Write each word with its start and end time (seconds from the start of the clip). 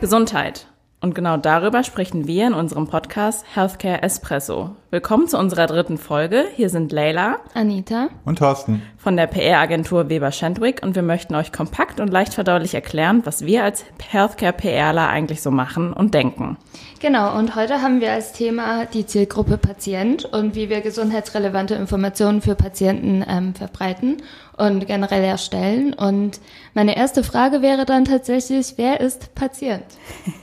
Gesundheit. 0.00 0.66
Und 1.02 1.14
genau 1.14 1.38
darüber 1.38 1.82
sprechen 1.82 2.26
wir 2.26 2.46
in 2.46 2.52
unserem 2.52 2.86
Podcast 2.86 3.44
Healthcare 3.54 4.02
Espresso. 4.02 4.76
Willkommen 4.90 5.28
zu 5.28 5.38
unserer 5.38 5.66
dritten 5.66 5.96
Folge. 5.96 6.44
Hier 6.56 6.68
sind 6.68 6.92
Leila, 6.92 7.38
Anita 7.54 8.08
und 8.26 8.38
Thorsten 8.38 8.82
von 8.98 9.16
der 9.16 9.26
PR-Agentur 9.26 10.10
Weber 10.10 10.30
Schendwick 10.30 10.82
und 10.82 10.94
wir 10.94 11.02
möchten 11.02 11.34
euch 11.34 11.52
kompakt 11.52 12.00
und 12.00 12.08
leicht 12.08 12.34
verdaulich 12.34 12.74
erklären, 12.74 13.22
was 13.24 13.46
wir 13.46 13.64
als 13.64 13.84
Healthcare 14.10 14.52
PRler 14.52 15.08
eigentlich 15.08 15.40
so 15.40 15.50
machen 15.50 15.94
und 15.94 16.12
denken. 16.12 16.58
Genau, 17.00 17.38
und 17.38 17.56
heute 17.56 17.80
haben 17.80 18.02
wir 18.02 18.12
als 18.12 18.32
Thema 18.32 18.84
die 18.84 19.06
Zielgruppe 19.06 19.56
Patient 19.56 20.26
und 20.26 20.54
wie 20.54 20.68
wir 20.68 20.82
gesundheitsrelevante 20.82 21.76
Informationen 21.76 22.42
für 22.42 22.54
Patienten 22.54 23.24
ähm, 23.26 23.54
verbreiten 23.54 24.18
und 24.60 24.86
generell 24.86 25.24
erstellen. 25.24 25.94
Und 25.94 26.40
meine 26.74 26.96
erste 26.96 27.24
Frage 27.24 27.62
wäre 27.62 27.86
dann 27.86 28.04
tatsächlich, 28.04 28.74
wer 28.76 29.00
ist 29.00 29.34
Patient? 29.34 29.84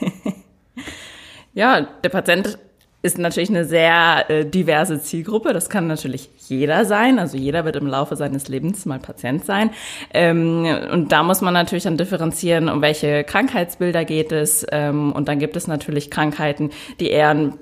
ja, 1.53 1.87
der 2.03 2.09
Patient 2.09 2.57
ist 3.03 3.19
natürlich 3.19 3.49
eine 3.49 3.63
sehr 3.63 4.29
äh, 4.29 4.45
diverse 4.45 4.99
Zielgruppe. 4.99 5.53
Das 5.53 5.69
kann 5.69 5.87
natürlich 5.87 6.29
jeder 6.47 6.83
sein. 6.83 7.19
Also 7.19 7.37
jeder 7.37 7.63
wird 7.63 7.75
im 7.75 7.87
Laufe 7.87 8.15
seines 8.15 8.47
Lebens 8.47 8.85
mal 8.85 8.99
Patient 8.99 9.45
sein. 9.45 9.69
Ähm, 10.13 10.65
und 10.91 11.11
da 11.11 11.21
muss 11.23 11.41
man 11.41 11.53
natürlich 11.53 11.83
dann 11.83 11.97
differenzieren, 11.97 12.69
um 12.69 12.81
welche 12.81 13.23
Krankheitsbilder 13.23 14.03
geht 14.03 14.31
es. 14.31 14.65
Ähm, 14.71 15.13
und 15.13 15.27
dann 15.27 15.37
gibt 15.37 15.55
es 15.55 15.67
natürlich 15.67 16.09
Krankheiten, 16.09 16.71
die 16.99 17.09
eher 17.09 17.31
in 17.31 17.53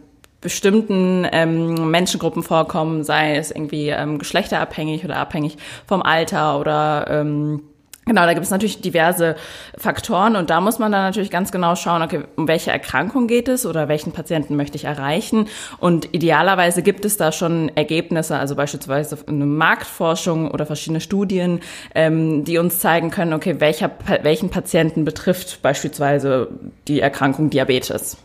bestimmten 0.46 1.28
ähm, 1.32 1.90
Menschengruppen 1.90 2.44
vorkommen, 2.44 3.04
sei 3.04 3.36
es 3.36 3.50
irgendwie 3.50 3.90
ähm, 3.90 4.20
geschlechterabhängig 4.20 5.04
oder 5.04 5.18
abhängig 5.18 5.58
vom 5.88 6.04
Alter 6.04 6.60
oder 6.60 7.08
ähm, 7.10 7.64
Genau, 8.08 8.22
da 8.22 8.34
gibt 8.34 8.46
es 8.46 8.52
natürlich 8.52 8.82
diverse 8.82 9.36
Faktoren 9.76 10.36
und 10.36 10.52
da 10.52 10.62
muss 10.62 10.78
man 10.78 10.92
dann 10.92 11.02
natürlich 11.02 11.32
ganz 11.32 11.52
genau 11.52 11.76
schauen, 11.76 12.04
okay, 12.04 12.22
um 12.36 12.48
welche 12.48 12.70
Erkrankung 12.70 13.26
geht 13.26 13.48
es 13.48 13.66
oder 13.66 13.88
welchen 13.88 14.12
Patienten 14.12 14.56
möchte 14.56 14.76
ich 14.78 14.86
erreichen. 14.86 15.48
Und 15.80 16.14
idealerweise 16.14 16.84
gibt 16.84 17.04
es 17.04 17.18
da 17.18 17.32
schon 17.32 17.72
Ergebnisse, 17.74 18.38
also 18.38 18.56
beispielsweise 18.56 19.18
eine 19.26 19.48
Marktforschung 19.48 20.52
oder 20.52 20.68
verschiedene 20.68 21.02
Studien, 21.02 21.62
ähm, 21.96 22.44
die 22.44 22.60
uns 22.60 22.78
zeigen 22.78 23.10
können, 23.10 23.34
okay, 23.34 23.60
welcher, 23.60 23.90
welchen 24.22 24.52
Patienten 24.52 25.04
betrifft 25.04 25.64
beispielsweise 25.64 26.50
die 26.88 27.00
Erkrankung 27.00 27.50
Diabetes. 27.50 28.18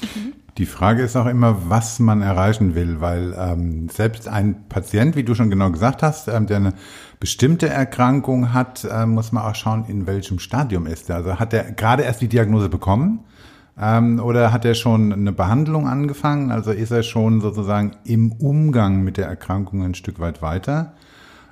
Mhm. 0.00 0.32
Die 0.58 0.66
Frage 0.66 1.02
ist 1.02 1.14
auch 1.14 1.26
immer, 1.26 1.70
was 1.70 2.00
man 2.00 2.20
erreichen 2.20 2.74
will, 2.74 3.00
weil 3.00 3.32
ähm, 3.38 3.88
selbst 3.88 4.26
ein 4.26 4.68
Patient, 4.68 5.14
wie 5.14 5.22
du 5.22 5.36
schon 5.36 5.50
genau 5.50 5.70
gesagt 5.70 6.02
hast, 6.02 6.26
ähm, 6.26 6.48
der 6.48 6.56
eine 6.56 6.74
bestimmte 7.20 7.68
Erkrankung 7.68 8.52
hat, 8.52 8.84
äh, 8.84 9.06
muss 9.06 9.30
man 9.30 9.44
auch 9.44 9.54
schauen, 9.54 9.84
in 9.86 10.08
welchem 10.08 10.40
Stadium 10.40 10.88
ist 10.88 11.10
er. 11.10 11.16
Also 11.16 11.38
hat 11.38 11.54
er 11.54 11.70
gerade 11.70 12.02
erst 12.02 12.22
die 12.22 12.28
Diagnose 12.28 12.68
bekommen 12.68 13.20
ähm, 13.80 14.18
oder 14.18 14.52
hat 14.52 14.64
er 14.64 14.74
schon 14.74 15.12
eine 15.12 15.30
Behandlung 15.30 15.86
angefangen? 15.86 16.50
Also 16.50 16.72
ist 16.72 16.90
er 16.90 17.04
schon 17.04 17.40
sozusagen 17.40 17.92
im 18.04 18.32
Umgang 18.32 19.02
mit 19.02 19.16
der 19.16 19.28
Erkrankung 19.28 19.84
ein 19.84 19.94
Stück 19.94 20.18
weit 20.18 20.42
weiter? 20.42 20.94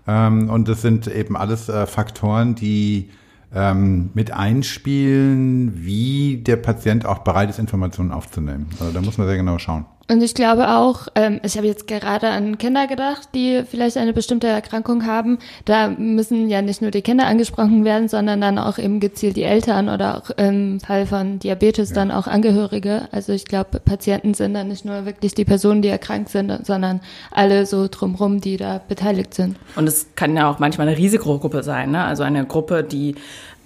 Ähm, 0.08 0.50
und 0.50 0.66
das 0.66 0.82
sind 0.82 1.06
eben 1.06 1.36
alles 1.36 1.68
äh, 1.68 1.86
Faktoren, 1.86 2.56
die 2.56 3.10
ähm, 3.56 4.10
mit 4.12 4.32
einspielen, 4.32 5.84
wie 5.84 6.36
der 6.36 6.56
Patient 6.56 7.06
auch 7.06 7.20
bereit 7.20 7.48
ist, 7.48 7.58
Informationen 7.58 8.12
aufzunehmen. 8.12 8.66
Also 8.78 8.92
da 8.92 9.00
muss 9.00 9.16
man 9.16 9.26
sehr 9.26 9.38
genau 9.38 9.58
schauen. 9.58 9.86
Und 10.08 10.22
ich 10.22 10.34
glaube 10.34 10.68
auch, 10.68 11.08
ähm, 11.16 11.40
ich 11.42 11.56
habe 11.56 11.66
jetzt 11.66 11.88
gerade 11.88 12.28
an 12.28 12.58
Kinder 12.58 12.86
gedacht, 12.86 13.28
die 13.34 13.62
vielleicht 13.68 13.96
eine 13.96 14.12
bestimmte 14.12 14.46
Erkrankung 14.46 15.04
haben. 15.04 15.38
Da 15.64 15.88
müssen 15.88 16.48
ja 16.48 16.62
nicht 16.62 16.80
nur 16.80 16.92
die 16.92 17.02
Kinder 17.02 17.26
angesprochen 17.26 17.84
werden, 17.84 18.08
sondern 18.08 18.40
dann 18.40 18.58
auch 18.58 18.78
eben 18.78 19.00
gezielt 19.00 19.36
die 19.36 19.42
Eltern 19.42 19.88
oder 19.88 20.18
auch 20.18 20.30
im 20.30 20.78
Fall 20.78 21.06
von 21.06 21.40
Diabetes 21.40 21.90
ja. 21.90 21.96
dann 21.96 22.12
auch 22.12 22.28
Angehörige. 22.28 23.08
Also 23.10 23.32
ich 23.32 23.46
glaube, 23.46 23.80
Patienten 23.80 24.34
sind 24.34 24.54
dann 24.54 24.68
nicht 24.68 24.84
nur 24.84 25.06
wirklich 25.06 25.34
die 25.34 25.44
Personen, 25.44 25.82
die 25.82 25.88
erkrankt 25.88 26.28
sind, 26.28 26.64
sondern 26.64 27.00
alle 27.32 27.66
so 27.66 27.88
drumherum, 27.90 28.40
die 28.40 28.56
da 28.56 28.80
beteiligt 28.86 29.34
sind. 29.34 29.56
Und 29.74 29.88
es 29.88 30.06
kann 30.14 30.36
ja 30.36 30.48
auch 30.48 30.60
manchmal 30.60 30.86
eine 30.86 30.96
Risikogruppe 30.96 31.64
sein, 31.64 31.90
ne? 31.90 32.04
Also 32.04 32.22
eine 32.22 32.46
Gruppe, 32.46 32.84
die 32.84 33.16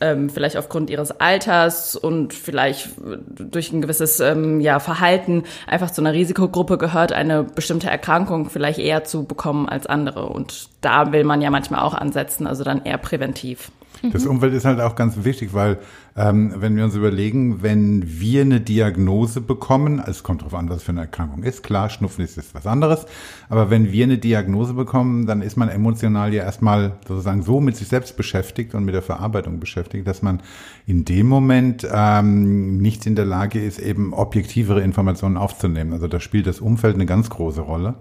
ähm, 0.00 0.30
vielleicht 0.30 0.56
aufgrund 0.56 0.90
ihres 0.90 1.10
Alters 1.20 1.96
und 1.96 2.34
vielleicht 2.34 2.90
durch 3.38 3.72
ein 3.72 3.82
gewisses 3.82 4.20
ähm, 4.20 4.60
ja, 4.60 4.78
Verhalten 4.78 5.44
einfach 5.66 5.90
zu 5.90 6.00
einer 6.00 6.12
Risikogruppe 6.12 6.78
gehört, 6.78 7.12
eine 7.12 7.44
bestimmte 7.44 7.90
Erkrankung 7.90 8.50
vielleicht 8.50 8.78
eher 8.78 9.04
zu 9.04 9.24
bekommen 9.24 9.68
als 9.68 9.86
andere. 9.86 10.26
Und 10.26 10.68
da 10.80 11.12
will 11.12 11.24
man 11.24 11.40
ja 11.42 11.50
manchmal 11.50 11.80
auch 11.80 11.94
ansetzen, 11.94 12.46
also 12.46 12.64
dann 12.64 12.84
eher 12.84 12.98
präventiv. 12.98 13.70
Das 14.12 14.26
Umfeld 14.26 14.54
ist 14.54 14.64
halt 14.64 14.80
auch 14.80 14.94
ganz 14.94 15.24
wichtig, 15.24 15.52
weil 15.52 15.78
ähm, 16.16 16.54
wenn 16.56 16.76
wir 16.76 16.84
uns 16.84 16.94
überlegen, 16.94 17.62
wenn 17.62 18.02
wir 18.06 18.42
eine 18.42 18.60
Diagnose 18.60 19.40
bekommen, 19.40 20.02
es 20.04 20.22
kommt 20.22 20.40
darauf 20.40 20.54
an, 20.54 20.68
was 20.68 20.82
für 20.82 20.92
eine 20.92 21.02
Erkrankung 21.02 21.42
ist, 21.42 21.62
klar, 21.62 21.90
Schnupfen 21.90 22.24
ist, 22.24 22.38
ist 22.38 22.54
was 22.54 22.66
anderes, 22.66 23.06
aber 23.48 23.70
wenn 23.70 23.92
wir 23.92 24.04
eine 24.04 24.18
Diagnose 24.18 24.74
bekommen, 24.74 25.26
dann 25.26 25.42
ist 25.42 25.56
man 25.56 25.68
emotional 25.68 26.32
ja 26.32 26.44
erstmal 26.44 26.92
sozusagen 27.06 27.42
so 27.42 27.60
mit 27.60 27.76
sich 27.76 27.88
selbst 27.88 28.16
beschäftigt 28.16 28.74
und 28.74 28.84
mit 28.84 28.94
der 28.94 29.02
Verarbeitung 29.02 29.60
beschäftigt, 29.60 30.06
dass 30.06 30.22
man 30.22 30.40
in 30.86 31.04
dem 31.04 31.26
Moment 31.26 31.86
ähm, 31.92 32.78
nicht 32.78 33.06
in 33.06 33.16
der 33.16 33.26
Lage 33.26 33.62
ist, 33.62 33.78
eben 33.78 34.12
objektivere 34.14 34.80
Informationen 34.80 35.36
aufzunehmen. 35.36 35.92
Also 35.92 36.08
da 36.08 36.20
spielt 36.20 36.46
das 36.46 36.60
Umfeld 36.60 36.94
eine 36.94 37.06
ganz 37.06 37.30
große 37.30 37.60
Rolle. 37.60 37.96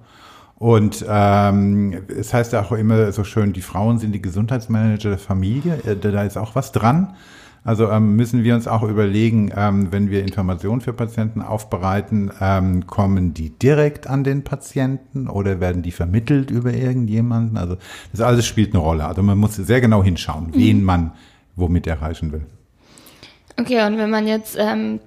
Und 0.60 1.06
ähm, 1.08 2.04
es 2.10 2.34
heißt 2.34 2.52
ja 2.52 2.62
auch 2.62 2.74
immer 2.74 3.12
so 3.14 3.24
schön, 3.24 3.54
die 3.54 3.62
Frauen 3.62 3.98
sind 3.98 4.12
die 4.12 4.22
Gesundheitsmanager 4.22 5.10
der 5.10 5.18
Familie. 5.18 5.80
Äh, 5.86 5.96
da 5.96 6.24
ist 6.24 6.38
auch 6.38 6.54
was 6.54 6.74
dran. 6.74 7.16
Also 7.64 7.90
ähm, 7.90 8.16
müssen 8.16 8.44
wir 8.44 8.56
uns 8.56 8.68
auch 8.68 8.84
überlegen, 8.84 9.52
ähm, 9.56 9.92
wenn 9.92 10.10
wir 10.10 10.22
Informationen 10.22 10.82
für 10.82 10.94
Patienten 10.94 11.42
aufbereiten, 11.42 12.32
ähm, 12.42 12.88
kommen 12.88 13.34
die 13.34 13.50
direkt 13.50 14.08
an 14.08 14.24
den 14.24 14.44
Patienten 14.44 15.28
oder 15.28 15.60
werden 15.60 15.82
die 15.82 15.92
vermittelt 15.92 16.52
über 16.52 16.74
irgendjemanden? 16.74 17.58
Also 17.58 17.78
das 18.12 18.22
alles 18.22 18.46
spielt 18.46 18.74
eine 18.74 18.82
Rolle. 18.84 19.06
Also 19.06 19.24
man 19.24 19.38
muss 19.38 19.56
sehr 19.56 19.82
genau 19.82 20.04
hinschauen, 20.04 20.48
mhm. 20.48 20.54
wen 20.56 20.84
man 20.84 21.12
womit 21.56 21.88
erreichen 21.88 22.32
will. 22.32 22.46
Okay, 23.58 23.86
und 23.86 23.98
wenn 23.98 24.10
man 24.10 24.26
jetzt 24.26 24.58
ähm, 24.58 25.00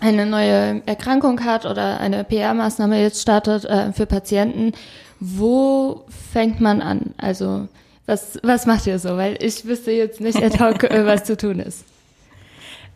eine 0.00 0.26
neue 0.26 0.82
Erkrankung 0.86 1.44
hat 1.44 1.66
oder 1.66 2.00
eine 2.00 2.24
PR-Maßnahme 2.24 3.00
jetzt 3.00 3.22
startet 3.22 3.64
äh, 3.64 3.92
für 3.92 4.06
Patienten, 4.06 4.72
wo 5.20 6.04
fängt 6.32 6.60
man 6.60 6.82
an? 6.82 7.14
Also 7.16 7.68
was, 8.06 8.38
was 8.42 8.66
macht 8.66 8.86
ihr 8.86 8.98
so? 8.98 9.16
Weil 9.16 9.42
ich 9.42 9.64
wüsste 9.64 9.90
jetzt 9.90 10.20
nicht 10.20 10.42
ad 10.42 10.58
hoc, 10.58 10.84
äh, 10.84 11.06
was 11.06 11.24
zu 11.24 11.36
tun 11.36 11.60
ist. 11.60 11.84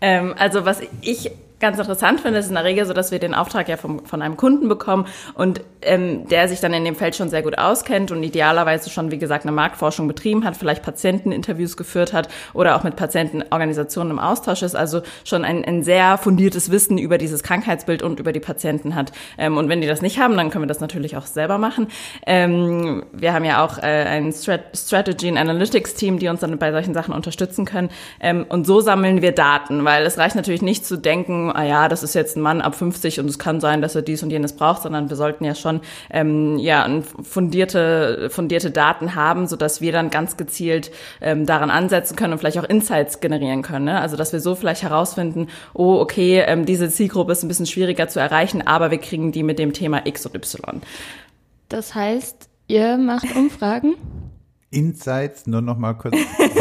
Ähm, 0.00 0.32
also 0.38 0.64
was 0.64 0.80
ich 1.00 1.32
ganz 1.60 1.78
interessant 1.78 2.20
finde, 2.20 2.38
ist 2.38 2.48
in 2.48 2.54
der 2.54 2.64
Regel 2.64 2.86
so, 2.86 2.92
dass 2.92 3.10
wir 3.10 3.18
den 3.18 3.34
Auftrag 3.34 3.68
ja 3.68 3.76
vom, 3.76 4.04
von 4.04 4.22
einem 4.22 4.36
Kunden 4.36 4.68
bekommen 4.68 5.06
und 5.34 5.60
ähm, 5.82 6.28
der 6.28 6.48
sich 6.48 6.60
dann 6.60 6.72
in 6.72 6.84
dem 6.84 6.94
Feld 6.94 7.16
schon 7.16 7.28
sehr 7.28 7.42
gut 7.42 7.58
auskennt 7.58 8.10
und 8.10 8.22
idealerweise 8.22 8.90
schon, 8.90 9.10
wie 9.10 9.18
gesagt, 9.18 9.44
eine 9.44 9.52
Marktforschung 9.52 10.08
betrieben 10.08 10.44
hat, 10.44 10.56
vielleicht 10.56 10.82
Patienteninterviews 10.82 11.76
geführt 11.76 12.12
hat 12.12 12.28
oder 12.54 12.76
auch 12.76 12.84
mit 12.84 12.96
Patientenorganisationen 12.96 14.12
im 14.12 14.18
Austausch 14.18 14.62
ist, 14.62 14.76
also 14.76 15.02
schon 15.24 15.44
ein, 15.44 15.64
ein 15.64 15.82
sehr 15.82 16.18
fundiertes 16.18 16.70
Wissen 16.70 16.98
über 16.98 17.18
dieses 17.18 17.42
Krankheitsbild 17.42 18.02
und 18.02 18.20
über 18.20 18.32
die 18.32 18.40
Patienten 18.40 18.94
hat. 18.94 19.12
Ähm, 19.36 19.56
und 19.56 19.68
wenn 19.68 19.80
die 19.80 19.86
das 19.86 20.02
nicht 20.02 20.18
haben, 20.18 20.36
dann 20.36 20.50
können 20.50 20.64
wir 20.64 20.68
das 20.68 20.80
natürlich 20.80 21.16
auch 21.16 21.26
selber 21.26 21.58
machen. 21.58 21.88
Ähm, 22.26 23.04
wir 23.12 23.32
haben 23.32 23.44
ja 23.44 23.64
auch 23.64 23.78
äh, 23.78 23.82
ein 23.82 24.32
Strat 24.32 24.76
Strategy 24.76 25.28
and 25.28 25.38
Analytics 25.38 25.94
Team, 25.94 26.18
die 26.18 26.28
uns 26.28 26.40
dann 26.40 26.56
bei 26.58 26.72
solchen 26.72 26.94
Sachen 26.94 27.14
unterstützen 27.14 27.64
können. 27.64 27.90
Ähm, 28.20 28.46
und 28.48 28.66
so 28.66 28.80
sammeln 28.80 29.22
wir 29.22 29.32
Daten, 29.32 29.84
weil 29.84 30.04
es 30.06 30.18
reicht 30.18 30.36
natürlich 30.36 30.62
nicht 30.62 30.86
zu 30.86 30.96
denken, 30.96 31.47
ah 31.50 31.64
ja, 31.64 31.88
das 31.88 32.02
ist 32.02 32.14
jetzt 32.14 32.36
ein 32.36 32.40
Mann 32.40 32.60
ab 32.60 32.74
50 32.74 33.20
und 33.20 33.26
es 33.26 33.38
kann 33.38 33.60
sein, 33.60 33.82
dass 33.82 33.94
er 33.94 34.02
dies 34.02 34.22
und 34.22 34.30
jenes 34.30 34.54
braucht, 34.54 34.82
sondern 34.82 35.08
wir 35.08 35.16
sollten 35.16 35.44
ja 35.44 35.54
schon 35.54 35.80
ähm, 36.10 36.58
ja 36.58 36.88
fundierte 37.22 38.28
fundierte 38.30 38.70
Daten 38.70 39.14
haben, 39.14 39.46
so 39.46 39.56
dass 39.56 39.80
wir 39.80 39.92
dann 39.92 40.10
ganz 40.10 40.36
gezielt 40.36 40.90
ähm, 41.20 41.46
daran 41.46 41.70
ansetzen 41.70 42.16
können 42.16 42.32
und 42.32 42.38
vielleicht 42.38 42.58
auch 42.58 42.68
Insights 42.68 43.20
generieren 43.20 43.62
können. 43.62 43.86
Ne? 43.86 44.00
Also 44.00 44.16
dass 44.16 44.32
wir 44.32 44.40
so 44.40 44.54
vielleicht 44.54 44.82
herausfinden, 44.82 45.48
oh 45.74 45.98
okay, 46.00 46.42
ähm, 46.46 46.66
diese 46.66 46.88
Zielgruppe 46.88 47.32
ist 47.32 47.42
ein 47.42 47.48
bisschen 47.48 47.66
schwieriger 47.66 48.08
zu 48.08 48.20
erreichen, 48.20 48.66
aber 48.66 48.90
wir 48.90 48.98
kriegen 48.98 49.32
die 49.32 49.42
mit 49.42 49.58
dem 49.58 49.72
Thema 49.72 50.06
X 50.06 50.26
und 50.26 50.34
Y. 50.34 50.82
Das 51.68 51.94
heißt, 51.94 52.48
ihr 52.66 52.96
macht 52.96 53.34
Umfragen? 53.36 53.94
Insights, 54.70 55.46
nur 55.46 55.62
noch 55.62 55.78
mal 55.78 55.94
kurz 55.94 56.14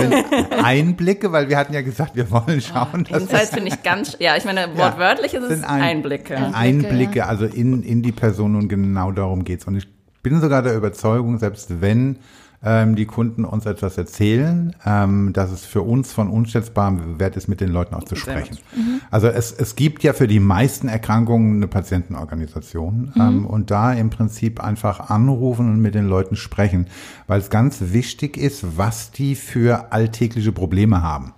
Einblicke, 0.63 1.31
weil 1.31 1.49
wir 1.49 1.57
hatten 1.57 1.73
ja 1.73 1.81
gesagt, 1.81 2.15
wir 2.15 2.31
wollen 2.31 2.61
schauen. 2.61 3.05
Oh, 3.11 3.15
Insights 3.17 3.49
finde 3.49 3.67
ich 3.69 3.83
ganz, 3.83 4.15
ja, 4.19 4.37
ich 4.37 4.45
meine, 4.45 4.77
wortwörtlich 4.77 5.33
ja, 5.33 5.41
ist 5.41 5.51
es 5.51 5.63
ein, 5.63 5.81
Einblicke. 5.81 6.37
Einblicke, 6.53 7.25
also 7.25 7.45
in, 7.45 7.83
in 7.83 8.01
die 8.01 8.13
Person 8.13 8.55
und 8.55 8.69
genau 8.69 9.11
darum 9.11 9.43
geht's. 9.43 9.65
Und 9.65 9.75
ich 9.75 9.87
bin 10.23 10.39
sogar 10.39 10.61
der 10.61 10.75
Überzeugung, 10.75 11.37
selbst 11.37 11.81
wenn 11.81 12.19
ähm, 12.63 12.95
die 12.95 13.05
Kunden 13.05 13.45
uns 13.45 13.65
etwas 13.65 13.97
erzählen, 13.97 14.75
ähm, 14.85 15.31
dass 15.33 15.51
es 15.51 15.65
für 15.65 15.83
uns 15.83 16.11
von 16.11 16.27
unschätzbarem 16.29 17.19
Wert 17.19 17.37
ist, 17.37 17.47
mit 17.47 17.61
den 17.61 17.69
Leuten 17.69 17.93
auch 17.93 18.03
zu 18.03 18.15
sprechen. 18.15 18.57
Mhm. 18.75 19.01
Also 19.11 19.27
es, 19.27 19.51
es 19.51 19.75
gibt 19.75 20.03
ja 20.03 20.13
für 20.13 20.27
die 20.27 20.39
meisten 20.39 20.87
Erkrankungen 20.87 21.57
eine 21.57 21.67
Patientenorganisation 21.67 23.11
mhm. 23.13 23.21
ähm, 23.21 23.45
und 23.45 23.69
da 23.69 23.93
im 23.93 24.09
Prinzip 24.09 24.63
einfach 24.63 25.09
anrufen 25.11 25.69
und 25.71 25.81
mit 25.81 25.93
den 25.93 26.07
Leuten 26.07 26.35
sprechen, 26.35 26.87
weil 27.27 27.39
es 27.39 27.49
ganz 27.49 27.77
wichtig 27.93 28.37
ist, 28.37 28.77
was 28.77 29.11
die 29.11 29.35
für 29.35 29.91
alltägliche 29.91 30.51
Probleme 30.51 31.03
haben. 31.03 31.33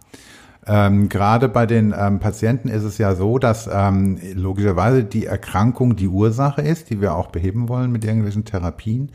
Ähm, 0.66 1.10
Gerade 1.10 1.50
bei 1.50 1.66
den 1.66 1.96
ähm, 1.98 2.20
Patienten 2.20 2.70
ist 2.70 2.84
es 2.84 2.98
ja 2.98 3.16
so, 3.16 3.40
dass 3.40 3.68
ähm, 3.72 4.20
logischerweise 4.36 5.04
die 5.04 5.26
Erkrankung 5.26 5.96
die 5.96 6.08
Ursache 6.08 6.62
ist, 6.62 6.92
die 6.92 7.02
wir 7.02 7.16
auch 7.16 7.28
beheben 7.28 7.70
wollen 7.70 7.92
mit 7.92 8.06
irgendwelchen 8.06 8.46
Therapien. 8.46 9.12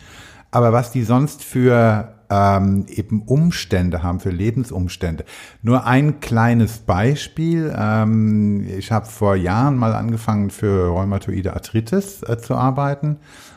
Aber 0.55 0.73
was 0.73 0.93
die 0.93 1.03
sonst 1.03 1.43
für 1.43 2.15
ähm, 2.31 2.87
eben 2.89 3.23
Umstände 3.23 4.05
haben, 4.05 4.21
für 4.21 4.31
Lebensumstände. 4.31 5.25
Nur 5.63 5.85
ein 5.85 6.21
kleines 6.21 6.79
Beispiel. 6.79 7.75
Ähm, 7.77 8.65
ich 8.79 8.93
habe 8.93 9.07
vor 9.07 9.35
Jahren 9.35 9.77
mal 9.77 9.95
angefangen 9.95 10.51
für 10.51 10.91
rheumatoide 10.91 11.55
Arthritis 11.55 12.23
äh, 12.23 12.39
zu 12.39 12.55
arbeiten 12.55 13.17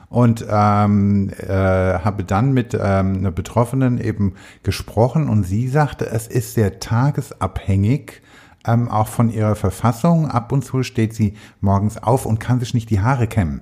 und 0.09 0.43
ähm, 0.49 1.29
äh, 1.37 1.47
habe 1.47 2.23
dann 2.23 2.51
mit 2.53 2.73
ähm, 2.73 3.17
einer 3.17 3.31
Betroffenen 3.31 4.01
eben 4.01 4.33
gesprochen 4.63 5.29
und 5.29 5.43
sie 5.43 5.67
sagte, 5.67 6.09
es 6.09 6.27
ist 6.27 6.55
sehr 6.55 6.79
tagesabhängig, 6.79 8.23
ähm, 8.65 8.89
auch 8.89 9.07
von 9.07 9.29
ihrer 9.29 9.55
Verfassung. 9.55 10.31
Ab 10.31 10.51
und 10.51 10.65
zu 10.65 10.81
steht 10.81 11.13
sie 11.13 11.35
morgens 11.61 12.01
auf 12.01 12.25
und 12.25 12.39
kann 12.39 12.59
sich 12.59 12.73
nicht 12.73 12.89
die 12.89 13.01
Haare 13.01 13.27
kämmen 13.27 13.61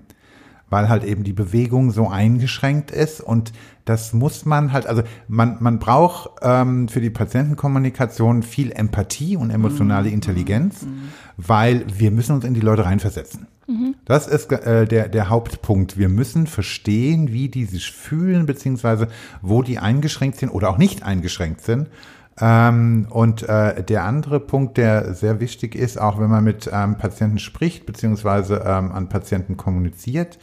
weil 0.76 0.90
halt 0.90 1.06
eben 1.06 1.24
die 1.24 1.32
Bewegung 1.32 1.92
so 1.92 2.10
eingeschränkt 2.10 2.92
ist 2.92 3.22
und 3.22 3.54
das 3.86 4.12
muss 4.12 4.44
man 4.44 4.74
halt, 4.74 4.88
also 4.88 5.04
man, 5.30 5.56
man 5.62 5.80
braucht 5.80 6.32
ähm, 6.42 6.90
für 6.90 7.00
die 7.00 7.10
Patientenkommunikation 7.10 8.44
viel 8.44 8.74
Empathie 8.74 9.38
und 9.38 9.52
emotionale 9.52 10.10
mhm. 10.10 10.16
Intelligenz, 10.16 10.82
mhm. 10.82 11.12
weil 11.38 11.86
wir 11.98 12.12
müssen 12.12 12.36
uns 12.36 12.44
in 12.44 12.54
die 12.54 12.60
Leute 12.60 12.84
reinversetzen. 12.84 13.48
Mhm. 13.68 13.96
Das 14.04 14.28
ist 14.28 14.52
äh, 14.52 14.86
der, 14.86 15.08
der 15.08 15.30
Hauptpunkt. 15.30 15.98
Wir 15.98 16.10
müssen 16.10 16.46
verstehen, 16.46 17.32
wie 17.32 17.48
die 17.48 17.64
sich 17.64 17.90
fühlen, 17.94 18.46
beziehungsweise 18.46 19.08
wo 19.42 19.64
die 19.64 19.80
eingeschränkt 19.80 20.40
sind 20.40 20.50
oder 20.50 20.70
auch 20.70 20.78
nicht 20.78 21.04
eingeschränkt 21.04 21.62
sind. 21.62 21.88
Ähm, 22.40 23.08
und 23.10 23.44
äh, 23.44 23.84
der 23.84 24.04
andere 24.04 24.40
Punkt, 24.40 24.78
der 24.78 25.14
sehr 25.14 25.40
wichtig 25.40 25.76
ist, 25.76 26.00
auch 26.00 26.20
wenn 26.20 26.30
man 26.30 26.44
mit 26.44 26.70
ähm, 26.72 26.98
Patienten 26.98 27.40
spricht, 27.40 27.86
beziehungsweise 27.86 28.64
ähm, 28.66 28.92
an 28.92 29.08
Patienten 29.08 29.56
kommuniziert, 29.56 30.38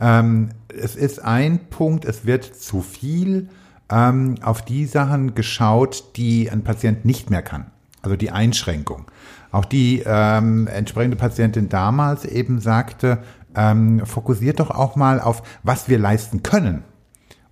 ähm, 0.00 0.50
es 0.68 0.94
ist 0.94 1.22
ein 1.22 1.68
Punkt, 1.68 2.04
es 2.04 2.26
wird 2.26 2.44
zu 2.44 2.80
viel 2.80 3.48
ähm, 3.90 4.36
auf 4.42 4.62
die 4.62 4.86
Sachen 4.86 5.34
geschaut, 5.34 6.16
die 6.16 6.50
ein 6.50 6.62
Patient 6.62 7.04
nicht 7.04 7.30
mehr 7.30 7.42
kann. 7.42 7.66
Also 8.02 8.16
die 8.16 8.30
Einschränkung. 8.30 9.06
Auch 9.50 9.64
die 9.64 10.02
ähm, 10.04 10.66
entsprechende 10.66 11.16
Patientin 11.16 11.68
damals 11.68 12.24
eben 12.24 12.58
sagte, 12.58 13.18
ähm, 13.54 14.04
fokussiert 14.06 14.60
doch 14.60 14.70
auch 14.70 14.96
mal 14.96 15.20
auf, 15.20 15.42
was 15.62 15.88
wir 15.88 15.98
leisten 15.98 16.42
können 16.42 16.84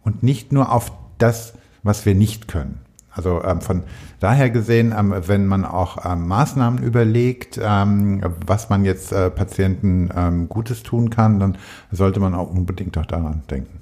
und 0.03 0.23
nicht 0.23 0.51
nur 0.51 0.73
auf 0.73 0.93
das, 1.19 1.55
was 1.83 2.07
wir 2.07 2.15
nicht 2.15 2.49
können. 2.49 2.81
Also 3.13 3.43
ähm, 3.43 3.61
von 3.61 3.83
daher 4.21 4.51
gesehen, 4.51 4.95
ähm, 4.97 5.15
wenn 5.27 5.47
man 5.47 5.65
auch 5.65 6.05
ähm, 6.05 6.29
Maßnahmen 6.29 6.83
überlegt, 6.83 7.59
ähm, 7.63 8.23
was 8.47 8.71
man 8.71 8.85
jetzt 8.85 9.13
äh, 9.13 9.31
Patienten 9.31 10.11
ähm, 10.17 10.49
Gutes 10.49 10.83
tun 10.83 11.11
kann, 11.11 11.41
dann 11.41 11.59
sollte 11.91 12.21
man 12.21 12.35
auch 12.35 12.51
unbedingt 12.51 12.97
auch 12.99 13.07
daran 13.07 13.43
denken. 13.51 13.81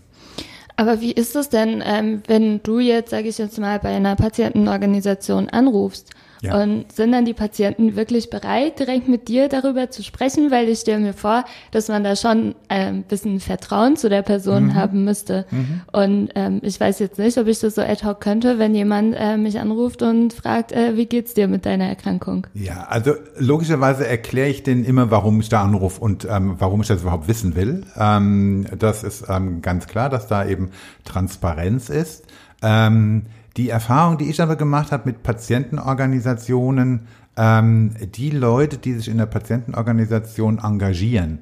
Aber 0.77 1.01
wie 1.01 1.13
ist 1.13 1.35
es 1.35 1.49
denn, 1.49 1.83
ähm, 1.85 2.23
wenn 2.29 2.63
du 2.63 2.79
jetzt, 2.79 3.11
sage 3.11 3.29
ich 3.29 3.37
jetzt 3.37 3.59
mal, 3.59 3.81
bei 3.81 3.97
einer 3.97 4.15
Patientenorganisation 4.15 5.49
anrufst 5.49 6.11
ja. 6.41 6.61
Und 6.61 6.93
sind 6.93 7.13
dann 7.13 7.25
die 7.25 7.35
Patienten 7.35 7.97
wirklich 7.97 8.31
bereit, 8.31 8.79
direkt 8.79 9.09
mit 9.09 9.29
dir 9.29 9.49
darüber 9.49 9.91
zu 9.91 10.03
sprechen? 10.03 10.51
Weil 10.51 10.69
ich 10.69 10.81
stelle 10.81 11.01
mir 11.01 11.13
vor, 11.13 11.45
dass 11.71 11.89
man 11.89 12.05
da 12.05 12.17
schon 12.17 12.55
ein 12.69 12.97
ähm, 12.97 13.03
bisschen 13.03 13.41
Vertrauen 13.41 13.97
zu 13.97 14.09
der 14.09 14.23
Person 14.23 14.67
mhm. 14.67 14.75
haben 14.75 15.05
müsste. 15.05 15.47
Mhm. 15.51 15.81
Und 15.93 16.31
ähm, 16.35 16.61
ich 16.63 16.79
weiß 16.79 16.99
jetzt 17.01 17.19
nicht, 17.19 17.39
ob 17.39 17.47
ich 17.47 17.59
das 17.59 17.75
so 17.75 17.83
ad 17.83 18.05
hoc 18.07 18.21
könnte, 18.21 18.59
wenn 18.59 18.75
jemand 18.75 19.15
äh, 19.19 19.37
mich 19.37 19.59
anruft 19.59 20.03
und 20.03 20.33
fragt, 20.33 20.73
äh, 20.73 20.97
wie 20.97 21.07
geht's 21.07 21.35
dir 21.35 21.49
mit 21.49 21.67
deiner 21.67 21.87
Erkrankung? 21.87 22.47
Ja, 22.55 22.87
also 22.89 23.15
logischerweise 23.39 24.07
erkläre 24.07 24.49
ich 24.49 24.63
denen 24.63 24.85
immer, 24.85 25.11
warum 25.11 25.41
ich 25.41 25.49
da 25.49 25.63
anrufe 25.63 26.01
und 26.01 26.27
ähm, 26.31 26.57
warum 26.59 26.83
ich 26.83 26.89
das 26.89 27.03
überhaupt 27.03 27.29
wissen 27.29 27.57
will. 27.57 27.85
Ähm, 27.97 28.67
das 28.79 29.03
ist 29.03 29.25
ähm, 29.29 29.63
ganz 29.63 29.87
klar, 29.87 30.09
dass 30.09 30.29
da 30.29 30.47
eben 30.47 30.71
Transparenz 31.05 31.89
ist. 31.89 32.25
Ähm, 32.63 33.27
die 33.59 33.69
Erfahrung, 33.69 34.19
die 34.19 34.31
ich 34.31 34.41
aber 34.41 34.57
gemacht 34.57 34.93
habe 34.93 35.03
mit 35.07 35.23
Patientenorganisationen, 35.23 37.09
ähm, 37.37 37.91
die 38.15 38.31
Leute, 38.31 38.79
die 38.79 38.95
sich 38.95 39.09
in 39.09 39.19
der 39.19 39.27
Patientenorganisation 39.27 40.61
engagieren, 40.61 41.41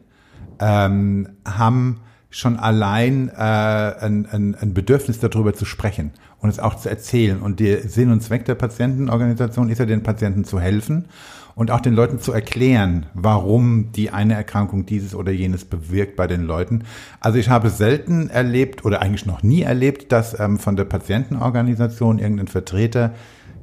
ähm, 0.59 1.29
haben 1.47 2.01
schon 2.31 2.59
allein 2.59 3.29
äh, 3.29 3.33
ein, 3.35 4.27
ein, 4.31 4.55
ein 4.55 4.75
Bedürfnis 4.75 5.21
darüber 5.21 5.55
zu 5.55 5.65
sprechen 5.65 6.13
und 6.41 6.49
es 6.49 6.59
auch 6.59 6.75
zu 6.75 6.89
erzählen. 6.89 7.41
Und 7.41 7.61
der 7.61 7.89
Sinn 7.89 8.11
und 8.11 8.23
Zweck 8.23 8.47
der 8.47 8.57
Patientenorganisation 8.57 9.69
ist 9.69 9.79
ja, 9.79 9.87
den 9.87 10.03
Patienten 10.03 10.45
zu 10.45 10.59
helfen 10.59 11.07
und 11.57 11.71
auch 11.71 11.81
den 11.81 11.95
Leuten 11.95 12.21
zu 12.21 12.33
erklären, 12.33 13.07
warum 13.15 13.91
die 13.93 14.11
eine 14.11 14.35
Erkrankung 14.35 14.85
dieses 14.85 15.15
oder 15.15 15.33
jenes 15.33 15.65
bewirkt 15.65 16.15
bei 16.15 16.27
den 16.27 16.43
Leuten. 16.43 16.85
Also 17.19 17.39
ich 17.39 17.49
habe 17.49 17.71
selten 17.71 18.29
erlebt 18.29 18.85
oder 18.85 19.01
eigentlich 19.01 19.25
noch 19.25 19.43
nie 19.43 19.63
erlebt, 19.63 20.13
dass 20.13 20.39
ähm, 20.39 20.59
von 20.59 20.77
der 20.77 20.85
Patientenorganisation 20.85 22.19
irgendein 22.19 22.49
Vertreter 22.49 23.15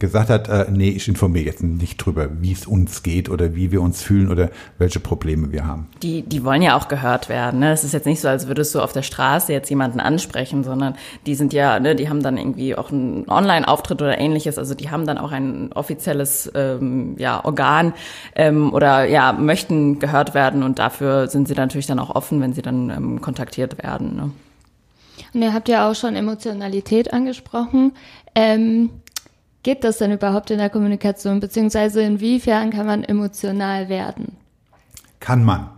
gesagt 0.04 0.30
hat, 0.30 0.50
äh, 0.50 0.66
nee, 0.70 0.90
ich 0.90 1.08
informiere 1.08 1.46
jetzt 1.46 1.64
nicht 1.64 1.96
drüber, 1.96 2.28
wie 2.42 2.52
es 2.52 2.68
uns 2.68 3.04
geht 3.04 3.30
oder 3.30 3.56
wie 3.56 3.72
wir 3.72 3.82
uns 3.82 4.04
fühlen 4.04 4.30
oder 4.30 4.50
welche 4.78 5.00
Probleme 5.00 5.54
wir 5.54 5.66
haben. 5.66 5.88
Die, 6.02 6.24
die 6.24 6.44
wollen 6.44 6.62
ja 6.62 6.76
auch 6.78 6.90
gehört 6.90 7.30
werden. 7.30 7.62
Ne? 7.62 7.72
Es 7.72 7.86
ist 7.86 7.94
jetzt 7.94 8.06
nicht 8.06 8.20
so, 8.20 8.28
als 8.28 8.50
würdest 8.50 8.76
du 8.76 8.82
auf 8.82 8.92
der 8.92 9.02
Straße 9.02 9.54
jetzt 9.54 9.70
jemanden 9.70 10.02
ansprechen, 10.02 10.66
sondern 10.66 10.96
die 11.26 11.36
sind 11.36 11.54
ja, 11.54 11.80
ne, 11.80 11.96
die 11.96 12.10
haben 12.10 12.22
dann 12.22 12.38
irgendwie 12.38 12.76
auch 12.76 12.92
einen 12.92 13.30
Online-Auftritt 13.30 14.02
oder 14.02 14.18
ähnliches. 14.18 14.58
Also 14.58 14.76
die 14.76 14.92
haben 14.92 15.08
dann 15.08 15.18
auch 15.18 15.32
ein 15.32 15.72
offizielles 15.72 16.52
ähm, 16.54 17.16
ja, 17.18 17.46
Organ 17.46 17.94
ähm, 18.36 18.74
oder 18.74 19.06
ja, 19.06 19.32
möchten 19.32 20.00
gehört 20.00 20.34
werden 20.34 20.64
und 20.64 20.80
dafür 20.80 21.30
sind 21.30 21.48
sie 21.48 21.56
natürlich 21.56 21.88
dann 21.88 22.00
auch 22.00 22.14
offen, 22.14 22.42
wenn 22.42 22.52
sie 22.52 22.62
dann 22.62 22.90
ähm, 22.90 23.22
kontaktiert 23.22 23.82
werden. 23.82 24.18
Ne? 24.18 24.32
Und 25.34 25.42
ihr 25.42 25.54
habt 25.54 25.70
ja 25.70 25.90
auch 25.90 25.96
schon 25.96 26.18
Emotionalität 26.18 27.14
angesprochen. 27.14 27.94
Ähm, 28.36 28.90
geht 29.64 29.84
das 29.84 29.98
denn 29.98 30.12
überhaupt 30.12 30.52
in 30.52 30.60
der 30.60 30.70
Kommunikation, 30.70 31.40
beziehungsweise 31.40 32.02
inwiefern 32.02 32.70
kann 32.70 32.86
man 32.86 33.04
emotional 33.04 33.90
werden? 33.90 34.38
Kann 35.20 35.44
man. 35.44 35.70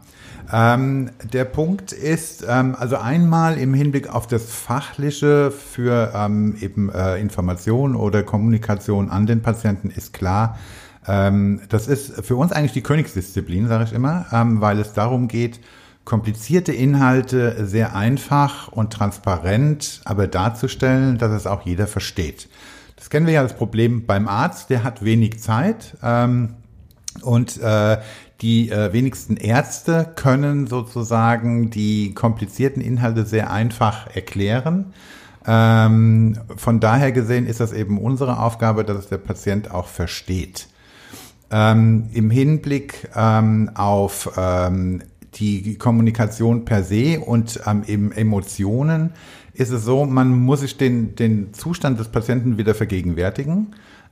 Ähm, 0.52 1.10
der 1.34 1.46
Punkt 1.46 1.92
ist, 1.92 2.46
ähm, 2.48 2.76
also 2.78 2.98
einmal 2.98 3.58
im 3.58 3.74
Hinblick 3.74 4.14
auf 4.14 4.28
das 4.28 4.52
Fachliche 4.52 5.52
für 5.52 6.12
ähm, 6.16 6.56
eben 6.62 6.90
äh, 6.90 7.18
Information 7.18 7.96
oder 7.96 8.24
Kommunikation 8.24 9.10
an 9.10 9.26
den 9.26 9.42
Patienten 9.42 9.90
ist 9.90 10.14
klar, 10.14 10.58
ähm, 11.08 11.62
das 11.70 11.88
ist 11.88 12.26
für 12.26 12.36
uns 12.36 12.52
eigentlich 12.52 12.74
die 12.74 12.84
Königsdisziplin, 12.84 13.68
sage 13.68 13.86
ich 13.86 13.94
immer, 13.94 14.26
ähm, 14.32 14.62
weil 14.62 14.80
es 14.80 14.94
darum 14.94 15.28
geht, 15.28 15.60
komplizierte 16.04 16.72
Inhalte 16.72 17.66
sehr 17.66 17.96
einfach 17.96 18.68
und 18.68 18.94
transparent, 18.94 20.02
aber 20.06 20.28
darzustellen, 20.28 21.18
dass 21.18 21.32
es 21.32 21.48
auch 21.48 21.64
jeder 21.64 21.88
versteht. 21.88 22.48
Das 22.96 23.10
kennen 23.10 23.26
wir 23.28 23.34
ja 23.34 23.44
das 23.44 23.56
Problem 23.56 24.06
beim 24.06 24.28
Arzt, 24.28 24.70
der 24.70 24.84
hat 24.84 25.04
wenig 25.04 25.40
Zeit 25.42 25.98
ähm, 26.02 26.56
und 27.22 27.62
äh, 27.62 27.98
die 28.42 28.70
äh, 28.70 28.92
wenigsten 28.94 29.38
Ärzte 29.38 30.12
können 30.16 30.68
sozusagen 30.68 31.70
die 31.70 32.14
komplizierten 32.14 32.82
Inhalte 32.82 33.26
sehr 33.26 33.52
einfach 33.52 34.14
erklären. 34.14 34.94
Ähm, 35.48 36.38
von 36.56 36.80
daher 36.80 37.12
gesehen 37.12 37.46
ist 37.46 37.60
das 37.60 37.72
eben 37.72 38.00
unsere 38.00 38.40
Aufgabe, 38.40 38.84
dass 38.84 38.98
es 38.98 39.08
der 39.10 39.20
Patient 39.20 39.72
auch 39.72 39.88
versteht. 39.88 40.68
Ähm, 41.52 42.10
Im 42.14 42.32
Hinblick 42.32 43.10
ähm, 43.16 43.72
auf 43.76 44.32
ähm, 44.38 45.04
die 45.36 45.78
Kommunikation 45.78 46.66
per 46.66 46.84
se 46.84 47.20
und 47.20 47.60
ähm, 47.66 47.84
eben 47.86 48.12
Emotionen 48.12 49.12
ist 49.56 49.72
es 49.72 49.86
so, 49.86 50.06
man 50.06 50.38
muss 50.38 50.62
sich 50.62 50.78
den, 50.78 51.16
den 51.16 51.54
Zustand 51.54 52.00
des 52.00 52.10
Patienten 52.10 52.58
wieder 52.58 52.76
vergegenwärtigen. 52.76 53.68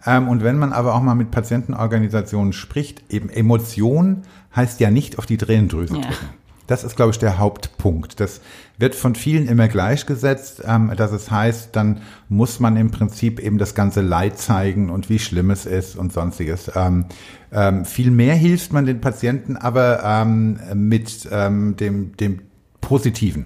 Ähm, 0.05 0.27
und 0.27 0.43
wenn 0.43 0.57
man 0.57 0.73
aber 0.73 0.95
auch 0.95 1.01
mal 1.01 1.15
mit 1.15 1.31
Patientenorganisationen 1.31 2.53
spricht, 2.53 3.03
eben 3.09 3.29
Emotion 3.29 4.23
heißt 4.55 4.79
ja 4.79 4.91
nicht 4.91 5.19
auf 5.19 5.25
die 5.25 5.37
Tränendrüse 5.37 5.93
drücken. 5.93 6.07
Ja. 6.09 6.29
Das 6.65 6.85
ist, 6.85 6.95
glaube 6.95 7.11
ich, 7.11 7.19
der 7.19 7.39
Hauptpunkt. 7.39 8.21
Das 8.21 8.39
wird 8.77 8.95
von 8.95 9.15
vielen 9.15 9.47
immer 9.47 9.67
gleichgesetzt, 9.67 10.63
ähm, 10.65 10.91
dass 10.95 11.11
es 11.11 11.29
heißt, 11.29 11.75
dann 11.75 11.99
muss 12.29 12.61
man 12.61 12.77
im 12.77 12.89
Prinzip 12.89 13.41
eben 13.41 13.57
das 13.57 13.75
ganze 13.75 13.99
Leid 13.99 14.37
zeigen 14.37 14.89
und 14.89 15.09
wie 15.09 15.19
schlimm 15.19 15.51
es 15.51 15.65
ist 15.65 15.97
und 15.97 16.13
sonstiges. 16.13 16.71
Ähm, 16.73 17.05
ähm, 17.51 17.83
viel 17.83 18.11
mehr 18.11 18.35
hilft 18.35 18.71
man 18.71 18.85
den 18.85 19.01
Patienten 19.01 19.57
aber 19.57 20.25
mit 20.73 21.29
dem, 21.29 22.17
dem 22.17 22.39
Positiven. 22.81 23.45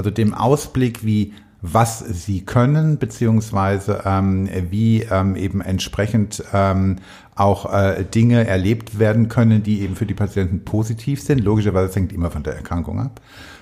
Also 0.00 0.10
dem 0.10 0.32
Ausblick, 0.32 1.04
wie 1.04 1.34
was 1.60 1.98
sie 1.98 2.40
können, 2.40 2.96
beziehungsweise 2.96 4.00
ähm, 4.06 4.48
wie 4.70 5.02
ähm, 5.02 5.36
eben 5.36 5.60
entsprechend 5.60 6.42
ähm, 6.54 6.96
auch 7.34 7.70
äh, 7.70 8.02
Dinge 8.06 8.46
erlebt 8.46 8.98
werden 8.98 9.28
können, 9.28 9.62
die 9.62 9.82
eben 9.82 9.96
für 9.96 10.06
die 10.06 10.14
Patienten 10.14 10.64
positiv 10.64 11.20
sind. 11.20 11.44
Logischerweise 11.44 11.88
das 11.88 11.96
hängt 11.96 12.14
immer 12.14 12.30
von 12.30 12.42
der 12.42 12.54
Erkrankung 12.54 12.98
ab, 12.98 13.20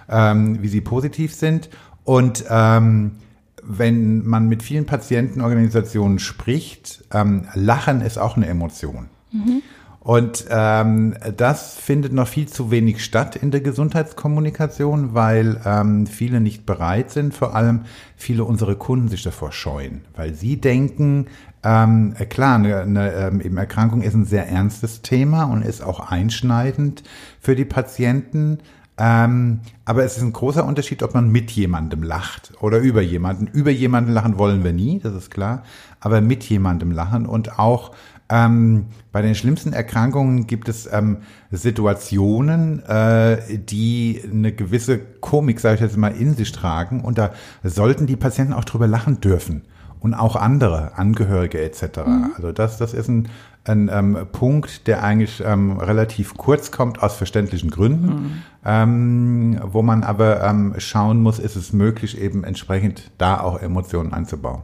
ähm, 0.08 0.62
wie 0.62 0.68
sie 0.68 0.80
positiv 0.80 1.34
sind. 1.34 1.70
Und 2.04 2.44
ähm, 2.48 3.16
wenn 3.64 4.24
man 4.24 4.46
mit 4.46 4.62
vielen 4.62 4.86
Patientenorganisationen 4.86 6.20
spricht, 6.20 7.02
ähm, 7.12 7.48
Lachen 7.54 8.00
ist 8.00 8.16
auch 8.16 8.36
eine 8.36 8.46
Emotion. 8.46 9.08
Mhm. 9.32 9.62
Und 10.00 10.46
ähm, 10.48 11.14
das 11.36 11.74
findet 11.74 12.12
noch 12.12 12.28
viel 12.28 12.48
zu 12.48 12.70
wenig 12.70 13.04
statt 13.04 13.36
in 13.36 13.50
der 13.50 13.60
Gesundheitskommunikation, 13.60 15.12
weil 15.12 15.60
ähm, 15.64 16.06
viele 16.06 16.40
nicht 16.40 16.64
bereit 16.66 17.10
sind, 17.10 17.34
vor 17.34 17.54
allem 17.54 17.82
viele 18.16 18.44
unserer 18.44 18.76
Kunden 18.76 19.08
sich 19.08 19.22
davor 19.22 19.52
scheuen, 19.52 20.02
weil 20.14 20.34
sie 20.34 20.60
denken, 20.60 21.26
ähm, 21.64 22.14
klar, 22.28 22.54
eine, 22.54 22.80
eine 22.80 23.12
ähm, 23.12 23.56
Erkrankung 23.56 24.02
ist 24.02 24.14
ein 24.14 24.24
sehr 24.24 24.48
ernstes 24.48 25.02
Thema 25.02 25.44
und 25.44 25.62
ist 25.62 25.82
auch 25.82 25.98
einschneidend 26.10 27.02
für 27.40 27.56
die 27.56 27.64
Patienten. 27.64 28.58
Ähm, 29.00 29.60
aber 29.84 30.04
es 30.04 30.16
ist 30.16 30.22
ein 30.22 30.32
großer 30.32 30.64
Unterschied, 30.64 31.02
ob 31.02 31.14
man 31.14 31.30
mit 31.30 31.50
jemandem 31.52 32.02
lacht 32.02 32.52
oder 32.60 32.78
über 32.78 33.00
jemanden. 33.00 33.46
Über 33.46 33.70
jemanden 33.70 34.12
lachen 34.12 34.38
wollen 34.38 34.64
wir 34.64 34.72
nie, 34.72 35.00
das 35.00 35.14
ist 35.14 35.30
klar, 35.30 35.62
aber 36.00 36.20
mit 36.20 36.44
jemandem 36.44 36.90
lachen 36.92 37.26
und 37.26 37.58
auch 37.58 37.92
ähm, 38.30 38.86
bei 39.10 39.22
den 39.22 39.34
schlimmsten 39.34 39.72
Erkrankungen 39.72 40.46
gibt 40.46 40.68
es 40.68 40.88
ähm, 40.92 41.18
Situationen, 41.50 42.84
äh, 42.84 43.58
die 43.58 44.20
eine 44.30 44.52
gewisse 44.52 44.98
Komik, 44.98 45.60
sage 45.60 45.76
ich 45.76 45.80
jetzt 45.80 45.96
mal, 45.96 46.12
in 46.12 46.34
sich 46.34 46.52
tragen 46.52 47.00
und 47.00 47.16
da 47.16 47.30
sollten 47.62 48.06
die 48.06 48.16
Patienten 48.16 48.52
auch 48.52 48.64
drüber 48.64 48.86
lachen 48.86 49.20
dürfen 49.20 49.62
und 50.00 50.14
auch 50.14 50.36
andere 50.36 50.96
Angehörige 50.96 51.60
etc. 51.60 52.00
Mhm. 52.06 52.30
Also 52.36 52.52
das, 52.52 52.76
das 52.76 52.92
ist 52.92 53.08
ein, 53.08 53.28
ein 53.64 53.90
ähm, 53.92 54.18
Punkt, 54.30 54.86
der 54.86 55.02
eigentlich 55.02 55.42
ähm, 55.44 55.78
relativ 55.78 56.34
kurz 56.36 56.70
kommt 56.70 57.02
aus 57.02 57.16
verständlichen 57.16 57.70
Gründen, 57.70 58.06
mhm. 58.06 58.32
ähm, 58.64 59.60
wo 59.64 59.82
man 59.82 60.04
aber 60.04 60.42
ähm, 60.44 60.74
schauen 60.78 61.22
muss, 61.22 61.38
ist 61.38 61.56
es 61.56 61.72
möglich, 61.72 62.20
eben 62.20 62.44
entsprechend 62.44 63.10
da 63.16 63.40
auch 63.40 63.60
Emotionen 63.60 64.12
einzubauen. 64.12 64.62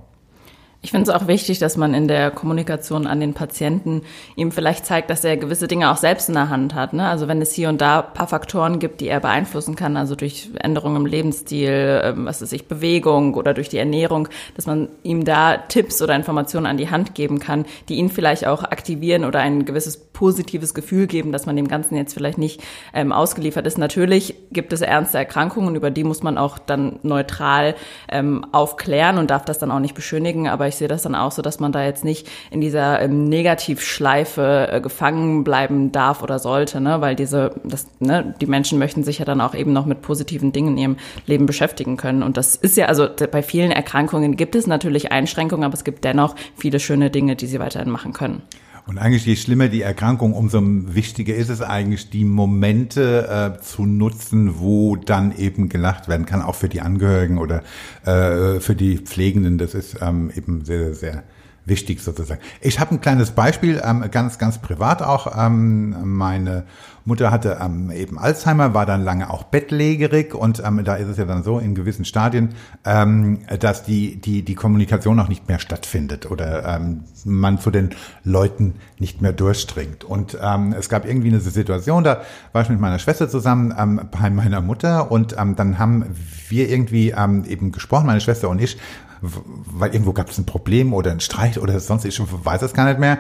Ich 0.85 0.91
finde 0.91 1.11
es 1.11 1.17
auch 1.17 1.29
wichtig, 1.29 1.59
dass 1.61 1.79
man 1.79 1.95
in 1.95 2.09
der 2.09 2.31
Kommunikation 2.31 3.07
an 3.07 3.19
den 3.19 3.33
Patienten 3.33 4.03
ihm 4.37 4.53
vielleicht 4.53 4.85
zeigt, 4.85 5.09
dass 5.09 5.25
er 5.25 5.39
gewisse 5.39 5.67
Dinge 5.67 5.91
auch 5.91 5.97
selbst 5.97 6.29
in 6.29 6.35
der 6.35 6.51
Hand 6.51 6.75
hat. 6.75 6.93
Ne? 6.93 7.09
Also 7.09 7.27
wenn 7.27 7.41
es 7.41 7.55
hier 7.55 7.71
und 7.71 7.81
da 7.81 8.03
paar 8.03 8.29
Faktoren 8.29 8.81
gibt, 8.81 9.01
die 9.01 9.09
er 9.09 9.21
beeinflussen 9.21 9.77
kann, 9.77 9.97
also 9.97 10.15
durch 10.15 10.51
Änderungen 10.61 10.97
im 10.97 11.07
Lebensstil, 11.07 12.03
ähm, 12.05 12.27
was 12.27 12.43
ist 12.43 12.53
ich, 12.53 12.69
Bewegung 12.69 13.33
oder 13.33 13.55
durch 13.55 13.71
die 13.71 13.79
Ernährung, 13.79 14.29
dass 14.57 14.67
man 14.67 14.91
ihm 15.03 15.25
da 15.25 15.57
Tipps 15.57 16.03
oder 16.03 16.15
Informationen 16.15 16.67
an 16.67 16.77
die 16.77 16.91
Hand 16.91 17.15
geben 17.15 17.39
kann, 17.39 17.65
die 17.89 17.95
ihn 17.95 18.11
vielleicht 18.11 18.47
auch 18.47 18.63
aktivieren 18.63 19.25
oder 19.25 19.41
ein 19.41 19.65
gewisses 19.65 19.97
positives 19.97 20.75
Gefühl 20.75 21.07
geben, 21.07 21.33
dass 21.33 21.47
man 21.47 21.57
dem 21.57 21.67
Ganzen 21.67 21.97
jetzt 21.97 22.13
vielleicht 22.13 22.37
nicht 22.37 22.63
ähm, 22.93 23.11
ausgeliefert 23.11 23.67
ist. 23.67 23.79
Natürlich 23.79 24.35
gibt 24.53 24.75
es 24.75 24.83
ernste 24.83 25.17
Erkrankungen, 25.17 25.77
über 25.77 25.91
die 25.91 26.05
muss 26.05 26.23
man 26.23 26.37
auch 26.37 26.59
dann 26.59 26.99
neutral 27.03 27.75
ähm, 28.11 28.45
aufklären 28.53 29.17
und 29.17 29.31
darf 29.31 29.47
das 29.47 29.59
dann 29.59 29.71
auch 29.71 29.81
nicht 29.81 29.95
beschönigen, 29.95 30.47
aber 30.47 30.74
ich 30.75 30.79
sehe 30.79 30.89
das 30.89 31.03
dann 31.03 31.15
auch 31.15 31.31
so, 31.31 31.41
dass 31.41 31.61
man 31.61 31.73
da 31.73 31.85
jetzt 31.85 32.05
nicht 32.05 32.29
in 32.51 32.61
dieser 32.61 33.01
ähm, 33.01 33.29
Negativschleife 33.29 34.69
äh, 34.71 34.81
gefangen 34.81 35.45
bleiben 35.45 35.93
darf 35.93 36.23
oder 36.23 36.39
sollte, 36.39 36.81
ne? 36.81 37.01
weil 37.01 37.15
diese, 37.15 37.53
das, 37.63 37.87
ne, 38.01 38.35
die 38.41 38.47
Menschen 38.47 38.79
möchten 38.79 39.05
sich 39.05 39.21
ja 39.21 39.25
dann 39.25 39.41
auch 39.41 39.55
eben 39.55 39.73
noch 39.73 39.87
mit 39.87 40.03
positiven 40.03 40.53
Dingen 40.53 40.73
in 40.73 40.79
ihrem 40.79 40.97
Leben 41.27 41.47
beschäftigen 41.47 41.97
können. 41.97 42.23
Und 42.23 42.37
das 42.37 42.57
ist 42.57 42.77
ja, 42.77 42.87
also 42.87 43.09
bei 43.31 43.43
vielen 43.43 43.71
Erkrankungen 43.71 44.37
gibt 44.37 44.57
es 44.57 44.67
natürlich 44.67 45.13
Einschränkungen, 45.13 45.65
aber 45.65 45.75
es 45.75 45.85
gibt 45.85 46.05
dennoch 46.05 46.35
viele 46.57 46.81
schöne 46.81 47.11
Dinge, 47.11 47.37
die 47.37 47.47
sie 47.47 47.61
weiterhin 47.61 47.91
machen 47.91 48.13
können. 48.13 48.43
Und 48.87 48.99
eigentlich 48.99 49.25
je 49.25 49.37
schlimmer 49.37 49.69
die 49.69 49.81
Erkrankung, 49.81 50.35
umso 50.35 50.61
wichtiger 50.63 51.35
ist 51.35 51.49
es 51.49 51.63
eigentlich, 51.63 52.11
die 52.11 52.25
Momente 52.25 53.57
äh, 53.57 53.63
zu 53.63 53.87
nutzen, 53.87 54.59
wo 54.59 54.97
dann 54.97 55.35
eben 55.37 55.71
gelacht 55.71 56.07
werden 56.07 56.27
kann, 56.27 56.43
auch 56.43 56.55
für 56.55 56.69
die 56.69 56.83
Angehörigen 56.83 57.39
oder 57.39 57.63
äh, 58.05 58.61
für 58.61 58.75
die 58.75 58.99
Pflegenden. 58.99 59.57
Das 59.57 59.75
ist 59.75 59.97
ähm, 60.03 60.31
eben 60.37 60.67
sehr, 60.67 60.95
sehr 60.95 61.25
wichtig 61.67 62.03
sozusagen. 62.03 62.41
Ich 62.61 62.81
habe 62.81 62.93
ein 62.93 63.01
kleines 63.01 63.31
Beispiel, 63.31 63.81
ähm, 63.85 64.05
ganz, 64.11 64.39
ganz 64.39 64.59
privat 64.59 65.03
auch. 65.03 65.33
Ähm, 65.37 65.97
meine 66.17 66.65
Mutter 67.07 67.31
hatte 67.31 67.59
ähm, 67.61 67.91
eben 67.91 68.19
Alzheimer, 68.19 68.75
war 68.75 68.87
dann 68.87 69.05
lange 69.05 69.31
auch 69.31 69.45
bettlägerig 69.45 70.35
und 70.35 70.63
ähm, 70.65 70.85
da 70.85 70.95
ist 70.97 71.09
es 71.09 71.19
ja 71.19 71.25
dann 71.25 71.43
so 71.43 71.59
in 71.59 71.75
gewissen 71.75 72.05
Stadien, 72.05 72.51
ähm, 72.85 73.41
dass 73.61 73.83
die, 73.83 74.17
die, 74.17 74.43
die 74.43 74.55
Kommunikation 74.55 75.19
auch 75.21 75.29
nicht 75.29 75.49
mehr 75.49 75.59
stattfindet 75.59 76.31
oder 76.31 76.77
ähm, 76.77 77.05
man 77.25 77.59
zu 77.59 77.71
den 77.71 77.91
Leuten 78.25 78.75
nicht 78.99 79.23
mehr 79.23 79.33
durchdringt. 79.33 80.05
Und 80.05 80.35
es 80.35 80.89
gab 80.89 81.07
irgendwie 81.07 81.29
eine 81.29 81.41
Situation, 81.41 82.05
da 82.05 82.23
war 82.53 82.63
ich 82.63 82.69
mit 82.69 82.81
meiner 82.81 82.99
Schwester 82.99 83.29
zusammen 83.29 84.09
bei 84.11 84.31
meiner 84.31 84.61
Mutter 84.61 85.11
und 85.11 85.33
dann 85.37 85.79
haben 85.79 86.05
wir 86.49 86.69
irgendwie 86.69 87.11
eben 87.13 87.73
gesprochen, 87.73 88.07
meine 88.07 88.21
Schwester 88.21 88.51
und 88.51 88.61
ich, 88.61 88.79
weil 89.25 89.93
irgendwo 89.93 90.13
gab 90.13 90.31
es 90.31 90.39
ein 90.39 90.47
Problem 90.47 90.93
oder 90.93 91.11
ein 91.11 91.21
Streit 91.21 91.59
oder 91.59 91.79
sonst, 91.81 92.05
ich 92.05 92.21
weiß 92.21 92.63
es 92.63 92.73
gar 92.73 92.87
nicht 92.87 92.99
mehr, 92.99 93.19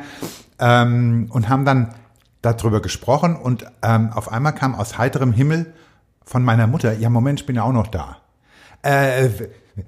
ähm, 0.58 1.26
und 1.30 1.48
haben 1.48 1.64
dann 1.64 1.94
darüber 2.42 2.82
gesprochen 2.82 3.36
und 3.36 3.66
ähm, 3.82 4.10
auf 4.12 4.30
einmal 4.30 4.54
kam 4.54 4.74
aus 4.74 4.98
heiterem 4.98 5.32
Himmel 5.32 5.72
von 6.24 6.42
meiner 6.42 6.66
Mutter, 6.66 6.92
ja 6.92 7.10
Moment, 7.10 7.40
ich 7.40 7.46
bin 7.46 7.56
ja 7.56 7.62
auch 7.62 7.72
noch 7.72 7.86
da. 7.86 8.18
Äh, 8.82 9.30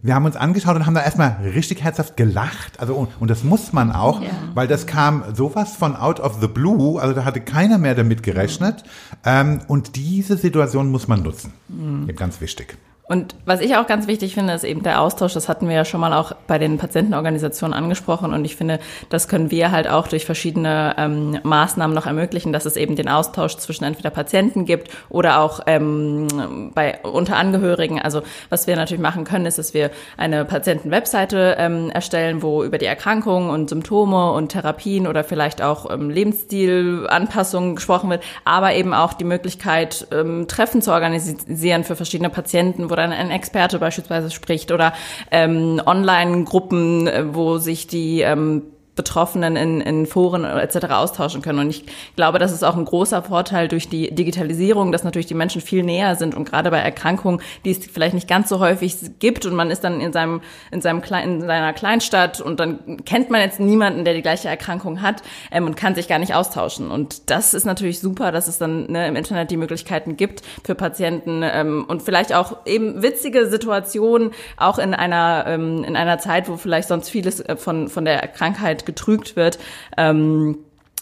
wir 0.03 0.15
haben 0.15 0.25
uns 0.25 0.37
angeschaut 0.37 0.75
und 0.75 0.87
haben 0.87 0.95
da 0.95 1.03
erstmal 1.03 1.37
richtig 1.55 1.83
herzhaft 1.83 2.17
gelacht. 2.17 2.81
Also 2.81 2.95
und, 2.95 3.09
und 3.21 3.31
das 3.31 3.45
muss 3.45 3.73
man 3.73 3.93
auch, 3.93 4.21
ja. 4.21 4.31
weil 4.55 4.67
das 4.67 4.87
kam 4.87 5.23
sowas 5.35 5.77
von 5.77 5.95
out 5.95 6.19
of 6.19 6.41
the 6.41 6.49
blue. 6.49 7.01
Also 7.01 7.15
da 7.15 7.25
hatte 7.25 7.41
keiner 7.41 7.79
mehr 7.79 7.95
damit 7.95 8.23
gerechnet. 8.23 8.83
Ähm, 9.25 9.61
und 9.69 9.95
diese 9.95 10.37
Situation 10.37 10.91
muss 10.91 11.07
man 11.07 11.23
nutzen. 11.23 11.53
Mhm. 11.69 12.09
Ganz 12.17 12.41
wichtig. 12.41 12.77
Und 13.09 13.37
was 13.45 13.61
ich 13.61 13.77
auch 13.77 13.87
ganz 13.87 14.09
wichtig 14.09 14.35
finde, 14.35 14.53
ist 14.53 14.65
eben 14.65 14.83
der 14.83 15.01
Austausch. 15.01 15.33
Das 15.33 15.49
hatten 15.49 15.69
wir 15.69 15.77
ja 15.77 15.85
schon 15.85 16.01
mal 16.01 16.13
auch 16.13 16.33
bei 16.49 16.59
den 16.59 16.77
Patientenorganisationen 16.77 17.73
angesprochen. 17.73 18.33
Und 18.33 18.45
ich 18.45 18.57
finde, 18.57 18.81
das 19.11 19.29
können 19.29 19.53
wir 19.53 19.71
halt 19.71 19.87
auch 19.89 20.09
durch 20.09 20.25
verschiedene 20.25 20.97
ähm, 20.99 21.39
Maßnahmen 21.45 21.95
noch 21.95 22.07
ermöglichen, 22.07 22.53
dass 22.53 22.65
es 22.65 22.77
eben 22.77 22.97
den 22.97 23.09
Austausch 23.09 23.57
zwischen 23.59 23.85
entweder 23.85 24.11
Patienten 24.11 24.65
gibt 24.65 24.91
oder 25.09 25.41
auch 25.41 25.61
ähm, 25.67 26.73
bei 26.75 26.99
unter 27.05 27.37
Angehörigen. 27.37 28.03
Also 28.03 28.23
was 28.49 28.67
wir 28.67 28.75
natürlich 28.75 29.03
machen 29.03 29.23
können, 29.23 29.47
ist, 29.47 29.59
dass 29.59 29.73
wir 29.73 29.93
eine 30.17 30.45
Patientenwebseite 30.45 31.57
ähm, 31.61 31.91
erstellen, 31.91 32.43
wo 32.43 32.65
über 32.65 32.79
die 32.79 32.87
Erkrankungen 32.87 33.51
und 33.51 33.69
Symptome 33.69 34.33
und 34.33 34.49
Therapien 34.49 35.07
oder 35.07 35.23
vielleicht 35.23 35.63
auch 35.63 35.89
ähm, 35.93 36.11
Lebensstilanpassungen 36.11 37.77
gesprochen 37.77 38.11
wird, 38.11 38.25
aber 38.45 38.75
eben 38.75 38.93
auch 38.93 39.13
die 39.13 39.25
Möglichkeit, 39.25 40.09
ähm, 40.11 40.49
Treffen 40.49 40.83
zu 40.83 40.91
organisieren 40.91 41.85
für 41.85 41.95
verschiedene 41.95 42.31
Patienten, 42.31 42.91
dann 42.97 43.13
ein 43.13 43.31
Experte 43.31 43.79
beispielsweise 43.79 44.31
spricht 44.31 44.73
oder 44.73 44.93
ähm, 45.31 45.81
Online-Gruppen, 45.85 47.07
äh, 47.07 47.35
wo 47.35 47.59
sich 47.59 47.87
die 47.87 48.23
ähm, 48.23 48.63
Betroffenen 48.97 49.57
in, 49.57 49.81
in 49.83 50.07
Foren 50.07 50.45
etc. 50.45 50.87
austauschen 50.87 51.43
können. 51.43 51.61
Und 51.61 51.71
ich 51.71 51.85
glaube, 52.17 52.39
das 52.39 52.51
ist 52.51 52.65
auch 52.65 52.77
ein 52.77 52.87
großer 52.87 53.23
Vorteil 53.23 53.69
durch 53.69 53.89
die 53.89 54.13
Digitalisierung, 54.13 54.91
dass 54.91 55.05
natürlich 55.05 55.27
die 55.27 55.35
Menschen 55.35 55.61
viel 55.61 55.83
näher 55.83 56.17
sind 56.17 56.35
und 56.35 56.49
gerade 56.49 56.71
bei 56.71 56.79
Erkrankungen, 56.79 57.41
die 57.65 57.71
es 57.71 57.79
vielleicht 57.87 58.15
nicht 58.15 58.27
ganz 58.27 58.49
so 58.49 58.59
häufig 58.59 58.97
gibt 59.19 59.45
und 59.45 59.55
man 59.55 59.71
ist 59.71 59.85
dann 59.85 60.01
in 60.01 60.13
seinem 60.13 60.41
in 60.73 60.81
seinem 60.81 61.03
Klein, 61.03 61.29
in 61.29 61.41
seiner 61.43 61.75
Kleinstadt 61.75 62.41
und 62.41 62.59
dann 62.59 63.05
kennt 63.05 63.31
man 63.31 63.43
jetzt 63.43 63.61
niemanden, 63.61 64.05
der 64.05 64.15
die 64.15 64.23
gleiche 64.23 64.49
Erkrankung 64.49 65.03
hat 65.03 65.23
ähm, 65.51 65.67
und 65.67 65.77
kann 65.77 65.95
sich 65.95 66.09
gar 66.09 66.19
nicht 66.19 66.35
austauschen. 66.35 66.91
Und 66.91 67.31
das 67.31 67.53
ist 67.53 67.67
natürlich 67.67 68.01
super, 68.01 68.33
dass 68.33 68.49
es 68.49 68.57
dann 68.57 68.91
ne, 68.91 69.07
im 69.07 69.17
Internet 69.17 69.51
die 69.51 69.59
Möglichkeiten 69.59 70.17
gibt 70.17 70.43
für 70.65 70.75
Patienten 70.75 71.43
ähm, 71.45 71.85
und 71.87 72.03
vielleicht 72.03 72.35
auch 72.35 72.65
eben 72.65 73.03
witzige 73.03 73.47
Situationen 73.47 74.31
auch 74.57 74.79
in 74.79 74.95
einer 74.95 75.45
ähm, 75.47 75.85
in 75.85 75.97
einer 75.97 76.19
Zeit, 76.19 76.49
wo 76.49 76.57
vielleicht 76.57 76.89
sonst 76.89 77.11
vieles 77.11 77.41
äh, 77.41 77.57
von 77.57 77.89
von 77.89 78.07
der 78.07 78.27
Krankheit 78.29 78.86
getrügt 78.87 79.37
wird, 79.37 79.59
ähm, 79.97 80.59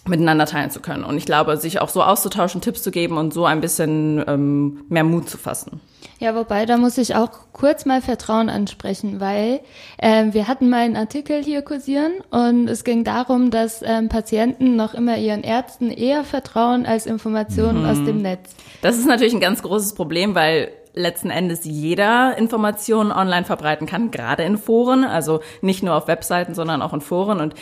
miteinander 0.06 0.46
teilen 0.46 0.70
zu 0.70 0.80
können. 0.80 1.04
Und 1.04 1.16
ich 1.16 1.24
glaube, 1.24 1.56
sich 1.56 1.80
auch 1.80 1.88
so 1.88 2.02
auszutauschen, 2.02 2.60
Tipps 2.60 2.82
zu 2.82 2.90
geben 2.90 3.16
und 3.16 3.32
so 3.32 3.46
ein 3.46 3.60
bisschen 3.60 4.22
ähm, 4.26 4.84
mehr 4.88 5.04
Mut 5.04 5.30
zu 5.30 5.38
fassen. 5.38 5.80
Ja, 6.18 6.34
wobei, 6.34 6.66
da 6.66 6.76
muss 6.76 6.98
ich 6.98 7.14
auch 7.14 7.30
kurz 7.52 7.86
mal 7.86 8.00
Vertrauen 8.00 8.48
ansprechen, 8.48 9.20
weil 9.20 9.60
äh, 9.98 10.26
wir 10.32 10.46
hatten 10.46 10.68
mal 10.70 10.80
einen 10.80 10.96
Artikel 10.96 11.42
hier 11.42 11.62
kursieren 11.62 12.12
und 12.30 12.68
es 12.68 12.84
ging 12.84 13.04
darum, 13.04 13.50
dass 13.50 13.82
ähm, 13.82 14.08
Patienten 14.08 14.76
noch 14.76 14.94
immer 14.94 15.16
ihren 15.16 15.42
Ärzten 15.42 15.90
eher 15.90 16.24
vertrauen 16.24 16.86
als 16.86 17.06
Informationen 17.06 17.82
mhm. 17.82 17.88
aus 17.88 17.96
dem 18.04 18.22
Netz. 18.22 18.54
Das 18.82 18.96
ist 18.96 19.06
natürlich 19.06 19.34
ein 19.34 19.40
ganz 19.40 19.62
großes 19.62 19.94
Problem, 19.94 20.34
weil 20.34 20.70
letzten 20.94 21.30
Endes 21.30 21.60
jeder 21.64 22.36
Informationen 22.38 23.12
online 23.12 23.44
verbreiten 23.44 23.86
kann, 23.86 24.10
gerade 24.10 24.44
in 24.44 24.56
Foren, 24.56 25.04
also 25.04 25.40
nicht 25.60 25.82
nur 25.82 25.94
auf 25.94 26.06
Webseiten, 26.08 26.54
sondern 26.54 26.82
auch 26.82 26.92
in 26.92 27.00
Foren. 27.00 27.40
Und 27.40 27.54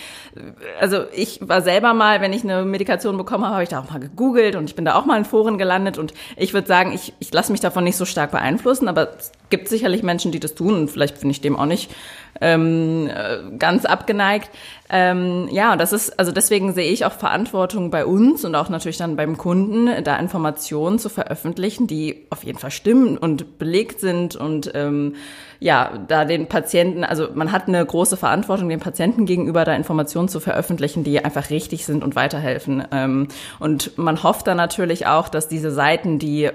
also 0.81 1.05
ich 1.15 1.41
war 1.43 1.63
selber 1.63 1.95
mal, 1.95 2.21
wenn 2.21 2.33
ich 2.33 2.45
eine 2.45 2.65
Medikation 2.65 3.17
bekommen 3.17 3.45
habe, 3.45 3.55
habe 3.55 3.63
ich 3.63 3.71
da 3.71 3.81
auch 3.81 3.91
mal 3.91 4.01
gegoogelt 4.01 4.55
und 4.57 4.65
ich 4.65 4.77
bin 4.77 4.85
da 4.85 4.95
auch 4.95 5.07
mal 5.07 5.17
in 5.17 5.25
Foren 5.25 5.59
gelandet 5.59 5.99
und 5.99 6.13
ich 6.37 6.53
würde 6.53 6.69
sagen, 6.69 6.93
ich, 6.93 7.15
ich 7.19 7.33
lasse 7.33 7.53
mich 7.53 7.61
davon 7.61 7.85
nicht 7.85 7.97
so 7.97 8.05
stark 8.05 8.31
beeinflussen, 8.31 8.89
aber 8.89 9.15
es 9.19 9.33
gibt 9.51 9.69
sicherlich 9.69 10.03
Menschen, 10.03 10.33
die 10.33 10.41
das 10.41 10.55
tun 10.55 10.75
und 10.75 10.91
vielleicht 10.91 11.21
bin 11.21 11.31
ich 11.31 11.41
dem 11.41 11.57
auch 11.57 11.67
nicht 11.67 11.91
ähm, 12.41 13.09
äh, 13.09 13.57
ganz 13.59 13.85
abgeneigt. 13.85 14.51
Ähm, 14.91 15.49
ja, 15.51 15.77
das 15.77 15.93
ist, 15.93 16.19
also 16.19 16.33
deswegen 16.33 16.75
sehe 16.75 16.91
ich 16.91 17.05
auch 17.05 17.13
Verantwortung 17.13 17.91
bei 17.91 18.05
uns 18.05 18.45
und 18.45 18.55
auch 18.55 18.69
natürlich 18.69 18.99
dann 18.99 19.17
beim 19.17 19.39
Kunden, 19.39 20.05
da 20.05 20.17
Informationen 20.17 20.99
zu 20.99 21.09
veröffentlichen, 21.09 21.87
die 21.87 22.27
auf 22.31 22.45
jeden 22.45 22.59
Fall 22.59 22.71
stimmen 22.71 23.17
und 23.17 23.59
belegt 23.59 24.01
sind 24.01 24.37
und 24.37 24.71
ähm, 24.75 25.15
ja, 25.61 25.93
da 26.09 26.25
den 26.25 26.49
Patienten, 26.49 27.05
also 27.05 27.29
man 27.35 27.53
hat 27.53 27.69
eine 27.69 27.87
große 27.87 28.17
Verantwortung 28.17 28.69
den 28.69 28.81
Patienten 28.81 29.27
gegenüber, 29.27 29.65
da 29.65 29.75
Informationen 29.75 30.29
zu 30.29 30.41
veröffentlichen, 30.41 31.05
die 31.05 31.25
einfach 31.25 31.51
richtig 31.51 31.87
sind 31.87 32.03
und 32.03 32.17
weiterhelfen. 32.17 32.85
Ähm, 32.91 33.29
und 33.61 33.97
man 33.97 34.23
hofft 34.23 34.49
dann 34.49 34.57
natürlich 34.57 35.07
auch, 35.07 35.29
dass 35.29 35.49
diese 35.49 35.71
Seiten, 35.71 36.19
die 36.19 36.51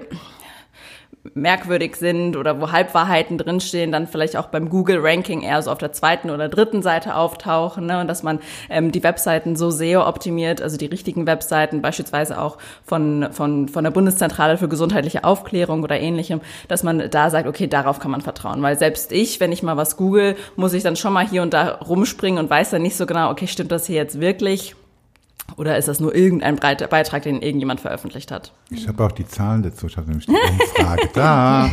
merkwürdig 1.34 1.96
sind 1.96 2.36
oder 2.36 2.60
wo 2.60 2.72
Halbwahrheiten 2.72 3.38
drinstehen, 3.38 3.92
dann 3.92 4.06
vielleicht 4.06 4.36
auch 4.36 4.46
beim 4.46 4.68
Google-Ranking 4.68 5.42
eher 5.42 5.60
so 5.62 5.70
auf 5.70 5.78
der 5.78 5.92
zweiten 5.92 6.30
oder 6.30 6.48
dritten 6.48 6.82
Seite 6.82 7.14
auftauchen 7.14 7.86
ne? 7.86 8.00
und 8.00 8.08
dass 8.08 8.22
man 8.22 8.40
ähm, 8.70 8.92
die 8.92 9.02
Webseiten 9.02 9.56
so 9.56 9.70
SEO 9.70 10.06
optimiert, 10.06 10.62
also 10.62 10.76
die 10.76 10.86
richtigen 10.86 11.26
Webseiten, 11.26 11.82
beispielsweise 11.82 12.40
auch 12.40 12.58
von, 12.84 13.28
von, 13.32 13.68
von 13.68 13.84
der 13.84 13.90
Bundeszentrale 13.90 14.58
für 14.58 14.68
gesundheitliche 14.68 15.24
Aufklärung 15.24 15.82
oder 15.82 16.00
ähnlichem, 16.00 16.40
dass 16.68 16.82
man 16.82 17.10
da 17.10 17.30
sagt, 17.30 17.46
okay, 17.46 17.66
darauf 17.66 17.98
kann 17.98 18.10
man 18.10 18.20
vertrauen. 18.20 18.62
Weil 18.62 18.78
selbst 18.78 19.12
ich, 19.12 19.40
wenn 19.40 19.52
ich 19.52 19.62
mal 19.62 19.76
was 19.76 19.96
google, 19.96 20.36
muss 20.56 20.72
ich 20.72 20.82
dann 20.82 20.96
schon 20.96 21.12
mal 21.12 21.26
hier 21.26 21.42
und 21.42 21.52
da 21.52 21.76
rumspringen 21.76 22.42
und 22.42 22.50
weiß 22.50 22.70
dann 22.70 22.82
nicht 22.82 22.96
so 22.96 23.06
genau, 23.06 23.30
okay, 23.30 23.46
stimmt 23.46 23.72
das 23.72 23.86
hier 23.86 23.96
jetzt 23.96 24.20
wirklich? 24.20 24.74
Oder 25.58 25.76
ist 25.76 25.88
das 25.88 25.98
nur 25.98 26.14
irgendein 26.14 26.54
Beitrag, 26.56 27.22
den 27.24 27.42
irgendjemand 27.42 27.80
veröffentlicht 27.80 28.30
hat? 28.30 28.52
Ich 28.70 28.86
habe 28.86 29.04
auch 29.04 29.10
die 29.10 29.26
Zahlen 29.26 29.64
dazu. 29.64 29.88
Ich 29.88 29.96
habe 29.96 30.08
nämlich 30.08 30.26
die 30.26 30.32
Umfrage 30.32 31.08
da. 31.14 31.68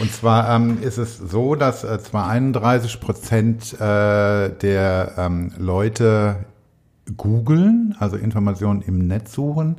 Und 0.00 0.12
zwar 0.12 0.54
ähm, 0.54 0.78
ist 0.80 0.98
es 0.98 1.18
so, 1.18 1.56
dass 1.56 1.82
äh, 1.82 1.98
zwar 1.98 2.28
31 2.28 3.00
Prozent 3.00 3.72
äh, 3.74 4.50
der 4.50 5.14
ähm, 5.18 5.50
Leute 5.58 6.44
googeln, 7.16 7.96
also 7.98 8.16
Informationen 8.16 8.82
im 8.82 8.98
Netz 9.08 9.32
suchen, 9.32 9.78